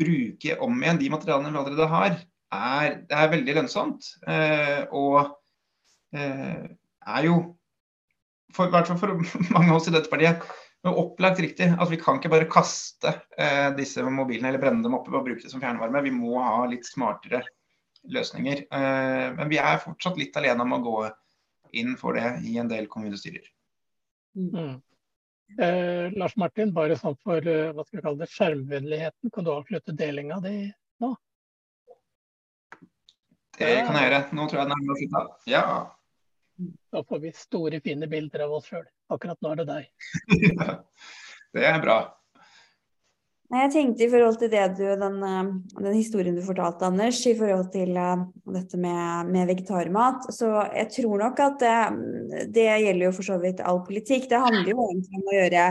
bruke 0.00 0.56
om 0.64 0.78
igjen 0.80 1.00
de 1.00 1.10
materialene 1.12 1.52
vi 1.52 1.60
allerede 1.60 1.88
har, 1.90 2.18
er, 2.54 2.98
er 3.10 3.32
veldig 3.34 3.56
lønnsomt. 3.60 4.12
Eh, 4.30 4.82
og 4.96 5.20
eh, 6.16 6.66
er 6.70 7.28
jo, 7.28 7.38
i 8.50 8.72
hvert 8.72 8.90
fall 8.90 9.00
for 9.00 9.14
mange 9.54 9.70
av 9.70 9.78
oss 9.78 9.90
i 9.90 9.94
dette 9.94 10.12
partiet, 10.12 10.46
opplagt 10.88 11.42
riktig. 11.42 11.70
At 11.76 11.90
vi 11.92 12.00
kan 12.00 12.20
ikke 12.20 12.32
bare 12.32 12.48
kaste 12.50 13.12
eh, 13.36 13.68
disse 13.76 14.04
mobilene 14.06 14.52
eller 14.52 14.62
brenne 14.62 14.86
dem 14.86 14.96
oppe 14.96 15.12
og 15.12 15.26
bruke 15.26 15.44
det 15.44 15.52
som 15.52 15.62
fjernvarme. 15.62 16.06
Vi 16.06 16.14
må 16.14 16.38
ha 16.40 16.64
litt 16.70 16.88
smartere 16.88 17.42
løsninger. 18.10 18.66
Eh, 18.70 19.26
men 19.36 19.50
vi 19.52 19.60
er 19.60 19.82
fortsatt 19.82 20.18
litt 20.20 20.36
alene 20.40 20.64
om 20.64 20.78
å 20.78 20.84
gå 20.84 21.00
inn 21.80 21.96
for 22.00 22.16
det 22.18 22.38
i 22.48 22.56
en 22.58 22.70
del 22.70 22.88
kommunestyrer. 22.90 23.44
Mm. 24.36 24.80
Eh, 25.58 26.12
Lars 26.18 26.36
Martin, 26.36 26.72
bare 26.74 26.96
sånn 26.98 27.16
for 27.24 27.46
eh, 27.48 27.72
hva 27.74 27.84
skal 27.86 27.98
vi 27.98 28.04
kalle 28.04 28.22
det, 28.22 28.30
skjermvennligheten, 28.30 29.32
kan 29.34 29.46
du 29.46 29.50
avslutte 29.52 29.94
delinga 29.96 30.38
di 30.44 30.54
nå? 31.02 31.14
Det 33.58 33.72
kan 33.84 33.96
jeg 33.98 34.06
gjøre. 34.06 34.20
Nå 34.36 34.46
tror 34.48 34.60
jeg 34.60 34.68
den 34.70 34.76
er 34.76 34.92
avslutta. 34.94 35.24
Ja. 35.50 35.64
Da 36.92 37.02
får 37.08 37.20
vi 37.24 37.32
store, 37.36 37.80
fine 37.84 38.08
bilder 38.08 38.46
av 38.46 38.54
oss 38.56 38.70
sjøl. 38.70 38.86
Akkurat 39.12 39.40
nå 39.42 39.52
er 39.52 39.60
det 39.60 39.66
deg. 39.68 39.90
det 41.56 41.66
er 41.68 41.82
bra. 41.82 41.98
Jeg 43.50 43.70
tenkte 43.74 44.04
i 44.04 44.10
forhold 44.12 44.36
til 44.38 44.50
det 44.52 44.64
du, 44.78 44.84
den, 45.00 45.16
eh, 45.26 45.46
den 45.82 45.94
historien 45.96 46.36
du 46.38 46.42
fortalte, 46.46 46.86
Anders, 46.86 47.18
i 47.26 47.34
forhold 47.34 47.72
til 47.74 47.96
uh, 47.98 48.22
dette 48.54 48.78
med, 48.78 49.32
med, 49.32 49.48
vegetarmat. 49.50 50.28
Så 50.30 50.52
jeg 50.70 50.86
tror 50.94 51.24
nok 51.24 51.42
at 51.42 51.56
det, 51.64 52.44
det, 52.54 52.68
gjelder 52.84 53.08
jo 53.08 53.14
for 53.16 53.26
så 53.26 53.40
vidt 53.42 53.64
all 53.66 53.82
politikk. 53.88 54.28
Det 54.30 54.38
handler 54.44 54.70
jo 54.70 54.86
egentlig 54.86 55.18
om 55.18 55.32
å 55.32 55.38
gjøre 55.40 55.64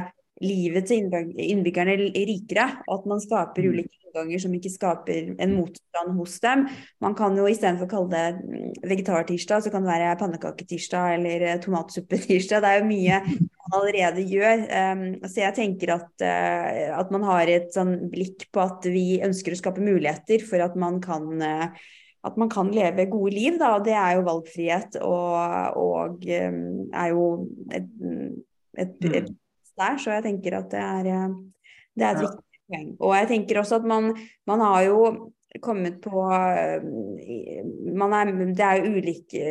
livet 0.43 0.89
til 0.89 1.09
innbyggerne 1.09 1.97
rikere. 2.13 2.67
At 2.89 3.07
man 3.09 3.23
skaper 3.23 3.65
mm. 3.65 3.73
ulike 3.73 3.99
innganger 4.09 4.41
som 4.41 4.55
ikke 4.55 4.71
skaper 4.73 5.33
en 5.41 5.53
motstand 5.57 6.15
hos 6.17 6.39
dem. 6.43 6.65
Man 7.03 7.15
kan 7.17 7.37
jo 7.37 7.47
istedenfor 7.49 7.89
kalle 7.91 8.09
det 8.13 8.25
mm, 8.39 8.73
vegetartirsdag, 8.89 9.63
så 9.63 9.73
kan 9.73 9.85
det 9.85 9.93
være 9.93 10.17
pannekaketirsdag 10.21 11.15
eller 11.17 11.45
eh, 11.47 11.61
tomatsuppetirsdag. 11.63 12.63
Det 12.63 12.71
er 12.71 12.81
jo 12.81 12.89
mye 12.89 13.21
man 13.59 13.77
allerede 13.79 14.25
gjør. 14.25 14.65
Um, 14.65 15.05
så 15.27 15.45
jeg 15.45 15.57
tenker 15.59 15.95
at, 15.99 16.11
uh, 16.25 16.97
at 16.99 17.13
man 17.13 17.25
har 17.27 17.53
et 17.53 17.71
sånn 17.75 17.95
blikk 18.11 18.49
på 18.53 18.65
at 18.65 18.89
vi 18.89 19.21
ønsker 19.25 19.55
å 19.55 19.61
skape 19.61 19.83
muligheter 19.83 20.45
for 20.45 20.63
at 20.65 20.77
man 20.79 21.01
kan 21.03 21.29
uh, 21.43 21.89
at 22.27 22.35
man 22.35 22.49
kan 22.51 22.67
leve 22.75 23.05
gode 23.07 23.31
liv, 23.31 23.55
da. 23.61 23.77
Det 23.79 23.93
er 23.95 24.17
jo 24.17 24.25
valgfrihet 24.25 24.97
og, 25.07 25.77
og 25.79 26.25
um, 26.27 26.57
er 26.91 27.13
jo 27.13 27.27
et, 27.71 27.93
et, 28.75 28.97
et, 29.07 29.13
et 29.21 29.29
der, 29.79 29.97
så 30.01 30.13
jeg 30.17 30.27
tenker 30.27 30.59
at 30.59 30.69
det 30.73 30.83
er, 30.83 31.33
det 31.95 32.05
er 32.05 32.15
et 32.15 32.23
viktig 32.25 32.63
poeng. 32.69 32.93
Og 32.99 33.17
jeg 33.17 33.29
tenker 33.33 33.61
også 33.61 33.79
at 33.79 33.89
man, 33.89 34.13
man 34.49 34.63
har 34.65 34.85
jo 34.87 34.99
kommet 35.63 35.97
på 36.03 36.23
er, 36.29 36.83
Det 38.53 38.65
er 38.65 38.85
ulike 38.85 39.43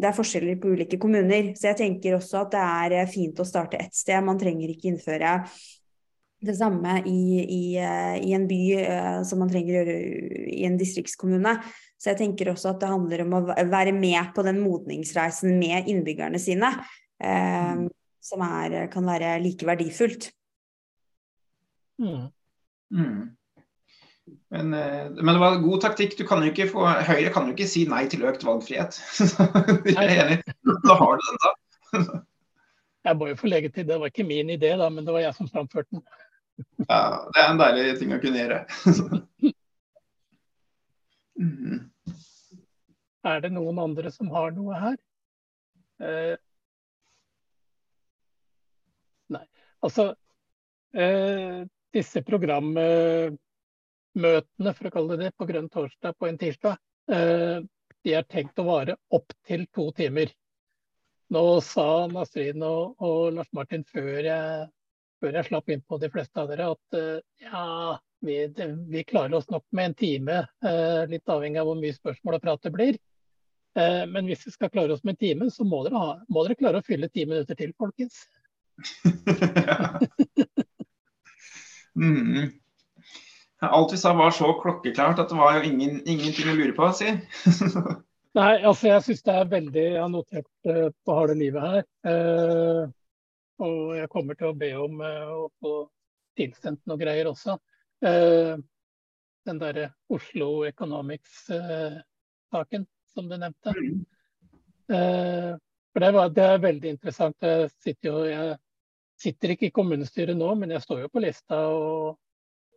Det 0.00 0.08
er 0.08 0.16
forskjeller 0.16 0.56
på 0.60 0.72
ulike 0.72 0.98
kommuner. 0.98 1.52
Så 1.58 1.68
jeg 1.72 1.80
tenker 1.82 2.16
også 2.16 2.44
at 2.46 2.54
det 2.54 2.98
er 3.02 3.12
fint 3.12 3.40
å 3.40 3.48
starte 3.48 3.80
ett 3.80 3.94
sted. 3.94 4.24
Man 4.24 4.40
trenger 4.40 4.72
ikke 4.72 4.88
innføre 4.92 5.40
det 6.44 6.56
samme 6.58 6.98
i, 7.08 7.40
i, 7.40 7.62
i, 7.80 8.32
en 8.36 8.44
by 8.48 8.62
som 9.24 9.40
man 9.40 9.48
trenger 9.48 9.72
å 9.72 9.78
gjøre 9.78 9.94
i 10.52 10.64
en 10.68 10.76
distriktskommune. 10.80 11.54
Så 11.96 12.10
jeg 12.12 12.20
tenker 12.20 12.50
også 12.52 12.74
at 12.74 12.82
det 12.82 12.90
handler 12.90 13.22
om 13.24 13.38
å 13.38 13.42
være 13.70 13.94
med 13.96 14.34
på 14.36 14.44
den 14.44 14.60
modningsreisen 14.60 15.56
med 15.56 15.88
innbyggerne 15.88 16.40
sine. 16.42 16.68
Uh, 17.16 17.88
som 18.24 18.42
er, 18.46 18.86
kan 18.92 19.06
være 19.06 19.36
like 19.44 19.66
verdifullt. 19.68 20.30
Mm. 22.00 22.28
Mm. 22.94 23.36
Men, 24.50 24.74
eh, 24.74 25.10
men, 25.10 25.34
det 25.34 25.40
var 25.40 25.56
god 25.56 25.80
taktikk. 25.80 26.18
Du 26.18 26.26
kan 26.26 26.42
jo 26.42 26.50
ikke 26.52 26.68
få, 26.70 26.86
Høyre 26.86 27.32
kan 27.32 27.48
jo 27.48 27.54
ikke 27.54 27.68
si 27.68 27.84
nei 27.90 28.04
til 28.10 28.24
økt 28.28 28.44
valgfrihet. 28.46 29.00
jeg 29.92 29.98
er 29.98 30.14
enig. 30.24 30.38
Da 30.86 30.96
har 31.00 31.18
du 31.18 31.26
den, 31.28 31.40
da. 31.44 31.50
jeg 33.10 33.18
må 33.20 33.28
jo 33.32 33.40
få 33.40 33.50
legge 33.50 33.72
til, 33.72 33.88
det 33.88 34.00
var 34.00 34.12
ikke 34.12 34.26
min 34.26 34.52
idé, 34.54 34.72
da, 34.80 34.88
men 34.88 35.04
det 35.04 35.12
var 35.14 35.26
jeg 35.26 35.36
som 35.36 35.50
framførte 35.50 35.90
den. 35.92 36.04
ja, 36.88 37.02
det 37.34 37.42
er 37.42 37.50
en 37.50 37.60
deilig 37.60 37.98
ting 38.00 38.14
å 38.14 38.20
kunne 38.22 38.40
gjøre. 38.40 38.60
mm. 41.42 41.78
Er 43.24 43.44
det 43.44 43.52
noen 43.52 43.78
andre 43.80 44.12
som 44.12 44.32
har 44.32 44.52
noe 44.56 44.78
her? 44.78 44.96
Eh, 46.04 46.34
nei, 49.32 49.44
altså 49.84 50.14
eh, 50.96 51.64
disse 51.94 52.22
programmøtene, 52.26 53.38
for 54.76 54.88
å 54.88 54.94
kalle 54.94 55.16
det 55.16 55.28
det, 55.28 55.32
på 55.38 55.48
Grønn 55.48 55.70
torsdag 55.72 56.16
på 56.18 56.28
en 56.28 56.40
tirsdag, 56.40 56.80
eh, 57.12 57.58
de 58.04 58.16
er 58.18 58.26
tenkt 58.28 58.60
å 58.60 58.68
vare 58.68 58.96
opptil 59.14 59.66
to 59.74 59.90
timer. 59.96 60.32
Nå 61.32 61.44
sa 61.64 62.06
Nasrin 62.10 62.62
og, 62.62 62.96
og, 63.02 63.32
Lars 63.38 63.52
Martin 63.56 63.84
før 63.88 64.26
jeg, 64.26 64.66
før 65.22 65.38
jeg, 65.38 65.48
slapp 65.48 65.72
inn 65.72 65.84
på 65.88 65.98
de 66.02 66.10
fleste 66.12 66.42
av 66.42 66.50
dere, 66.52 66.74
at 66.74 66.98
eh, 66.98 67.46
ja, 67.46 67.64
vi, 68.24 68.38
det, 68.56 68.68
vi, 68.92 69.06
klarer 69.08 69.38
oss 69.40 69.50
nok 69.52 69.64
med 69.76 69.90
en 69.90 69.98
time. 69.98 70.44
Eh, 70.64 71.02
litt 71.10 71.28
avhengig 71.32 71.60
av 71.60 71.70
hvor 71.70 71.80
mye 71.80 71.96
spørsmål 71.96 72.38
og 72.38 72.46
prat 72.46 72.64
det 72.64 72.74
blir. 72.76 73.02
Men 73.74 74.28
hvis 74.30 74.44
vi 74.46 74.52
skal 74.54 74.70
klare 74.70 74.94
oss 74.94 75.00
med 75.02 75.16
en 75.16 75.18
time, 75.18 75.46
så 75.50 75.64
må 75.66 75.80
dere, 75.82 75.98
ha, 75.98 76.10
må 76.30 76.44
dere 76.46 76.54
klare 76.54 76.78
å 76.78 76.84
fylle 76.86 77.08
ti 77.10 77.24
minutter 77.26 77.58
til, 77.58 77.72
folkens. 77.74 78.20
Mm. 81.96 82.50
Alt 83.60 83.92
vi 83.92 83.96
sa 83.96 84.14
var 84.14 84.30
så 84.30 84.60
klokkeklart 84.62 85.18
at 85.18 85.28
det 85.28 85.34
var 85.38 85.56
jo 85.56 85.62
ingen, 85.70 86.08
ingenting 86.08 86.48
å 86.50 86.54
lure 86.58 86.72
på, 86.76 86.92
si. 86.96 87.06
Nei, 88.38 88.54
altså 88.66 88.86
jeg 88.90 89.02
syns 89.06 89.22
det 89.22 89.34
er 89.38 89.52
veldig 89.52 89.84
Jeg 89.84 90.02
har 90.02 90.08
notert 90.10 90.52
uh, 90.66 90.88
på 91.06 91.10
harde 91.16 91.34
livet 91.38 91.62
her. 91.62 91.82
Uh, 92.02 92.82
og 93.62 93.96
jeg 93.96 94.12
kommer 94.12 94.34
til 94.38 94.46
å 94.50 94.58
be 94.58 94.70
om 94.76 95.00
uh, 95.00 95.32
å 95.44 95.46
få 95.62 95.72
tilsendt 96.34 96.82
noe 96.90 96.98
greier 96.98 97.26
også. 97.30 97.52
den 98.02 99.58
derre 99.60 99.92
Oslo 100.10 100.64
Economics-saken 100.66 102.86
som 103.14 103.28
du 103.30 103.36
nevnte. 103.38 103.70
Mm. 103.70 104.04
for 105.92 105.98
det, 106.02 106.10
var, 106.16 106.28
det, 106.34 106.44
er 106.44 106.66
veldig 106.66 106.88
interessant. 106.90 107.36
Jeg 107.40 107.70
sitter 107.78 108.08
jo, 108.10 108.24
jeg 108.26 108.58
sitter 109.20 109.54
ikke 109.54 109.68
i 109.68 109.74
kommunestyret 109.74 110.36
nå, 110.36 110.50
men 110.58 110.74
jeg 110.74 110.84
står 110.84 111.04
jo 111.04 111.12
på 111.12 111.22
lista. 111.24 111.60
og 111.70 112.20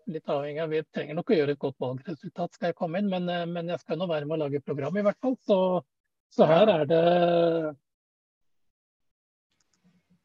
litt 0.07 0.29
avhengig 0.31 0.61
av, 0.63 0.69
Vi 0.69 0.83
trenger 0.93 1.17
nok 1.17 1.31
å 1.31 1.35
gjøre 1.35 1.55
et 1.55 1.59
godt 1.59 1.75
valgresultat 1.83 2.53
skal 2.53 2.71
jeg 2.71 2.77
komme 2.77 3.01
inn, 3.01 3.09
men, 3.11 3.27
eh, 3.29 3.45
men 3.45 3.67
jeg 3.73 3.79
skal 3.83 3.99
nå 3.99 4.07
være 4.07 4.25
med 4.25 4.37
å 4.37 4.45
lage 4.45 4.63
program 4.63 4.97
i 4.97 5.03
hvert 5.03 5.19
fall. 5.21 5.35
Så, 5.43 5.57
så 6.31 6.47
her 6.47 6.71
er 6.71 6.85
det 6.87 7.03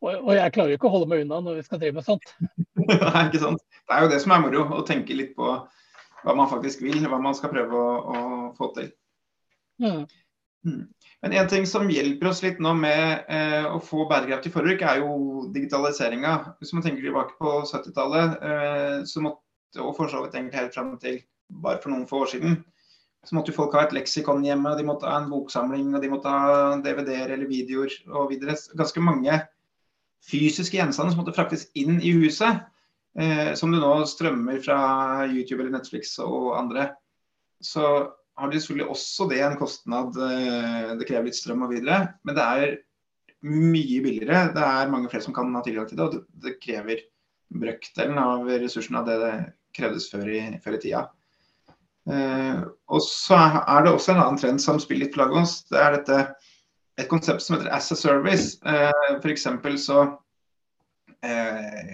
og, 0.03 0.17
og, 0.17 0.33
jeg 0.35 0.53
klarer 0.55 0.73
jo 0.73 0.79
ikke 0.79 0.89
å 0.89 0.95
holde 0.97 1.09
meg 1.13 1.21
unna 1.23 1.39
når 1.43 1.61
vi 1.61 1.67
skal 1.67 1.79
drive 1.79 1.95
med 2.01 2.07
sånt. 2.07 2.33
Nei, 2.91 3.27
ikke 3.29 3.43
sant. 3.43 3.63
Det 3.87 3.95
er 3.95 4.03
jo 4.03 4.11
det 4.11 4.19
som 4.25 4.35
er 4.35 4.43
moro, 4.43 4.65
å 4.75 4.83
tenke 4.87 5.15
litt 5.15 5.37
på 5.39 5.53
hva 6.23 6.35
man 6.39 6.51
faktisk 6.51 6.83
vil, 6.83 7.05
hva 7.11 7.21
man 7.23 7.37
skal 7.39 7.53
prøve 7.53 7.79
å, 7.79 7.93
å 8.03 8.19
få 8.59 8.73
til. 8.75 8.91
Mm. 9.83 10.03
Mm. 10.67 10.83
Men 11.23 11.33
en 11.39 11.49
ting 11.51 11.67
som 11.67 11.91
hjelper 11.91 12.31
oss 12.31 12.43
litt 12.43 12.61
nå 12.63 12.73
med 12.79 13.29
eh, 13.31 13.67
å 13.67 13.79
få 13.83 14.07
bærekraftig 14.11 14.53
forbruk, 14.55 14.83
er 14.83 15.03
jo 15.03 15.45
digitaliseringa. 15.55 16.35
Hvis 16.63 16.73
man 16.75 16.85
tenker 16.85 17.05
tilbake 17.07 17.39
på 17.39 17.55
70-tallet, 17.71 18.37
eh, 18.43 19.81
og 19.83 19.95
for 19.97 20.11
så 20.11 20.25
vidt 20.25 20.37
egentlig 20.37 20.61
helt 20.61 20.75
fram 20.77 20.93
til 21.03 21.23
bare 21.63 21.81
for 21.83 21.93
noen 21.93 22.09
få 22.09 22.25
år 22.25 22.33
siden, 22.35 22.59
så 23.23 23.37
måtte 23.37 23.53
jo 23.53 23.59
folk 23.61 23.77
ha 23.79 23.85
et 23.87 23.95
leksikon 23.95 24.43
hjemme, 24.43 24.73
og 24.73 24.81
de 24.81 24.87
måtte 24.87 25.07
ha 25.07 25.21
en 25.21 25.31
boksamling, 25.31 25.93
og 25.95 26.03
de 26.03 26.11
måtte 26.11 26.31
ha 26.31 26.77
DVD-er 26.83 27.37
eller 27.37 27.51
videoer 27.51 27.95
og 28.11 28.33
videre. 28.33 28.57
Ganske 28.79 29.03
mange 29.05 29.39
fysiske 30.27 30.79
gjenstander 30.79 31.15
som 31.15 31.23
måtte 31.23 31.35
fraktes 31.37 31.69
inn 31.79 32.01
i 32.03 32.15
huset. 32.19 32.67
Eh, 33.19 33.53
som 33.55 33.73
du 33.73 33.77
nå 33.77 33.93
strømmer 34.09 34.59
fra 34.65 34.79
YouTube 35.29 35.61
eller 35.61 35.75
Netflix 35.75 36.17
og 36.23 36.55
andre. 36.57 36.89
Så 37.63 37.85
har 38.39 38.51
det 38.51 38.61
selvfølgelig 38.63 38.89
også 38.95 39.29
det 39.31 39.41
en 39.45 39.59
kostnad. 39.61 40.17
Eh, 40.17 40.93
det 40.99 41.09
krever 41.09 41.29
litt 41.29 41.39
strøm 41.39 41.67
og 41.67 41.73
videre. 41.75 42.15
Men 42.25 42.37
det 42.39 42.45
er 42.45 42.77
mye 43.43 44.05
billigere. 44.05 44.45
Det 44.55 44.63
er 44.67 44.93
mange 44.93 45.11
flere 45.13 45.27
som 45.27 45.35
kan 45.37 45.53
ha 45.55 45.65
tilgang 45.65 45.89
til 45.89 45.99
det. 45.99 46.07
Og 46.07 46.45
det 46.45 46.59
krever 46.63 47.03
brøkdelen 47.53 48.21
av 48.21 48.47
ressursene 48.49 49.03
av 49.03 49.11
det 49.11 49.19
det 49.21 49.35
krevdes 49.77 50.09
før 50.13 50.31
i, 50.33 50.41
før 50.65 50.79
i 50.79 50.81
tida. 50.81 51.03
Uh, 52.03 52.65
og 52.91 52.99
så 53.05 53.37
er 53.39 53.85
det 53.85 53.93
også 53.93 54.11
en 54.11 54.21
annen 54.25 54.39
trend 54.41 54.59
som 54.61 54.81
spiller 54.83 55.07
litt 55.07 55.15
på 55.15 55.21
laget 55.21 55.37
vårt. 55.37 55.69
Det 55.71 55.79
er 55.79 55.95
dette 55.95 56.17
et 57.01 57.09
konsept 57.09 57.45
som 57.45 57.57
heter 57.57 57.71
as 57.73 57.93
a 57.93 57.97
service. 57.97 58.57
Eh, 58.69 59.19
F.eks. 59.21 59.47
så 59.85 60.03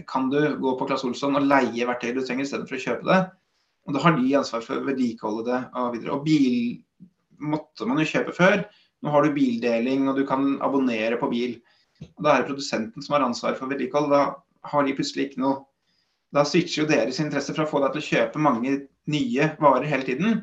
kan 0.09 0.31
du 0.33 0.39
gå 0.57 0.71
på 0.79 0.87
Claes 0.89 1.05
Olsson 1.05 1.37
og 1.37 1.45
leie 1.45 1.85
verktøy 1.85 2.15
du 2.17 2.23
trenger 2.25 2.47
istedenfor 2.47 2.79
å 2.79 2.81
kjøpe 2.81 3.05
det. 3.05 3.19
Og 3.89 3.95
Da 3.97 4.03
har 4.05 4.19
de 4.19 4.35
ansvar 4.37 4.65
for 4.65 4.79
å 4.79 4.85
vedlikeholde 4.85 5.47
det 5.49 5.61
og 5.81 5.95
videre. 5.95 6.17
Og 6.19 6.27
bil 6.27 7.09
måtte 7.41 7.87
man 7.89 8.03
jo 8.03 8.11
kjøpe 8.11 8.35
før. 8.37 8.61
Nå 9.03 9.15
har 9.15 9.25
du 9.25 9.33
bildeling 9.33 10.09
og 10.11 10.19
du 10.19 10.27
kan 10.29 10.59
abonnere 10.65 11.17
på 11.21 11.31
bil. 11.33 11.57
Og 12.05 12.21
Da 12.25 12.35
er 12.35 12.43
det 12.43 12.51
produsenten 12.51 13.05
som 13.05 13.17
har 13.17 13.25
ansvar 13.25 13.57
for 13.57 13.71
vedlikehold. 13.71 14.13
Da 14.13 14.69
har 14.69 14.85
de 14.85 14.95
plutselig 14.99 15.31
ikke 15.31 15.43
noe 15.47 15.65
Da 16.29 16.43
switcher 16.45 16.83
jo 16.83 16.91
deres 16.91 17.23
interesse 17.23 17.55
fra 17.57 17.65
å 17.65 17.69
få 17.71 17.81
deg 17.81 17.95
til 17.95 18.03
å 18.03 18.07
kjøpe 18.07 18.41
mange 18.45 18.75
nye 19.09 19.47
varer 19.63 19.87
hele 19.89 20.05
tiden, 20.05 20.43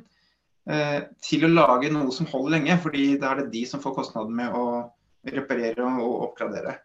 eh, 0.66 1.04
til 1.22 1.46
å 1.46 1.52
lage 1.52 1.92
noe 1.94 2.10
som 2.10 2.26
holder 2.26 2.56
lenge. 2.56 2.80
fordi 2.82 3.20
da 3.22 3.32
er 3.32 3.44
det 3.44 3.52
de 3.52 3.66
som 3.70 3.80
får 3.80 3.94
kostnaden 3.94 4.34
med 4.34 4.50
å 4.50 4.90
reparere 5.30 5.86
og 6.02 6.32
oppgradere. 6.32 6.80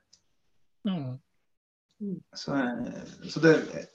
Mm. 0.84 1.16
Så, 2.34 2.52
eh, 2.52 3.04
så 3.24 3.40
det 3.40 3.88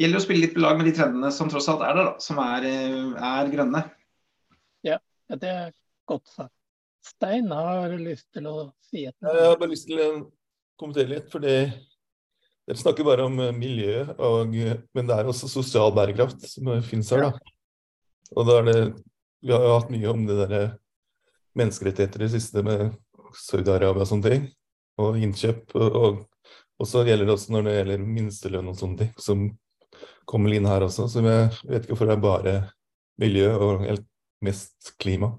gjelder 0.00 0.20
å 0.20 0.24
spille 0.24 0.46
litt 0.46 0.54
på 0.56 0.62
lag 0.64 0.78
med 0.78 0.88
de 0.88 0.94
trendene 0.96 1.30
som 1.34 1.50
tross 1.52 1.68
alt 1.70 1.84
er 1.84 1.98
der, 1.98 2.10
da, 2.12 2.24
som 2.24 2.40
er, 2.42 2.66
er 3.30 3.52
grønne. 3.52 3.84
Ja, 4.86 4.98
det 5.36 5.50
er 5.50 5.70
godt 6.08 6.30
sagt. 6.32 6.54
Stein 7.04 7.48
har 7.52 7.92
lyst 7.96 8.28
til 8.34 8.48
å 8.50 8.56
si 8.84 9.06
et 9.08 9.16
Jeg 9.24 9.46
har 9.46 9.56
bare 9.60 9.72
lyst 9.72 9.88
til 9.88 10.00
å 10.02 10.08
kommentere 10.80 11.14
litt, 11.14 11.30
fordi 11.32 11.54
dere 11.70 12.78
snakker 12.78 13.06
bare 13.06 13.24
om 13.26 13.38
eh, 13.40 13.54
miljø, 13.56 14.04
og, 14.20 14.52
men 14.94 15.08
det 15.08 15.16
er 15.16 15.30
også 15.30 15.48
sosial 15.50 15.94
bærekraft 15.96 16.44
som 16.48 16.68
finnes 16.86 17.10
her. 17.14 17.28
da. 17.28 17.54
Og 18.36 18.46
da 18.46 18.60
er 18.60 18.68
det, 18.68 18.80
Vi 19.40 19.52
har 19.54 19.64
jo 19.64 19.76
hatt 19.78 19.92
mye 19.92 20.10
om 20.10 20.26
det 20.28 20.36
der 20.36 20.56
menneskerettigheter 21.56 22.20
i 22.20 22.26
det 22.26 22.34
siste 22.34 22.62
med 22.62 22.90
Saudi-Arabia 23.40 24.04
og 24.04 24.10
sånne 24.10 24.28
ting, 24.28 24.44
og 25.00 25.16
innkjøp. 25.16 25.72
Og, 25.80 26.20
og 26.76 26.88
så 26.88 27.06
gjelder 27.08 27.26
det 27.26 27.34
også 27.34 27.54
når 27.54 27.66
det 27.66 27.74
gjelder 27.78 28.04
minstelønn 28.04 28.68
og 28.70 28.76
sånne 28.78 29.00
ting, 29.00 29.14
som 29.16 29.46
kommer 30.28 30.54
inn 30.54 30.68
her 30.68 30.86
også. 30.86 31.08
Så 31.10 31.24
jeg 31.24 31.50
vet 31.64 31.84
ikke 31.84 31.94
hvorfor 31.94 32.10
det 32.10 32.16
er 32.16 32.24
bare 32.24 32.54
miljø 33.20 33.50
og 33.56 33.84
helt 33.84 34.06
mest 34.44 34.94
klima, 35.00 35.34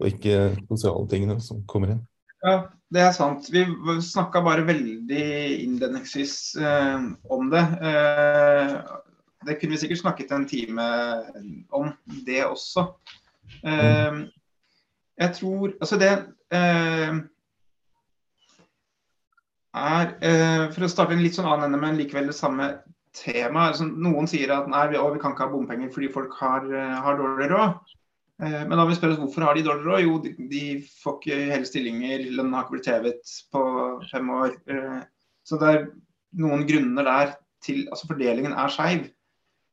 og 0.00 0.08
ikke 0.08 0.54
sosiale 0.70 1.08
tingene 1.10 1.36
som 1.44 1.60
kommer 1.68 1.94
inn. 1.94 2.02
Ja, 2.42 2.56
det 2.90 3.02
er 3.04 3.12
sant. 3.14 3.46
Vi 3.52 3.62
snakka 4.02 4.42
bare 4.42 4.66
veldig 4.66 5.26
innledningsvis 5.62 6.36
eh, 6.58 7.04
om 7.30 7.50
det. 7.52 7.62
Eh, 7.62 8.72
det 9.46 9.58
kunne 9.60 9.76
vi 9.76 9.82
sikkert 9.82 10.02
snakket 10.02 10.32
en 10.34 10.48
time 10.48 10.86
om, 11.70 11.92
det 12.26 12.44
også. 12.46 12.88
Eh, 13.62 14.24
jeg 15.22 15.34
tror 15.38 15.72
Altså, 15.80 15.98
det 16.00 16.10
eh, 16.56 17.20
er 19.74 20.12
eh, 20.24 20.64
For 20.72 20.86
å 20.86 20.90
starte 20.90 21.14
en 21.16 21.22
litt 21.22 21.36
sånn 21.36 21.48
annen 21.48 21.68
ende, 21.68 21.80
men 21.82 21.98
likevel 22.00 22.30
det 22.30 22.38
samme 22.38 22.70
tema. 23.16 23.68
Altså, 23.70 23.86
noen 23.86 24.28
sier 24.30 24.52
at 24.54 24.68
nei, 24.70 24.86
vi, 24.92 25.00
å, 25.00 25.08
vi 25.12 25.20
kan 25.22 25.34
ikke 25.34 25.46
ha 25.46 25.52
bompenger 25.52 25.92
fordi 25.92 26.10
folk 26.12 26.34
har, 26.40 26.66
eh, 26.72 26.94
har 27.04 27.18
dårlig 27.20 27.50
råd. 27.52 27.94
Eh, 28.42 28.60
men 28.68 28.76
da 28.78 28.86
vi 28.88 28.96
spørre 28.96 29.16
oss 29.16 29.22
hvorfor 29.22 29.46
har 29.46 29.58
de 29.58 29.64
dårlig 29.66 29.86
råd? 29.88 30.04
Jo, 30.06 30.18
de, 30.24 30.34
de 30.50 30.64
får 31.02 31.18
ikke 31.18 31.40
hele 31.52 31.68
stillinger, 31.68 32.26
lønnen 32.30 32.56
har 32.56 32.66
ikke 32.66 32.78
blitt 32.78 32.90
hevet 32.92 33.34
på 33.54 33.64
fem 34.10 34.32
år. 34.38 34.56
Eh, 34.72 35.00
så 35.46 35.58
det 35.60 35.70
er 35.70 35.88
noen 36.42 36.66
grunner 36.68 37.08
der 37.08 37.38
til 37.62 37.84
Altså 37.94 38.08
fordelingen 38.08 38.56
er 38.58 38.72
skeiv. 38.74 39.04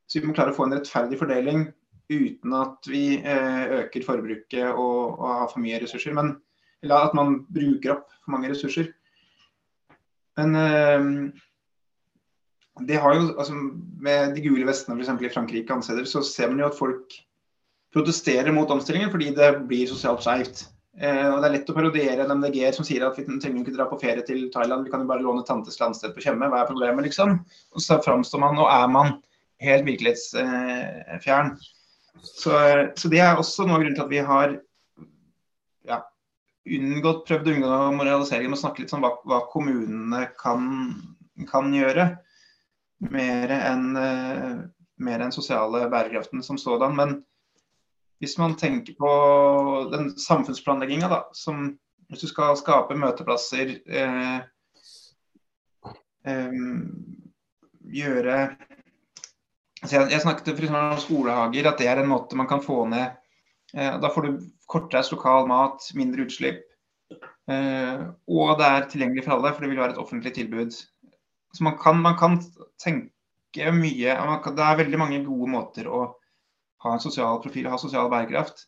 Så 0.09 0.19
vi 0.19 0.29
må 0.29 0.35
klare 0.37 0.51
å 0.53 0.57
få 0.57 0.67
en 0.67 0.75
rettferdig 0.75 1.17
fordeling 1.17 1.63
uten 2.09 2.53
at 2.57 2.85
vi 2.89 3.17
øker 3.21 4.05
forbruket 4.05 4.71
og, 4.71 5.17
og 5.17 5.25
har 5.25 5.49
for 5.49 5.61
mye 5.61 5.79
ressurser. 5.81 6.13
Men, 6.17 6.35
eller 6.85 7.07
at 7.07 7.17
man 7.17 7.39
bruker 7.49 7.95
opp 7.95 8.13
for 8.13 8.33
mange 8.35 8.49
ressurser. 8.49 8.91
Men 10.37 10.53
det 12.87 12.99
har 13.01 13.15
jo, 13.15 13.27
altså 13.35 13.55
Med 13.99 14.35
de 14.35 14.43
gule 14.45 14.67
vestene 14.67 14.95
f.eks. 14.99 15.23
i 15.25 15.31
Frankrike 15.33 15.75
andre 15.75 16.05
så 16.07 16.21
ser 16.23 16.51
man 16.51 16.61
jo 16.63 16.69
at 16.69 16.77
folk 16.77 17.15
protesterer 17.93 18.53
mot 18.53 18.69
omstillingen 18.71 19.11
fordi 19.11 19.31
det 19.35 19.49
blir 19.69 19.89
sosialt 19.89 20.23
skeivt. 20.23 20.67
Eh, 20.99 21.25
og 21.29 21.39
Det 21.41 21.47
er 21.47 21.55
lett 21.55 21.71
å 21.71 21.75
parodiere 21.77 22.25
en 22.25 22.35
MDG 22.41 22.61
som 22.75 22.85
sier 22.87 23.05
at 23.07 23.17
vi 23.17 23.25
trenger 23.27 23.63
ikke 23.63 23.75
dra 23.75 23.87
på 23.89 23.99
ferie 24.01 24.23
til 24.27 24.47
Thailand, 24.53 24.85
vi 24.85 24.93
kan 24.93 25.03
jo 25.03 25.09
bare 25.09 25.23
låne 25.25 25.45
tantes 25.47 25.79
landsted 25.81 26.13
på 26.15 26.23
Tjøme. 26.25 26.49
Hva 26.51 26.63
er 26.63 26.69
problemet, 26.69 27.07
liksom? 27.07 27.39
Og 27.73 27.83
så 27.83 27.99
framstår 28.03 28.43
man, 28.43 28.59
og 28.59 28.71
er 28.73 28.87
man, 28.91 29.19
helt 29.63 29.85
virkelighetsfjern. 29.87 31.53
Så, 32.23 32.51
så, 32.95 33.09
det 33.11 33.19
er 33.23 33.39
også 33.39 33.65
noe 33.67 33.77
av 33.77 33.83
grunnen 33.83 33.97
til 33.97 34.05
at 34.05 34.11
vi 34.11 34.21
har 34.27 34.53
ja, 35.87 35.99
unngått, 36.77 37.25
prøvd 37.27 37.47
å 37.47 37.53
unngå 37.55 37.79
moraliseringen 37.97 38.53
med 38.53 38.59
å 38.59 38.61
snakke 38.61 38.83
litt 38.83 38.95
om 38.95 39.03
hva, 39.03 39.13
hva 39.27 39.41
kommunene 39.51 40.25
kan, 40.39 40.65
kan 41.51 41.71
gjøre. 41.75 42.09
Mer 42.99 43.51
enn 43.55 43.85
mer 44.99 45.23
enn 45.23 45.31
sosiale 45.31 45.85
bærekraften 45.91 46.43
som 46.43 46.57
sådan. 46.59 46.95
Men 46.95 47.13
hvis 48.19 48.37
man 48.37 48.57
tenker 48.59 48.97
på 48.99 49.11
den 49.93 50.11
samfunnsplanlegginga, 50.19 51.09
da, 51.11 51.21
som 51.33 51.77
hvis 52.09 52.25
du 52.25 52.31
skal 52.31 52.57
skape 52.57 52.97
møteplasser, 52.97 53.75
eh, 53.87 54.39
eh, 56.27 56.57
gjøre 57.99 58.37
altså 59.79 59.95
jeg, 59.95 60.11
jeg, 60.11 60.21
snakket 60.21 60.57
for 60.57 60.79
om 60.79 60.99
skolehager, 60.99 61.69
at 61.69 61.79
det 61.79 61.87
er 61.87 62.01
en 62.01 62.11
måte 62.11 62.37
man 62.37 62.49
kan 62.49 62.63
få 62.63 62.83
ned 62.89 63.05
eh, 63.73 63.95
Da 64.01 64.11
får 64.11 64.25
du 64.25 64.39
kortreist 64.69 65.13
lokal 65.13 65.47
mat, 65.49 65.85
mindre 65.95 66.25
utslipp. 66.27 66.65
Eh, 67.49 68.01
og 68.27 68.57
det 68.59 68.67
er 68.67 68.89
tilgjengelig 68.89 69.23
for 69.25 69.37
alle, 69.37 69.53
for 69.53 69.63
det 69.63 69.71
vil 69.71 69.81
være 69.81 69.95
et 69.95 70.01
offentlig 70.01 70.33
tilbud. 70.35 70.75
Så 71.55 71.65
man 71.65 71.77
kan, 71.81 72.01
man 72.01 72.17
kan 72.19 72.37
tenke 72.81 73.71
mye 73.73 74.15
kan, 74.43 74.55
Det 74.55 74.65
er 74.65 74.81
veldig 74.83 74.99
mange 75.01 75.21
gode 75.25 75.49
måter 75.49 75.87
å 75.89 76.03
ha 76.83 76.91
en 76.93 77.01
sosial 77.03 77.39
profil 77.43 77.67
ha 77.67 77.79
sosial 77.81 78.11
bærekraft. 78.11 78.67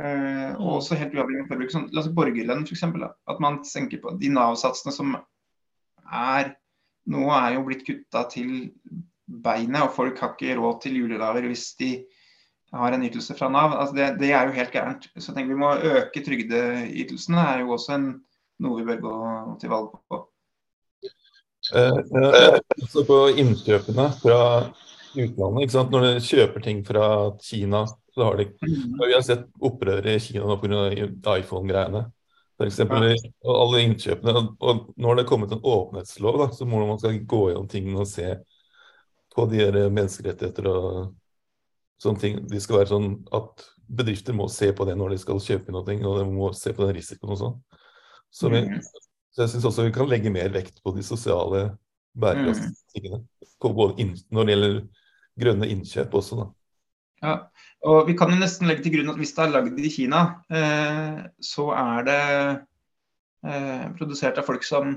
Uh, 0.00 0.56
og 0.56 0.78
også 0.78 0.96
helt 0.96 1.12
uavhengig 1.14 1.44
av 1.44 1.50
forbruk. 1.52 1.72
Sånn, 1.74 1.90
la 1.92 2.00
oss 2.00 2.08
si 2.08 2.14
borgerlønn 2.16 2.64
f.eks. 2.64 2.86
At 3.30 3.42
man 3.42 3.60
tenker 3.66 4.00
på 4.02 4.14
de 4.22 4.30
Nav-satsene 4.32 4.94
som 4.94 5.12
er 6.10 6.54
nå 7.10 7.26
er 7.34 7.56
jo 7.56 7.66
blitt 7.66 7.84
kutta 7.86 8.24
til 8.30 8.70
beinet, 9.26 9.82
og 9.82 9.94
folk 9.94 10.18
har 10.20 10.34
ikke 10.34 10.56
råd 10.58 10.80
til 10.84 10.98
julegaver 11.00 11.46
hvis 11.48 11.70
de 11.80 11.90
har 12.74 12.94
en 12.94 13.04
ytelse 13.06 13.34
fra 13.38 13.50
Nav. 13.50 13.74
Altså 13.74 13.96
det, 13.96 14.08
det, 14.20 14.32
er 14.32 14.46
jo 14.46 14.56
helt 14.56 14.74
gærent. 14.74 15.08
Så 15.16 15.30
jeg 15.30 15.36
tenker 15.36 15.54
vi 15.54 15.62
må 15.62 15.72
øke 15.74 16.24
trygdeytelsene. 16.26 17.38
Det 17.38 17.46
er 17.54 17.64
jo 17.64 17.74
også 17.76 17.96
en, 17.96 18.10
noe 18.62 18.80
vi 18.80 18.86
bør 18.90 19.00
gå 19.06 19.14
til 19.62 19.72
valg 19.72 19.94
på. 20.10 20.20
Uh, 21.70 21.98
uh, 22.16 23.02
på 23.06 23.18
innkjøpene 23.38 24.06
fra 24.20 24.38
utlandet. 25.14 25.62
ikke 25.64 25.74
sant? 25.74 25.92
Når 25.94 26.06
du 26.06 26.28
kjøper 26.28 26.64
ting 26.64 26.84
fra 26.86 27.04
Kina, 27.42 27.84
så 28.14 28.26
har 28.26 28.40
de 28.40 28.48
mm. 28.50 28.96
Vi 29.00 29.12
har 29.14 29.26
sett 29.26 29.46
opprør 29.62 30.06
i 30.10 30.18
Kina 30.22 30.48
nå 30.48 30.58
pga. 30.62 31.36
iPhone-greiene. 31.38 32.06
For 32.60 32.68
eksempel, 32.68 33.14
og 33.46 33.54
alle 33.56 33.84
innkjøpene. 33.86 34.42
Og 34.60 34.90
nå 35.00 35.08
har 35.08 35.16
det 35.16 35.28
kommet 35.30 35.52
en 35.54 35.62
åpenhetslov, 35.64 36.42
da, 36.42 36.50
så 36.52 36.66
må 36.68 36.82
man 36.84 37.00
skal 37.00 37.16
gå 37.24 37.46
gjennom 37.48 37.70
tingene 37.72 38.02
og 38.02 38.10
se 38.10 38.34
på 39.32 39.46
de 39.48 39.70
menneskerettigheter 39.88 40.68
og 40.68 40.88
sånne 42.02 42.20
ting. 42.20 42.40
De 42.50 42.60
skal 42.60 42.82
være 42.82 42.92
sånn 42.92 43.14
at 43.36 43.64
bedrifter 43.90 44.36
må 44.36 44.48
se 44.52 44.70
på 44.76 44.86
det 44.86 44.96
når 44.98 45.14
de 45.14 45.22
skal 45.22 45.40
kjøpe 45.42 45.72
noe, 45.74 45.96
og 46.04 46.18
de 46.20 46.26
må 46.28 46.50
se 46.56 46.74
på 46.76 46.84
den 46.84 46.98
risikoen 46.98 47.34
og 47.34 47.40
sånn. 47.40 47.56
Så, 48.30 48.50
vi, 48.52 48.62
mm. 48.66 48.84
Så 49.30 49.44
jeg 49.44 49.52
syns 49.52 49.66
også 49.68 49.86
vi 49.86 49.94
kan 49.94 50.08
legge 50.10 50.32
mer 50.32 50.50
vekt 50.54 50.80
på 50.84 50.94
de 50.96 51.04
sosiale 51.06 51.68
bærekraftstingene. 52.18 53.22
Både 53.60 54.06
når 54.30 54.46
det 54.46 54.54
gjelder 54.54 54.80
grønne 55.40 55.68
innkjøp 55.70 56.16
også, 56.20 56.40
da. 56.40 56.48
Ja, 57.20 57.34
og 57.84 58.08
Vi 58.08 58.16
kan 58.16 58.32
jo 58.32 58.40
nesten 58.40 58.68
legge 58.68 58.84
til 58.84 58.94
grunn 58.96 59.12
at 59.12 59.20
hvis 59.20 59.34
det 59.36 59.44
er 59.44 59.52
lagd 59.52 59.78
i 59.78 59.92
Kina, 59.92 60.22
eh, 60.48 61.20
så 61.44 61.68
er 61.76 62.06
det 62.08 62.24
eh, 63.44 63.86
produsert 63.98 64.40
av 64.40 64.48
folk 64.48 64.64
som 64.66 64.96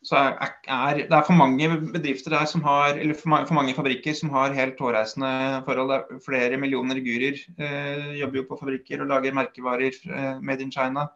så 0.00 0.16
er, 0.16 0.54
er, 0.64 1.02
Det 1.04 1.12
er 1.12 1.24
for 1.26 1.36
mange 1.36 1.66
bedrifter 1.92 2.32
der 2.32 2.46
som 2.48 2.62
har, 2.64 2.94
eller 2.96 3.14
for, 3.14 3.34
for 3.44 3.56
mange 3.58 3.74
fabrikker 3.76 4.14
som 4.16 4.30
har 4.32 4.56
helt 4.56 4.80
hårreisende 4.80 5.60
forhold. 5.66 5.92
Er 5.92 6.22
flere 6.24 6.56
millioner 6.56 7.02
gurer 7.04 7.36
eh, 7.36 8.14
jobber 8.20 8.40
jo 8.40 8.46
på 8.48 8.60
fabrikker 8.62 9.02
og 9.02 9.10
lager 9.10 9.36
merkevarer 9.36 9.92
eh, 9.92 10.38
made 10.40 10.64
in 10.64 10.72
China. 10.72 11.10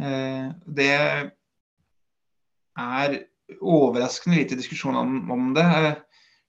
Eh, 0.00 0.48
det 0.78 0.92
er 2.76 3.16
overraskende 3.60 4.40
lite 4.40 4.58
diskusjon 4.58 4.98
om, 4.98 5.18
om 5.32 5.52
det. 5.56 5.64
Eh, 5.64 5.94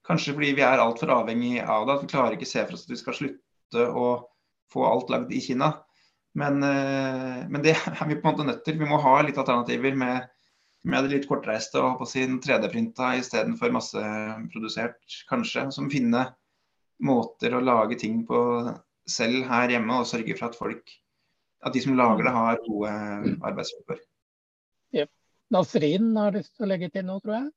Kanskje 0.08 0.38
fordi 0.38 0.54
vi 0.56 0.64
er 0.64 0.80
altfor 0.80 1.12
avhengig 1.12 1.58
av 1.60 1.88
det. 1.88 1.98
at 1.98 2.04
Vi 2.06 2.14
klarer 2.14 2.38
ikke 2.38 2.48
se 2.48 2.64
for 2.64 2.78
oss 2.78 2.86
at 2.88 2.94
vi 2.94 3.00
skal 3.02 3.18
slutte 3.18 3.84
å 3.92 4.08
få 4.72 4.86
alt 4.88 5.12
lagd 5.12 5.34
i 5.36 5.42
Kina. 5.44 5.74
Men, 6.38 6.62
eh, 6.64 7.44
men, 7.50 7.62
det 7.64 7.76
er 7.92 8.08
vi 8.08 8.16
på 8.16 8.24
en 8.24 8.32
måte 8.32 8.48
nødt 8.48 8.64
til. 8.66 8.80
Vi 8.80 8.88
må 8.88 9.00
ha 9.04 9.18
litt 9.26 9.40
alternativer 9.40 9.98
med, 10.00 10.30
med 10.88 11.04
det 11.04 11.16
litt 11.16 11.28
kortreiste 11.30 11.82
og 11.84 12.00
på 12.00 12.08
sin 12.08 12.40
3D-printa 12.44 13.16
istedenfor 13.20 13.74
masseprodusert, 13.76 15.02
kanskje. 15.30 15.68
Som 15.76 15.92
finner 15.92 16.32
måter 17.04 17.54
å 17.54 17.64
lage 17.64 18.00
ting 18.00 18.24
på 18.28 18.40
selv 19.08 19.44
her 19.52 19.76
hjemme 19.76 20.00
og 20.00 20.08
sørge 20.08 20.36
for 20.38 20.50
at 20.50 20.58
folk, 20.60 20.96
at 21.66 21.74
de 21.74 21.84
som 21.84 21.98
lager 21.98 22.28
det, 22.28 22.34
har 22.36 22.60
gode 22.66 22.92
arbeidsvilkår. 23.50 24.02
Yep. 24.98 25.14
Nasrin 25.56 26.12
har 26.20 26.36
lyst 26.36 26.54
til 26.56 26.68
å 26.68 26.70
legge 26.70 26.92
til 26.94 27.08
noe, 27.08 27.24
tror 27.24 27.40
jeg? 27.40 27.48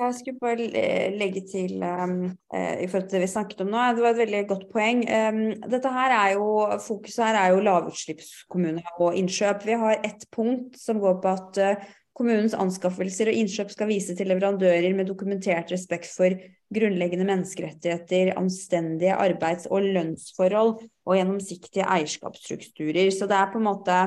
Jeg 0.00 0.14
skulle 0.16 0.40
bare 0.40 0.66
legge 1.12 1.42
til 1.44 1.82
um, 1.84 2.30
i 2.56 2.86
forhold 2.88 3.10
til 3.10 3.18
det 3.18 3.26
vi 3.26 3.32
snakket 3.34 3.58
om 3.66 3.68
nå. 3.68 3.80
Det 3.96 4.04
var 4.04 4.14
et 4.14 4.20
veldig 4.22 4.40
godt 4.48 4.62
poeng. 4.72 5.02
Um, 5.04 5.40
dette 5.68 5.92
her 5.92 6.14
er 6.16 6.36
jo, 6.38 6.46
Fokuset 6.80 7.26
her 7.26 7.36
er 7.36 7.50
jo 7.52 7.64
lavutslippskommune 7.66 8.84
og 8.96 9.18
innkjøp. 9.20 9.66
Vi 9.68 9.76
har 9.82 10.00
ett 10.06 10.24
punkt 10.32 10.78
som 10.80 11.02
går 11.02 11.18
på 11.20 11.34
at 11.34 11.60
uh, 11.60 11.90
kommunens 12.16 12.56
anskaffelser 12.56 13.28
og 13.28 13.42
innkjøp 13.42 13.74
skal 13.74 13.90
vise 13.92 14.16
til 14.16 14.28
leverandører 14.32 14.96
med 14.96 15.08
dokumentert 15.08 15.72
respekt 15.72 16.08
for 16.12 16.32
grunnleggende 16.72 17.26
menneskerettigheter, 17.28 18.34
anstendige 18.40 19.16
arbeids- 19.20 19.68
og 19.68 19.84
lønnsforhold 19.84 20.78
og 21.10 21.18
gjennomsiktige 21.18 21.88
eierskapsstrukturer. 21.90 23.10
Så 23.10 23.26
det 23.30 23.36
er 23.36 23.50
på 23.50 23.58
en 23.58 23.66
måte 23.66 23.98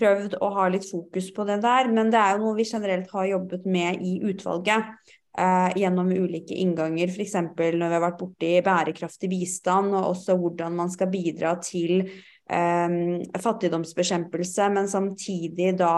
prøvd 0.00 0.38
å 0.40 0.50
ha 0.56 0.68
litt 0.72 0.86
fokus 0.88 1.28
på 1.36 1.44
det 1.48 1.60
der, 1.64 1.90
men 1.92 2.12
det 2.12 2.20
er 2.20 2.36
jo 2.36 2.46
noe 2.46 2.56
vi 2.56 2.68
generelt 2.68 3.10
har 3.12 3.28
jobbet 3.34 3.66
med 3.68 4.04
i 4.06 4.18
utvalget. 4.30 4.94
eh, 5.38 5.70
gjennom 5.78 6.08
ulike 6.10 6.56
innganger, 6.58 7.08
f.eks. 7.08 7.36
når 7.54 7.76
vi 7.78 7.94
har 7.94 8.02
vært 8.02 8.18
borti 8.18 8.48
bærekraftig 8.66 9.28
bistand, 9.30 9.94
og 9.94 10.08
også 10.08 10.34
hvordan 10.36 10.74
man 10.74 10.90
skal 10.90 11.06
bidra 11.12 11.52
til 11.62 12.00
eh, 12.02 12.96
fattigdomsbekjempelse, 13.38 14.66
men 14.74 14.90
samtidig 14.90 15.76
da 15.78 15.92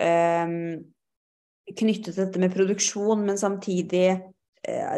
eh, 0.00 0.54
knyttet 1.76 2.16
dette 2.16 2.40
med 2.40 2.54
produksjon, 2.56 3.26
men 3.28 3.36
samtidig 3.36 4.16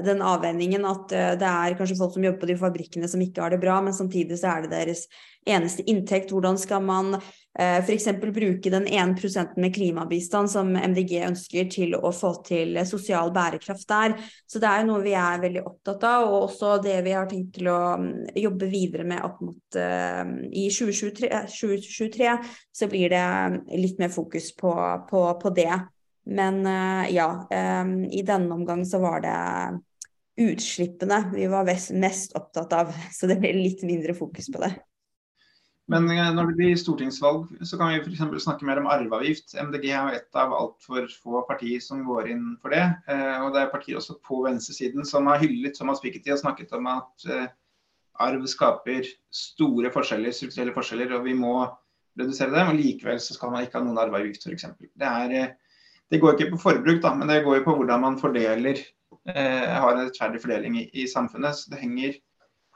den 0.05 0.23
avveiningen 0.25 0.87
at 0.89 1.13
eh, 1.13 1.35
det 1.39 1.49
er 1.49 1.77
kanskje 1.79 1.99
folk 1.99 2.15
som 2.15 2.25
jobber 2.25 2.45
på 2.45 2.49
de 2.51 2.57
fabrikkene 2.61 3.11
som 3.11 3.21
ikke 3.23 3.45
har 3.45 3.53
det 3.55 3.61
bra, 3.63 3.81
men 3.85 3.97
samtidig 3.97 4.41
så 4.41 4.55
er 4.55 4.65
det 4.65 4.73
deres 4.73 5.05
eneste 5.49 5.85
inntekt. 5.89 6.33
Hvordan 6.33 6.59
skal 6.61 6.83
man 6.85 7.15
eh, 7.17 7.79
f.eks. 7.81 8.09
bruke 8.21 8.73
den 8.73 8.89
1 8.89 9.15
prosenten 9.21 9.63
med 9.65 9.75
klimabistand 9.77 10.53
som 10.53 10.73
MDG 10.75 11.21
ønsker 11.29 11.71
til 11.73 11.95
å 11.99 12.13
få 12.15 12.33
til 12.47 12.81
sosial 12.89 13.33
bærekraft 13.37 13.89
der. 13.91 14.17
Så 14.49 14.63
det 14.63 14.71
er 14.71 14.89
noe 14.89 15.05
vi 15.05 15.15
er 15.19 15.45
veldig 15.45 15.65
opptatt 15.67 16.09
av, 16.09 16.29
og 16.31 16.49
også 16.49 16.77
det 16.85 16.99
vi 17.07 17.15
har 17.17 17.31
tenkt 17.31 17.55
til 17.59 17.71
å 17.73 17.81
mm, 18.01 18.11
jobbe 18.41 18.73
videre 18.73 19.07
med 19.09 19.25
opp 19.27 19.41
mot 19.45 19.81
i 19.81 20.67
2023, 20.73 21.31
2023 21.47 22.33
så 22.75 22.89
blir 22.91 23.13
det 23.13 23.25
litt 23.79 24.01
mer 24.03 24.11
fokus 24.13 24.51
på, 24.59 24.75
på, 25.11 25.25
på 25.41 25.53
det. 25.57 25.73
Men 26.29 26.61
eh, 26.67 27.15
ja, 27.15 27.31
i 28.11 28.23
denne 28.27 28.55
omgang 28.55 28.85
så 28.87 29.01
var 29.03 29.23
det 29.25 29.37
utslippene 30.41 31.25
vi 31.35 31.47
var 31.51 31.69
mest 31.93 32.37
opptatt 32.37 32.73
av. 32.73 32.95
Så 33.17 33.29
det 33.31 33.41
ble 33.41 33.53
litt 33.57 33.85
mindre 33.87 34.15
fokus 34.17 34.51
på 34.53 34.63
det. 34.63 34.73
Men 35.91 36.07
eh, 36.15 36.29
når 36.35 36.53
det 36.53 36.59
blir 36.61 36.77
stortingsvalg, 36.79 37.49
så 37.67 37.79
kan 37.79 37.91
vi 37.91 38.03
f.eks. 38.05 38.45
snakke 38.45 38.67
mer 38.69 38.79
om 38.83 38.89
arveavgift. 38.91 39.57
MDG 39.59 39.89
er 39.91 39.97
jo 39.99 40.21
et 40.21 40.39
av 40.39 40.55
altfor 40.55 41.09
få 41.11 41.43
partier 41.49 41.83
som 41.83 42.05
går 42.07 42.31
inn 42.31 42.45
for 42.63 42.75
det. 42.75 42.85
Eh, 43.11 43.39
og 43.43 43.51
det 43.55 43.65
er 43.65 43.73
partier 43.73 43.99
også 43.99 44.21
på 44.27 44.45
venstresiden 44.47 45.09
som 45.09 45.27
har 45.31 45.43
hyllet 45.43 45.75
Thomas 45.79 46.03
Piketty 46.05 46.33
og 46.35 46.43
snakket 46.45 46.77
om 46.79 46.87
at 46.93 47.27
arv 48.21 48.45
skaper 48.53 49.09
store 49.33 49.91
forskjeller, 49.95 50.35
strukturelle 50.37 50.75
forskjeller, 50.77 51.15
og 51.17 51.25
vi 51.25 51.35
må 51.35 51.55
redusere 52.21 52.53
dem. 52.55 52.71
Og 52.71 52.79
likevel 52.79 53.19
så 53.23 53.35
skal 53.35 53.51
man 53.55 53.67
ikke 53.67 53.81
ha 53.81 53.87
noen 53.87 53.99
arveavgift, 53.99 54.47
f.eks. 54.47 54.71
Det 54.79 55.11
er 55.11 55.57
det 56.11 56.19
går 56.19 56.35
ikke 56.35 56.55
på 56.55 56.63
forbruk, 56.65 57.03
da, 57.03 57.13
men 57.15 57.31
det 57.31 57.43
går 57.45 57.61
jo 57.61 57.67
på 57.69 57.77
hvordan 57.79 58.03
man 58.03 58.19
fordeler 58.19 58.81
eh, 59.31 59.69
har 59.71 59.93
en 59.93 60.03
rettferdig 60.07 60.41
fordeling 60.43 60.79
i, 60.81 60.89
i, 60.93 61.07
samfunnet. 61.11 61.57
Så 61.57 61.71
det 61.71 61.83
henger 61.83 62.17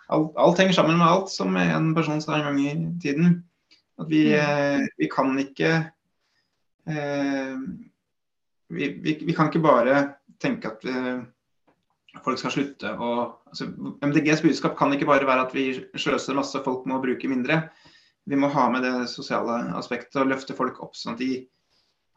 alt, 0.08 0.36
alt, 0.36 0.60
henger 0.60 0.76
sammen 0.76 0.98
med 1.00 1.08
alt, 1.08 1.32
som 1.32 1.56
en 1.58 1.92
person 1.96 2.22
sa 2.22 2.36
en 2.38 2.46
gang 2.48 2.60
i 2.62 2.74
tiden. 3.02 3.40
At 3.98 4.10
vi, 4.10 4.26
mm. 4.30 4.38
eh, 4.38 4.86
vi 4.98 5.10
kan 5.10 5.34
ikke 5.38 5.72
eh, 6.90 7.56
vi, 8.68 8.88
vi, 9.02 9.18
vi, 9.22 9.34
kan 9.34 9.50
ikke 9.50 9.62
bare 9.64 10.02
tenke 10.42 10.70
at 10.70 10.86
eh, 10.90 11.22
folk 12.24 12.38
skal 12.40 12.54
slutte 12.54 12.90
å 12.94 13.10
altså, 13.50 13.68
MDGs 14.02 14.42
budskap 14.44 14.76
kan 14.78 14.94
ikke 14.94 15.08
bare 15.10 15.26
være 15.28 15.46
at 15.48 15.54
vi 15.54 15.68
sløser 15.98 16.38
masse, 16.38 16.62
folk 16.66 16.86
må 16.90 17.00
bruke 17.02 17.30
mindre. 17.30 17.64
Vi 18.24 18.38
må 18.40 18.48
ha 18.54 18.68
med 18.72 18.86
det 18.86 19.10
sosiale 19.12 19.60
aspektet 19.78 20.22
og 20.22 20.30
løfte 20.30 20.56
folk 20.56 20.80
opp 20.82 20.96
sånn 20.96 21.14
at 21.14 21.22
de 21.22 21.44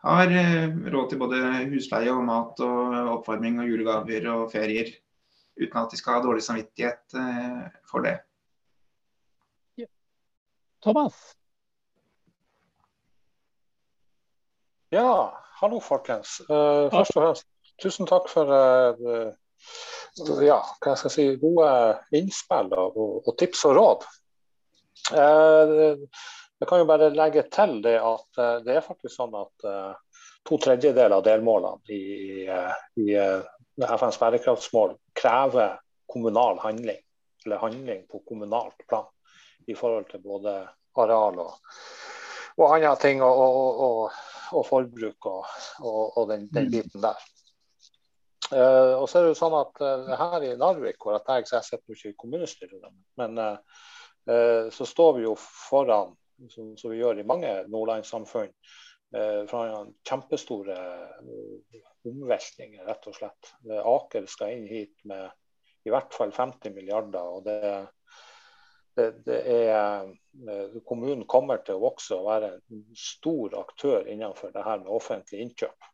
har 0.08 0.32
eh, 0.32 0.70
råd 0.94 1.10
til 1.12 1.20
både 1.22 1.42
husleie 1.72 2.14
og 2.14 2.24
mat 2.28 2.62
og 2.64 2.96
oppvarming 3.18 3.60
og 3.64 3.70
julegaver 3.72 4.30
og 4.34 4.48
ferier. 4.54 4.94
Uten 5.58 5.80
at 5.82 5.92
de 5.92 6.00
skal 6.00 6.18
ha 6.18 6.24
dårlig 6.24 6.46
samvittighet 6.46 7.18
eh, 7.18 7.66
for 7.90 8.06
det. 8.06 8.20
Thomas? 10.84 11.16
Ja, 14.94 15.34
hallo 15.60 15.82
folkens. 15.84 16.38
Uh, 16.48 16.88
først 16.94 17.18
og 17.18 17.18
fremst 17.18 17.48
tusen 17.82 18.08
takk 18.08 18.30
for 18.32 18.48
uh, 18.48 19.34
ja, 20.46 20.62
hva 20.84 20.94
skal 20.96 21.10
jeg 21.10 21.16
si, 21.16 21.26
gode 21.42 21.72
innspill 22.16 22.72
og, 22.72 22.96
og, 23.26 23.34
tips 23.42 23.66
og 23.68 23.76
råd. 23.76 24.08
Uh, 25.12 26.08
jeg 26.60 26.70
kan 26.70 26.82
jo 26.82 26.88
bare 26.90 27.10
legge 27.14 27.44
til 27.54 27.82
det 27.86 27.98
at 28.02 28.40
uh, 28.42 28.56
det 28.66 28.78
er 28.78 28.86
faktisk 28.86 29.14
sånn 29.14 29.36
at 29.38 29.68
uh, 29.68 30.24
to 30.48 30.58
tredjedeler 30.64 31.18
av 31.18 31.26
delmålene 31.26 31.94
i, 31.94 32.00
i, 32.48 33.06
i 33.14 33.18
FNs 33.84 34.18
bærekraftsmål 34.22 34.96
krever 35.18 35.76
kommunal 36.10 36.58
handling, 36.64 37.00
eller 37.46 37.62
handling 37.62 38.06
på 38.10 38.24
kommunalt 38.26 38.86
plan 38.88 39.06
i 39.68 39.76
forhold 39.76 40.08
til 40.10 40.24
både 40.24 40.54
areal 40.98 41.42
og, 41.44 41.58
og 42.58 42.76
andre 42.78 42.94
ting, 43.02 43.20
og, 43.22 43.42
og, 43.84 44.22
og 44.56 44.64
forbruk 44.66 45.28
og, 45.28 46.22
den, 46.32 46.48
den, 46.48 46.70
mm. 46.70 46.72
biten 46.72 47.04
der. 47.04 47.20
og 48.96 49.04
så 49.12 49.20
er 49.20 49.28
det 49.28 49.34
jo 49.34 49.40
sånn 49.42 49.58
at 49.60 49.84
her 50.24 50.46
i 50.48 50.54
Narvik, 50.58 50.96
hvor 51.04 51.20
jeg, 51.20 51.50
jeg 51.52 51.68
sitter 51.68 51.98
ikke 51.98 52.14
i 52.14 52.18
kommunestyret, 52.24 52.88
men 53.20 53.44
så 54.72 54.88
står 54.88 55.20
vi 55.20 55.28
jo 55.28 55.36
foran 55.38 56.16
som, 56.50 56.76
som, 56.78 56.92
vi 56.92 57.02
gjør 57.02 57.22
i 57.22 57.28
mange 57.28 57.52
nordlandssamfunn. 57.72 58.54
Eh, 59.16 59.44
fra 59.48 59.64
kjempestore 60.08 60.78
eh, 60.78 61.84
omveltninger, 62.08 62.86
rett 62.88 63.08
og 63.08 63.16
slett. 63.16 63.54
Aker 63.68 64.28
skal 64.28 64.56
inn 64.58 64.68
hit 64.68 65.06
med 65.08 65.30
i 65.88 65.94
hvert 65.94 66.14
fall 66.14 66.34
50 66.36 66.74
milliarder. 66.76 67.24
og 67.24 67.46
det, 67.48 67.88
det, 68.98 69.12
det 69.26 69.42
er, 69.72 70.10
eh, 70.50 70.80
Kommunen 70.88 71.28
kommer 71.30 71.62
til 71.64 71.78
å 71.78 71.86
vokse 71.86 72.18
og 72.18 72.28
være 72.28 72.56
en 72.58 72.84
stor 72.98 73.56
aktør 73.62 74.10
innenfor 74.10 74.52
det 74.56 74.66
her 74.66 74.82
med 74.84 74.92
offentlig 75.00 75.46
innkjøp. 75.46 75.94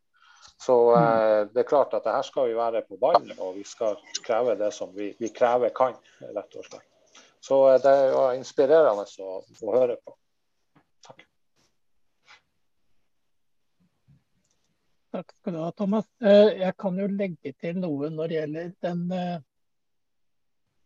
Så 0.60 0.76
eh, 0.96 1.44
det 1.52 1.64
er 1.64 1.68
klart 1.68 1.94
at 1.94 2.06
det 2.06 2.14
her 2.14 2.26
skal 2.26 2.48
vi 2.48 2.58
være 2.58 2.84
på 2.88 2.98
ballen, 3.00 3.32
og 3.38 3.56
vi 3.58 3.64
skal 3.68 3.98
kreve 4.24 4.56
det 4.58 4.72
som 4.74 4.92
vi, 4.96 5.12
vi 5.20 5.30
krever 5.34 5.74
kan. 5.76 5.96
rett 6.24 6.58
og 6.58 6.66
slett. 6.66 6.90
Så 7.44 7.60
eh, 7.70 7.80
det 7.82 7.94
er 7.94 8.38
inspirerende 8.38 9.06
å, 9.20 9.40
å 9.44 9.74
høre 9.76 9.98
på. 10.00 10.16
Takk 15.14 15.32
skal 15.32 15.52
du 15.52 15.58
ha, 15.58 15.72
Thomas. 15.72 16.06
Eh, 16.20 16.48
jeg 16.58 16.74
kan 16.76 16.96
jo 16.98 17.04
legge 17.06 17.52
til 17.62 17.76
noe 17.78 18.08
når 18.10 18.30
det 18.30 18.38
gjelder 18.38 18.70
den 18.82 19.02
eh, 19.14 19.36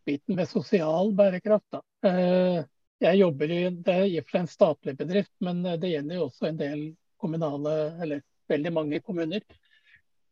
biten 0.05 0.37
med 0.37 0.49
sosial 0.51 1.09
bærekraft. 1.17 1.79
Eh, 2.05 2.59
jeg 3.01 3.17
jobber 3.23 3.53
i 3.55 3.57
det 3.73 3.95
er 3.95 4.05
i 4.05 4.19
og 4.21 4.27
for 4.27 4.35
seg 4.35 4.43
en 4.43 4.51
statlig 4.51 4.93
bedrift, 4.99 5.33
men 5.41 5.63
det 5.65 5.89
gjelder 5.89 6.19
jo 6.19 6.27
også 6.27 6.49
en 6.51 6.59
del 6.59 6.83
kommunale, 7.17 7.73
eller 8.03 8.21
veldig 8.53 8.73
mange 8.75 8.99
kommuner. 9.01 9.41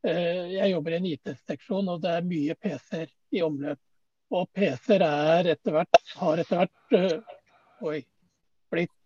Jeg 0.07 0.69
jobber 0.71 0.93
i 0.93 0.97
en 0.99 1.07
IT-seksjon, 1.09 1.89
og 1.89 2.03
det 2.03 2.11
er 2.13 2.27
mye 2.27 2.55
PC-er 2.59 3.09
i 3.33 3.41
omløp. 3.47 3.81
Og 4.35 4.45
PC-er 4.53 5.07
er 5.07 5.49
har 6.19 6.43
etter 6.43 6.59
hvert 6.59 6.93
oi, 7.87 8.01
blitt 8.69 8.96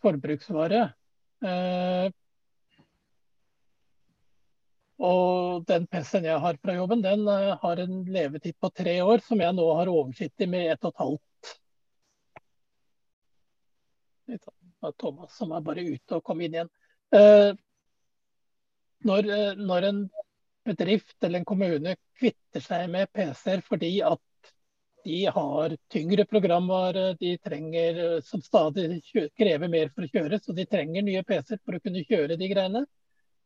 forbruksvare. 0.00 0.80
Og 5.04 5.64
den 5.68 5.86
PC-en 5.90 6.28
jeg 6.28 6.40
har 6.40 6.58
fra 6.62 6.74
jobben, 6.76 7.02
den 7.02 7.26
uh, 7.28 7.56
har 7.60 7.82
en 7.82 8.04
levetid 8.14 8.54
på 8.60 8.70
tre 8.70 8.94
år, 9.02 9.18
som 9.26 9.40
jeg 9.42 9.56
nå 9.56 9.66
har 9.80 9.90
oversikt 9.90 10.44
i 10.44 10.48
med 10.50 10.70
ett 10.72 10.86
og 10.86 10.94
et 10.94 11.02
halvt. 11.02 11.54
Thomas 15.00 15.36
som 15.36 15.52
er 15.52 15.64
bare 15.64 15.84
ute 15.84 16.18
og 16.18 16.24
kom 16.24 16.40
inn 16.44 16.54
igjen. 16.58 16.70
Når, 19.04 19.28
når, 19.60 19.86
en 19.88 20.00
bedrift 20.64 21.24
eller 21.24 21.40
en 21.40 21.48
kommune 21.48 21.94
kvitter 22.18 22.64
seg 22.64 22.88
med 22.92 23.10
PC-er 23.12 23.62
fordi 23.64 23.98
at 24.04 24.20
de 25.04 25.26
har 25.26 25.76
tyngre 25.92 26.24
programvare, 26.24 27.14
de 27.20 27.38
trenger, 27.38 28.20
som 28.20 28.42
stadig 28.42 29.02
krever 29.36 29.68
mer 29.68 29.90
for 29.92 30.06
å 30.06 30.08
kjøre, 30.08 30.38
så 30.40 30.54
de 30.56 30.64
trenger 30.66 31.04
nye 31.04 31.22
PC-er 31.26 31.60
for 31.60 31.76
å 31.76 31.80
kunne 31.84 32.04
kjøre 32.08 32.38
de 32.40 32.48
greiene. 32.48 32.84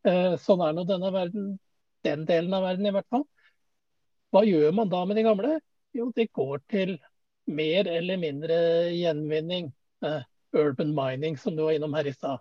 Eh, 0.06 0.36
sånn 0.38 0.62
er 0.62 0.76
nå 0.76 0.84
denne 0.86 1.10
verden, 1.14 1.48
den 2.06 2.22
delen 2.28 2.54
av 2.54 2.62
verden 2.68 2.86
i 2.86 2.92
hvert 2.94 3.08
fall. 3.10 3.26
Hva 4.30 4.44
gjør 4.46 4.76
man 4.76 4.92
da 4.92 5.02
med 5.08 5.18
de 5.18 5.24
gamle? 5.26 5.56
Jo, 5.96 6.12
de 6.14 6.28
går 6.30 6.62
til 6.70 6.94
mer 7.50 7.90
eller 7.90 8.20
mindre 8.20 8.58
gjenvinning. 8.94 9.72
Uh, 10.04 10.22
urban 10.54 10.92
mining, 10.94 11.34
som 11.36 11.56
du 11.56 11.64
var 11.64 11.74
innom 11.74 11.96
her 11.96 12.06
i 12.06 12.12
stad. 12.14 12.38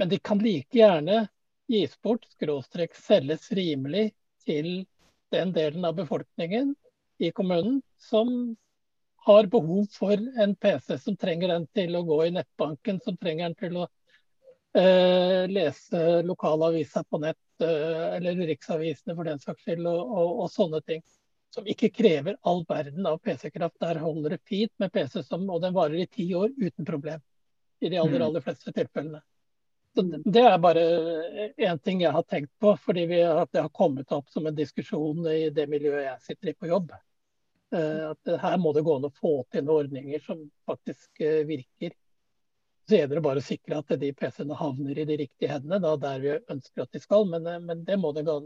Men 0.00 0.08
de 0.10 0.18
kan 0.18 0.42
like 0.42 0.74
gjerne 0.74 1.28
gis 1.70 1.94
bort, 2.02 2.26
skråstrek 2.34 2.96
selges 2.98 3.46
rimelig 3.54 4.10
til 4.44 4.86
den 5.30 5.52
delen 5.54 5.84
av 5.86 5.94
befolkningen 5.98 6.74
i 7.20 7.30
kommunen 7.36 7.80
som 8.00 8.56
har 9.26 9.48
behov 9.52 9.86
for 9.92 10.16
en 10.42 10.54
PC, 10.56 10.98
som 10.98 11.16
trenger 11.20 11.52
den 11.52 11.66
til 11.76 11.96
å 11.96 12.04
gå 12.08 12.22
i 12.26 12.34
nettbanken, 12.34 13.00
som 13.04 13.18
trenger 13.20 13.50
den 13.50 13.58
til 13.60 13.82
å 13.82 13.88
Eh, 14.74 15.48
lese 15.48 16.22
lokalaviser 16.22 17.02
på 17.02 17.18
nett, 17.18 17.36
eh, 17.60 18.14
eller 18.16 18.34
riksavisene 18.34 19.16
for 19.16 19.26
den 19.26 19.40
saks 19.42 19.64
skyld, 19.64 19.86
og, 19.86 20.12
og, 20.12 20.28
og, 20.44 20.50
sånne 20.50 20.80
ting. 20.86 21.02
Som 21.50 21.66
ikke 21.66 21.90
krever 21.90 22.36
all 22.46 22.62
verden 22.68 23.06
av 23.10 23.18
PC-kraft. 23.18 23.80
Der 23.82 23.98
holder 23.98 24.36
det 24.36 24.44
fint 24.46 24.70
med 24.78 24.92
PC, 24.94 25.24
som, 25.26 25.48
og 25.50 25.64
den 25.64 25.74
varer 25.74 25.98
i 25.98 26.06
ti 26.06 26.28
år 26.38 26.54
uten 26.54 26.86
problem. 26.86 27.18
I 27.80 27.90
de 27.90 27.98
aller, 27.98 28.20
mm. 28.20 28.26
aller 28.28 28.44
fleste 28.46 28.70
tilfellene. 28.76 29.24
Det 30.22 30.42
er 30.46 30.58
bare 30.62 30.82
én 31.58 31.80
ting 31.82 32.04
jeg 32.04 32.14
har 32.14 32.22
tenkt 32.22 32.52
på, 32.62 32.76
fordi 32.78 33.08
vi, 33.10 33.24
at 33.26 33.50
det 33.50 33.64
har 33.64 33.72
kommet 33.74 34.12
opp 34.14 34.28
som 34.30 34.46
en 34.46 34.54
diskusjon 34.54 35.26
i 35.26 35.48
det 35.50 35.66
miljøet 35.66 36.04
jeg 36.04 36.28
sitter 36.28 36.52
i 36.52 36.54
på 36.54 36.70
jobb. 36.70 36.92
Eh, 37.76 38.10
at 38.10 38.30
her 38.42 38.58
må 38.58 38.72
det 38.74 38.84
gå 38.86 38.96
an 38.98 39.06
å 39.06 39.14
få 39.14 39.34
til 39.52 39.64
noen 39.66 39.86
ordninger 39.86 40.22
som 40.24 40.42
faktisk 40.66 41.22
eh, 41.22 41.42
virker. 41.48 41.94
Så 42.88 42.98
gjelder 42.98 43.20
det 43.20 43.22
bare 43.22 43.42
å 43.42 43.46
sikre 43.46 43.78
at 43.78 43.92
de 44.00 44.10
PC-ene 44.16 44.56
havner 44.58 44.98
i 44.98 45.06
de 45.06 45.16
riktige 45.20 45.52
hendene, 45.52 45.78
da, 45.84 45.94
der 46.00 46.22
vi 46.24 46.32
ønsker 46.50 46.82
at 46.82 46.96
de 46.96 47.02
skal. 47.02 47.28
Men, 47.30 47.46
men 47.68 47.84
det, 47.86 47.98
må 48.02 48.10
det, 48.16 48.24
gå, 48.26 48.36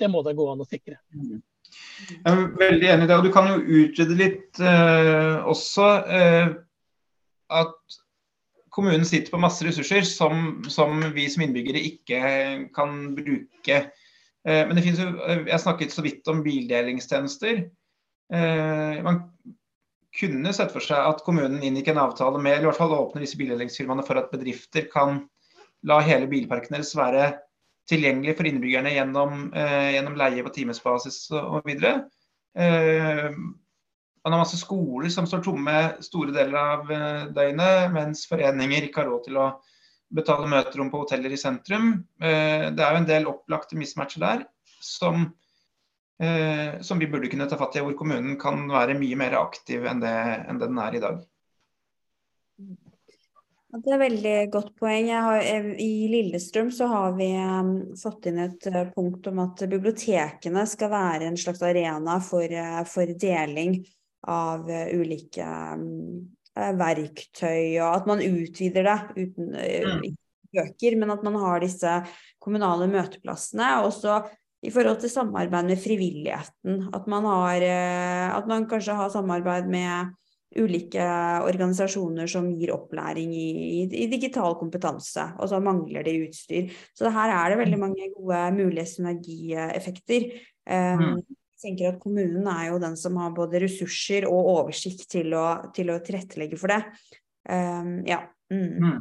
det, 0.00 0.08
må 0.10 0.24
det, 0.26 0.34
gå, 0.38 0.48
an 0.50 0.64
å 0.64 0.66
sikre. 0.66 0.98
Mm. 1.14 1.38
Jeg 2.10 2.32
er 2.32 2.40
veldig 2.58 2.88
enig 2.94 3.06
i 3.06 3.10
det. 3.12 3.18
og 3.20 3.28
Du 3.28 3.32
kan 3.34 3.50
jo 3.52 3.82
utrede 3.84 4.18
litt 4.18 4.58
eh, 4.58 5.36
også 5.52 5.90
eh, 6.18 6.56
at 7.62 8.00
kommunen 8.72 9.04
sitter 9.06 9.30
på 9.30 9.40
masse 9.40 9.64
ressurser 9.66 10.02
som, 10.08 10.64
som 10.72 10.98
vi 11.14 11.28
som 11.30 11.44
innbyggere 11.44 11.84
ikke 11.92 12.20
kan 12.74 13.12
bruke. 13.14 13.78
Eh, 14.48 14.62
men 14.66 14.74
det 14.74 14.84
finnes 14.86 15.02
jo, 15.02 15.12
eh, 15.28 15.44
jeg 15.46 15.62
snakket 15.62 15.94
så 15.94 16.04
vidt 16.04 16.28
om 16.32 16.42
bildelingstjenester. 16.44 17.66
Eh, 18.32 18.98
man 19.04 19.22
kunne 20.18 20.52
sett 20.56 20.72
for 20.74 20.84
seg 20.84 21.08
at 21.08 21.22
kommunen 21.26 21.62
inngikk 21.64 21.92
en 21.92 22.02
avtale 22.02 22.40
med, 22.40 22.56
eller 22.56 22.66
i 22.66 22.70
hvert 22.70 22.80
fall 22.80 22.96
åpner 22.96 23.24
disse 23.24 23.38
bildelingsfirmaene 23.40 24.04
for 24.06 24.20
at 24.20 24.32
bedrifter 24.32 24.88
kan 24.92 25.22
la 25.88 25.98
hele 26.04 26.28
bilparken 26.30 26.76
deres 26.76 26.92
være 26.96 27.32
tilgjengelig 27.90 28.36
for 28.38 28.46
innbyggerne 28.46 28.92
gjennom, 28.94 29.48
gjennom 29.50 30.14
leie 30.20 30.44
på 30.46 30.52
timesbasis 30.54 31.24
og 31.34 31.64
videre. 31.66 32.04
Man 34.22 34.32
har 34.36 34.44
masse 34.44 34.58
skoler 34.60 35.10
som 35.10 35.26
står 35.26 35.42
tomme 35.42 35.76
store 36.04 36.34
deler 36.34 36.54
av 36.58 36.90
eh, 36.94 37.22
døgnet, 37.34 37.90
mens 37.94 38.22
foreninger 38.30 38.86
ikke 38.86 39.02
har 39.02 39.08
råd 39.10 39.24
til 39.26 39.38
å 39.42 39.46
betale 40.14 40.50
møterom 40.50 40.92
på 40.92 41.00
hoteller 41.02 41.32
i 41.34 41.40
sentrum. 41.40 41.94
Eh, 42.22 42.68
det 42.70 42.84
er 42.84 42.94
jo 42.94 43.00
en 43.00 43.08
del 43.08 43.30
opplagte 43.32 43.78
mismatcher 43.78 44.22
der 44.22 44.44
som, 44.78 45.24
eh, 45.24 45.32
som 46.86 47.00
vi 47.00 47.08
burde 47.10 47.26
kunne 47.26 47.48
ta 47.50 47.56
fatt 47.58 47.74
i, 47.74 47.82
hvor 47.82 47.96
kommunen 47.98 48.36
kan 48.38 48.60
være 48.70 48.94
mye 48.94 49.16
mer 49.18 49.34
aktiv 49.40 49.82
enn 49.90 50.02
det, 50.04 50.12
enn 50.46 50.60
det 50.60 50.68
den 50.70 50.78
er 50.78 50.94
i 50.94 51.00
dag. 51.02 51.16
Det 53.72 53.88
er 53.88 53.94
et 53.96 54.02
veldig 54.02 54.34
godt 54.52 54.74
poeng. 54.76 55.06
Har, 55.24 55.40
I 55.80 56.08
Lillestrøm 56.12 56.68
så 56.76 56.90
har 56.90 57.14
vi 57.16 57.30
fått 57.96 58.28
inn 58.28 58.42
et 58.44 58.66
uh, 58.68 58.82
punkt 58.92 59.30
om 59.30 59.40
at 59.46 59.64
bibliotekene 59.64 60.66
skal 60.68 60.92
være 60.92 61.30
en 61.30 61.38
slags 61.40 61.62
arena 61.64 62.18
for, 62.20 62.52
for 62.92 63.14
deling 63.16 63.78
av 64.28 64.68
eh, 64.70 64.92
ulike 64.92 65.46
verktøy, 66.52 67.80
og 67.80 67.88
at 67.88 68.10
man 68.10 68.20
utvider 68.22 68.86
det 68.86 68.98
uten 69.16 69.56
uh, 69.56 70.04
bøker, 70.52 70.98
men 71.00 71.16
at 71.16 71.24
man 71.24 71.40
har 71.40 71.64
disse 71.64 71.96
kommunale 72.44 72.90
møteplassene. 72.92 73.72
Også 73.88 74.20
i 74.62 74.70
forhold 74.70 75.00
til 75.02 75.10
samarbeid 75.10 75.68
med 75.68 75.80
frivilligheten. 75.82 76.88
At 76.94 77.06
man, 77.10 77.26
har, 77.26 77.64
uh, 77.66 78.26
at 78.38 78.50
man 78.50 78.68
kanskje 78.70 78.96
har 78.98 79.12
samarbeid 79.14 79.70
med 79.70 80.12
ulike 80.52 81.04
organisasjoner 81.48 82.28
som 82.28 82.50
gir 82.52 82.74
opplæring 82.74 83.30
i, 83.32 83.86
i, 83.88 84.06
digital 84.12 84.58
kompetanse, 84.60 85.30
og 85.40 85.48
så 85.48 85.62
mangler 85.64 86.04
det 86.04 86.18
utstyr. 86.26 86.74
Så 86.92 87.08
her 87.10 87.32
er 87.32 87.52
det 87.52 87.62
veldig 87.62 87.78
mange 87.80 88.10
gode 88.12 88.42
mulige 88.58 88.90
synergieffekter. 88.90 90.28
Um, 90.68 91.06
mm 91.06 91.22
tenker 91.62 91.92
at 91.92 92.00
kommunen 92.02 92.46
er 92.50 92.70
jo 92.70 92.80
den 92.82 92.96
som 92.98 93.18
har 93.20 93.34
både 93.36 93.62
ressurser 93.62 94.26
og 94.28 94.50
oversikt 94.56 95.06
til 95.12 95.34
å, 95.38 95.46
til 95.74 95.92
å 95.92 96.00
tilrettelegge 96.04 96.58
for 96.60 96.74
det. 96.74 96.80
Um, 97.48 98.00
ja. 98.08 98.22
Mm. 98.52 98.82
Mm. 98.82 98.98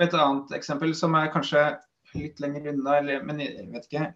Et 0.00 0.16
annet 0.16 0.56
eksempel 0.56 0.94
som 0.96 1.14
er 1.18 1.30
kanskje 1.34 1.64
litt 2.16 2.40
lenger 2.42 2.72
unna, 2.72 2.98
eller, 2.98 3.24
men 3.26 3.42
jeg 3.44 3.68
vet 3.70 3.86
ikke. 3.88 4.06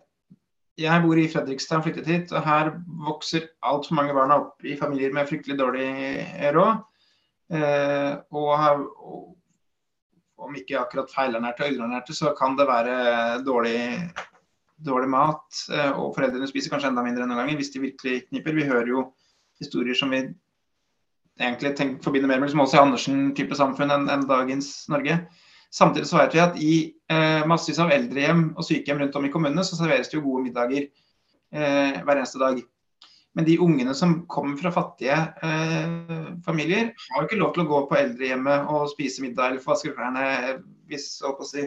Jeg 0.81 1.03
bor 1.05 1.19
i 1.21 1.29
Fredrikstad 1.31 1.79
og 1.79 1.87
flyttet 1.87 2.09
hit, 2.11 2.33
og 2.35 2.43
her 2.43 2.73
vokser 3.07 3.47
altfor 3.63 3.95
mange 3.95 4.15
barna 4.17 4.41
opp 4.43 4.65
i 4.67 4.75
familier 4.79 5.15
med 5.15 5.29
fryktelig 5.29 5.59
dårlig 5.61 5.89
råd. 6.57 6.83
Eh, 7.55 8.13
og, 8.35 8.87
og, 8.99 9.21
om 10.45 10.57
ikke 10.59 10.81
akkurat 10.81 11.13
feilernærte 11.15 11.63
og 11.65 11.77
underernærte, 11.77 12.17
så 12.17 12.35
kan 12.37 12.57
det 12.59 12.67
være 12.69 12.97
dårlig 13.47 13.79
dårlig 14.85 15.09
mat, 15.09 15.47
eh, 15.73 15.93
og 15.93 16.15
foreldrene 16.17 16.49
spiser 16.51 16.73
kanskje 16.73 16.91
enda 16.91 17.05
mindre 17.05 17.25
enn 17.25 17.31
noen 17.33 17.45
ganger 17.45 17.61
hvis 17.61 17.73
de 17.75 17.85
virkelig 17.85 18.17
kniper. 18.29 18.57
Vi 18.57 18.67
hører 18.69 18.91
jo 18.91 19.05
historier 19.63 19.97
som 19.99 20.13
vi 20.13 20.25
egentlig 21.41 21.75
tenker, 21.79 22.03
forbinder 22.05 22.31
mer 22.31 22.43
med 22.43 22.51
liksom 22.51 22.65
Åse 22.65 22.81
Andersen-type 22.81 23.57
samfunn 23.59 23.95
enn, 23.95 24.09
enn 24.13 24.27
dagens 24.29 24.89
Norge. 24.93 25.21
Samtidig 25.75 26.07
så 26.07 26.21
vet 26.21 26.37
vi 26.37 26.43
at 26.43 26.61
i 26.63 26.75
eh, 27.11 27.43
massevis 27.51 27.81
av 27.83 27.91
eldrehjem 27.95 28.45
og 28.55 28.67
sykehjem 28.67 29.01
rundt 29.03 29.17
om 29.19 29.27
i 29.27 29.33
kommunene 29.33 29.65
så 29.67 29.79
serveres 29.79 30.11
det 30.11 30.21
jo 30.21 30.27
gode 30.29 30.45
middager 30.47 30.85
eh, 30.87 31.97
hver 31.99 32.21
eneste 32.21 32.39
dag. 32.43 32.61
Men 33.35 33.47
de 33.49 33.57
ungene 33.59 33.95
som 33.99 34.21
kommer 34.31 34.55
fra 34.61 34.71
fattige 34.71 35.17
eh, 35.43 36.29
familier, 36.47 36.93
har 37.11 37.25
jo 37.25 37.27
ikke 37.27 37.41
lov 37.41 37.55
til 37.55 37.65
å 37.65 37.71
gå 37.73 37.81
på 37.91 37.97
eldrehjemmet 37.99 38.69
og 38.71 38.93
spise 38.93 39.25
middag 39.25 39.49
eller 39.49 39.65
få 39.65 39.73
vaske 39.73 39.95
klærne 39.97 40.27
hvis, 40.91 41.09
si, 41.51 41.65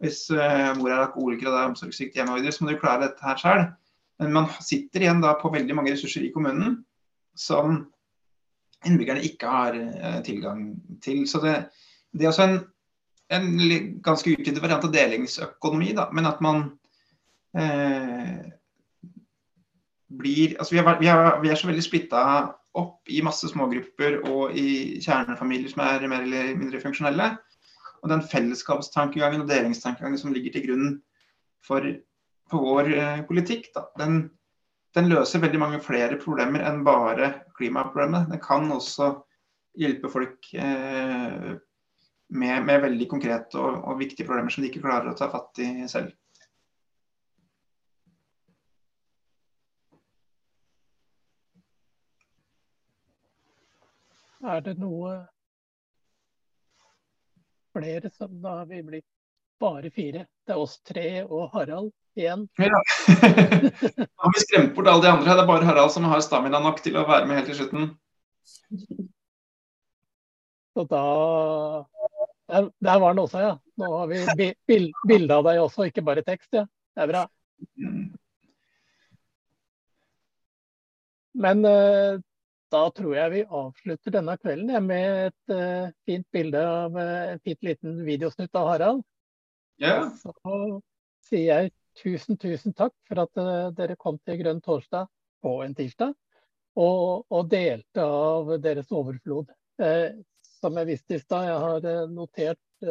hvis 0.00 0.22
eh, 0.32 0.70
mor 0.78 0.94
er 0.94 1.02
alkoholiker 1.02 1.50
og 1.50 1.52
det 1.52 1.60
er 1.60 1.74
omsorgssykt 1.74 2.16
hjemme, 2.16 2.38
så 2.48 2.64
må 2.64 2.72
du 2.72 2.80
klare 2.80 3.10
dette 3.10 3.26
her 3.26 3.42
selv. 3.42 3.74
Men 4.22 4.32
man 4.32 4.48
sitter 4.64 5.04
igjen 5.04 5.20
da 5.20 5.34
på 5.36 5.52
veldig 5.52 5.76
mange 5.76 5.92
ressurser 5.92 6.24
i 6.24 6.32
kommunen 6.32 6.78
som 7.36 7.82
innbyggerne 8.86 9.24
ikke 9.28 9.50
har 9.50 9.76
uh, 9.76 10.20
tilgang 10.24 10.70
til. 11.04 11.26
Så 11.28 11.42
det, 11.42 11.54
det 12.16 12.24
er 12.24 12.30
også 12.30 12.46
en, 12.46 12.58
en 13.34 13.46
ganske 14.04 14.30
utvidet 14.30 14.62
variant 14.62 14.84
av 14.86 14.92
delingsøkonomi, 14.94 15.92
da, 15.96 16.06
men 16.14 16.28
at 16.28 16.42
man 16.44 16.62
eh, 17.58 18.44
blir 20.16 20.54
altså 20.60 20.76
vi 20.76 20.80
er, 20.82 21.00
vi, 21.00 21.10
er, 21.10 21.40
vi 21.42 21.50
er, 21.50 21.58
så 21.58 21.68
veldig 21.70 21.84
splitta 21.84 22.22
opp 22.76 23.10
i 23.10 23.22
masse 23.24 23.48
smågrupper 23.50 24.20
og 24.30 24.54
i 24.56 25.00
kjernefamilier 25.02 25.72
som 25.72 25.82
er 25.86 26.06
mer 26.10 26.26
eller 26.26 26.54
mindre 26.58 26.80
funksjonelle. 26.82 27.32
Og 28.04 28.10
den 28.12 28.22
fellesskapstankegangen 28.22 29.42
og 29.42 29.50
delingstankegangen 29.50 30.20
som 30.20 30.34
ligger 30.34 30.54
til 30.54 30.66
grunn 30.68 30.88
for, 31.64 31.86
for 32.50 32.62
vår 32.62 32.92
eh, 32.94 33.22
politikk, 33.26 33.70
da, 33.74 33.86
den, 33.98 34.26
den, 34.94 35.08
løser 35.10 35.42
veldig 35.42 35.62
mange 35.62 35.80
flere 35.82 36.20
problemer 36.20 36.62
enn 36.68 36.84
bare 36.86 37.32
klimaproblemet. 37.58 38.28
Den 38.30 38.42
kan 38.44 38.68
også 38.70 39.14
hjelpe 39.76 40.12
folk 40.12 40.52
eh, 40.54 41.56
med, 42.28 42.64
med, 42.66 42.80
veldig 42.82 43.08
konkrete 43.10 43.58
og, 43.60 43.82
og 43.86 43.98
viktige 44.00 44.26
problemer 44.26 44.52
som 44.52 44.64
de 44.64 44.70
ikke 44.70 44.82
klarer 44.84 45.12
å 45.12 45.18
ta 45.18 45.28
fatt 45.30 45.62
i 45.62 45.86
selv. 45.90 46.14
Er 54.46 54.60
det 54.62 54.76
noe 54.78 55.16
flere, 57.76 58.10
som 58.14 58.40
da 58.42 58.60
har 58.60 58.66
vi 58.66 58.82
blitt 58.82 59.06
bare 59.60 59.90
fire. 59.90 60.26
Det 60.46 60.54
er 60.54 60.60
oss 60.60 60.78
tre 60.86 61.08
og 61.24 61.50
Harald 61.54 61.90
igjen. 62.16 62.46
Ja. 62.60 62.80
har 64.22 64.34
vi 64.34 64.44
skremt 64.44 64.74
bort 64.76 64.88
alle 64.88 65.02
de 65.02 65.12
andre. 65.12 65.32
Det 65.32 65.42
er 65.42 65.48
bare 65.48 65.68
Harald 65.68 65.92
som 65.92 66.08
har 66.08 66.22
stamina 66.24 66.60
nok 66.62 66.82
til 66.84 66.96
å 66.96 67.06
være 67.08 67.28
med 67.28 67.40
helt 67.40 67.50
til 67.50 67.60
slutten. 67.60 67.90
Så 70.76 70.84
da 70.90 71.04
Der, 72.46 72.70
der 72.78 73.00
var 73.02 73.14
den 73.14 73.24
også, 73.24 73.42
ja. 73.42 73.54
Nå 73.80 73.88
har 73.98 74.06
vi 74.10 74.52
bilde 75.08 75.34
av 75.34 75.46
deg 75.48 75.60
også, 75.60 75.88
ikke 75.90 76.04
bare 76.06 76.24
tekst. 76.26 76.52
ja. 76.54 76.66
Det 76.96 77.04
er 77.04 77.10
bra. 77.10 77.22
Men 81.36 81.64
uh, 81.68 82.20
da 82.72 82.82
tror 82.96 83.16
jeg 83.18 83.32
vi 83.34 83.42
avslutter 83.44 84.14
denne 84.14 84.36
kvelden 84.40 84.70
ja, 84.72 84.80
med 84.80 85.26
et 85.26 85.52
uh, 85.52 85.90
fint 86.08 86.24
bilde 86.32 86.62
av 86.64 86.96
uh, 86.96 87.32
en 87.34 87.42
fint 87.44 87.66
liten 87.66 87.98
videosnutt 88.06 88.56
av 88.56 88.70
Harald. 88.70 89.02
Ja. 89.82 90.06
Så 90.22 90.32
sier 91.26 91.50
jeg 91.50 91.74
tusen, 92.00 92.38
tusen 92.40 92.72
takk 92.76 92.94
for 93.08 93.26
at 93.26 93.76
dere 93.76 93.96
kom 94.00 94.16
til 94.24 94.38
Grønn 94.40 94.62
torsdag 94.64 95.10
på 95.44 95.58
en 95.64 95.76
tirsdag. 95.76 96.14
Og, 96.76 97.26
og 97.32 97.48
delte 97.48 98.04
av 98.04 98.54
deres 98.60 98.90
overflod. 98.92 99.48
Som 100.66 100.78
jeg 100.82 100.90
visste 100.90 101.16
i 101.16 101.22
stad, 101.22 101.46
jeg 101.46 101.62
har 101.62 102.06
notert 102.10 102.86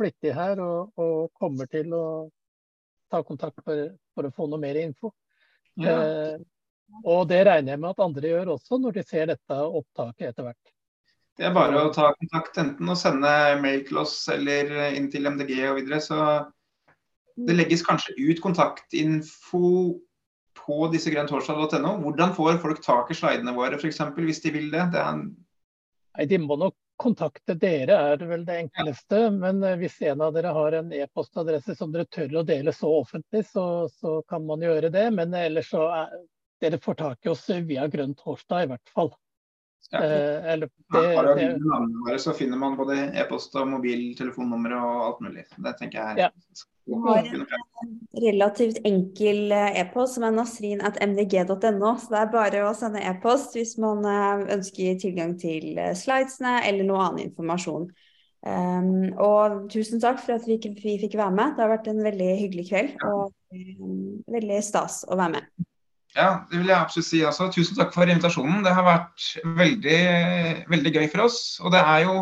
flittig 0.00 0.32
her 0.36 0.60
og, 0.64 0.92
og, 0.96 1.28
kommer 1.36 1.68
til 1.70 1.92
å 1.92 2.04
ta 3.12 3.20
kontakt 3.26 3.60
for, 3.66 3.90
for 4.14 4.28
å 4.28 4.32
få 4.34 4.48
noe 4.48 4.62
mer 4.62 4.78
info. 4.80 5.12
Ja. 5.80 5.98
Og 7.06 7.26
det 7.30 7.44
regner 7.46 7.74
jeg 7.74 7.82
med 7.82 7.92
at 7.92 8.02
andre 8.02 8.32
gjør 8.32 8.54
også, 8.56 8.78
når 8.80 8.98
de 8.98 9.06
ser 9.06 9.30
dette 9.30 9.56
opptaket 9.62 10.30
etter 10.30 10.48
hvert. 10.48 10.72
Det 11.38 11.46
er 11.48 11.54
bare 11.56 11.84
å 11.86 11.92
ta 11.94 12.10
kontakt, 12.18 12.58
enten 12.60 12.90
å 12.90 12.96
sende 12.98 13.30
mail 13.62 13.84
til 13.88 14.00
oss 14.02 14.14
eller 14.32 14.72
inn 14.90 15.08
til 15.12 15.28
MDG 15.30 15.54
og 15.70 15.78
videre. 15.78 16.00
Så 16.04 16.18
det 17.46 17.56
legges 17.56 17.84
kanskje 17.86 18.16
ut 18.18 18.42
kontaktinfo 18.44 19.70
på 20.58 20.90
disse 20.92 21.12
grønntorsdag.no. 21.14 21.94
Hvordan 22.02 22.34
får 22.36 22.60
folk 22.64 22.82
tak 22.84 23.12
i 23.12 23.16
slidene 23.16 23.54
våre 23.56 23.78
f.eks. 23.78 24.02
hvis 24.18 24.42
de 24.44 24.54
vil 24.58 24.68
det? 24.74 24.90
det 24.94 25.04
en... 25.04 25.24
Nei, 26.18 26.26
De 26.28 26.40
må 26.42 26.58
nok 26.60 26.76
kontakte 27.00 27.54
dere 27.58 27.96
er 28.12 28.24
vel 28.28 28.44
det 28.44 28.58
enkleste. 28.64 29.22
Men 29.32 29.62
eh, 29.64 29.78
hvis 29.80 30.00
en 30.10 30.24
av 30.26 30.34
dere 30.36 30.52
har 30.56 30.76
en 30.78 30.92
e-postadresse 30.92 31.76
som 31.78 31.92
dere 31.94 32.08
tør 32.12 32.40
å 32.42 32.44
dele 32.46 32.74
så 32.76 32.92
offentlig, 33.00 33.46
så, 33.48 33.64
så 34.00 34.20
kan 34.28 34.44
man 34.46 34.62
gjøre 34.64 34.92
det. 34.92 35.06
Men 35.16 35.34
ellers 35.36 35.72
så 35.72 35.86
er 35.88 36.14
dere 36.60 36.80
får 36.82 37.00
tak 37.00 37.26
i 37.26 37.32
oss 37.32 37.48
via 37.68 37.88
Grønn 37.88 38.14
torsdag, 38.18 38.64
i 38.66 38.72
hvert 38.74 38.94
fall. 38.94 39.12
Ja. 39.90 40.02
Eh, 40.04 40.52
eller 40.52 40.68
det, 40.68 41.00
bare 41.16 41.34
det, 41.34 41.46
navnene 41.58 42.04
våre, 42.06 42.18
så 42.22 42.34
finner 42.36 42.60
man 42.60 42.76
både 42.78 42.98
e-post 43.18 43.56
og 43.58 43.66
mobil, 43.72 44.12
telefonnummer 44.18 44.76
og 44.78 45.06
alt 45.06 45.24
mulig. 45.24 45.46
Det 45.56 45.72
tenker 45.80 45.98
jeg 45.98 46.12
er 46.12 46.20
Ja. 46.26 46.30
har 47.06 47.18
en 47.18 47.46
relativt 48.22 48.78
enkel 48.84 49.52
eh, 49.52 49.80
e-post 49.80 50.14
som 50.14 50.26
er 50.26 50.36
nasrin.mdg.no. 50.36 51.96
Så 51.98 52.12
det 52.12 52.20
er 52.20 52.32
bare 52.34 52.62
å 52.68 52.74
sende 52.74 53.02
e-post 53.02 53.58
hvis 53.58 53.76
man 53.82 54.06
eh, 54.06 54.46
ønsker 54.56 55.00
tilgang 55.02 55.34
til 55.38 55.78
eh, 55.78 55.94
slidesene 55.98 56.60
eller 56.68 56.86
noe 56.86 57.02
annen 57.08 57.26
informasjon. 57.30 57.90
Um, 58.40 59.10
og 59.20 59.66
tusen 59.68 60.00
takk 60.00 60.22
for 60.22 60.38
at 60.38 60.46
vi, 60.48 60.56
vi 60.56 60.94
fikk 61.02 61.18
være 61.20 61.34
med. 61.36 61.56
Det 61.56 61.64
har 61.64 61.74
vært 61.74 61.90
en 61.92 62.04
veldig 62.04 62.30
hyggelig 62.38 62.68
kveld. 62.70 62.94
Og 63.04 63.34
um, 63.82 64.22
veldig 64.32 64.62
stas 64.64 65.02
å 65.08 65.18
være 65.20 65.34
med. 65.34 65.66
Ja, 66.16 66.42
det 66.50 66.58
vil 66.58 66.70
jeg 66.72 66.76
absolutt 66.76 67.06
si 67.06 67.22
også. 67.22 67.48
Tusen 67.54 67.78
takk 67.78 67.94
for 67.94 68.10
invitasjonen. 68.10 68.64
Det 68.66 68.74
har 68.74 68.86
vært 68.86 69.26
veldig, 69.58 70.02
veldig 70.72 70.92
gøy 70.96 71.08
for 71.12 71.28
oss. 71.28 71.40
Og 71.62 71.74
det 71.74 71.80
er 71.80 72.06
jo 72.08 72.16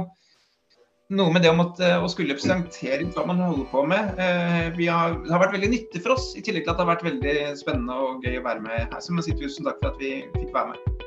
noe 1.16 1.32
med 1.32 1.43
det 1.43 1.53
om 1.55 1.62
at, 1.64 1.80
eh, 1.80 1.97
å 1.97 2.09
skulle 2.12 2.36
presentere 2.36 3.07
hva 3.14 3.24
man 3.26 3.41
holder 3.41 3.68
på 3.72 3.84
med. 3.89 4.18
Eh, 4.20 4.68
har, 4.93 5.16
det 5.24 5.32
har 5.32 5.41
vært 5.41 5.57
veldig 5.57 5.70
nyttig 5.72 6.03
for 6.05 6.18
oss, 6.18 6.34
i 6.36 6.45
tillegg 6.45 6.66
til 6.66 6.74
at 6.74 6.80
det 6.80 6.84
har 6.84 6.93
vært 6.95 7.07
veldig 7.07 7.36
spennende 7.57 7.97
og 7.97 8.24
gøy 8.24 8.41
å 8.41 8.45
være 8.45 8.64
med 8.66 8.76
her. 8.93 9.01
Så 9.01 9.12
jeg 9.12 9.16
må 9.16 9.24
si 9.24 9.36
tusen 9.39 9.68
takk 9.68 9.80
for 9.80 9.95
at 9.95 10.03
vi 10.03 10.12
fikk 10.36 10.53
være 10.53 10.74
med. 10.74 11.07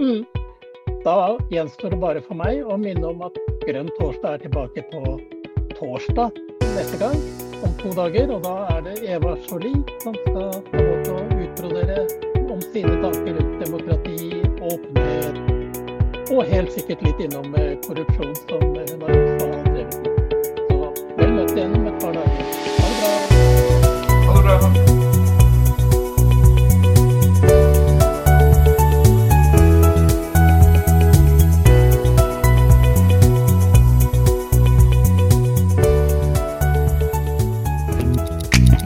mm. 0.00 0.42
Da 1.02 1.34
gjenstår 1.50 1.90
det 1.90 1.98
bare 1.98 2.20
for 2.22 2.38
meg 2.38 2.62
å 2.62 2.76
minne 2.78 3.08
om 3.08 3.24
at 3.26 3.38
Grønn 3.66 3.90
torsdag 3.98 4.36
er 4.36 4.44
tilbake 4.44 4.84
på 4.92 5.16
torsdag 5.74 6.38
neste 6.76 7.00
gang, 7.02 7.18
om 7.66 7.74
to 7.82 7.90
dager. 7.98 8.30
Og 8.30 8.46
da 8.46 8.54
er 8.76 8.86
det 8.86 9.00
Eva 9.10 9.34
Jolie 9.48 9.82
som 10.04 10.14
skal 10.22 10.62
få 10.70 10.86
lov 10.86 11.02
til 11.02 11.11
å 11.98 12.52
om 12.52 12.60
sine 12.72 12.94
tanker 13.02 13.32
rundt 13.34 13.64
demokrati, 13.64 14.42
åpenhet, 14.60 15.36
og 16.32 16.44
helt 16.48 16.72
sikkert 16.72 17.02
litt 17.06 17.20
innom 17.24 17.54
eh, 17.54 17.72
korrupsjon, 17.86 18.34
som 18.48 18.60
hun 18.62 18.76
har 18.76 18.82
også 18.82 19.12
drevet 19.40 19.68
med. 19.72 19.86
Så 20.68 20.76
vel 21.18 21.30
møtt 21.36 21.52
igjen 21.56 21.74
om 21.76 21.86
et 21.88 21.96
par 22.02 22.12
dager. 22.16 22.40
Ha 22.78 22.86
det 22.88 22.96
bra. 23.00 23.12
Ha 24.28 24.32
det 24.36 24.44
bra. 24.46 24.58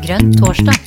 Grønn 0.07 0.31
torsdag. 0.39 0.86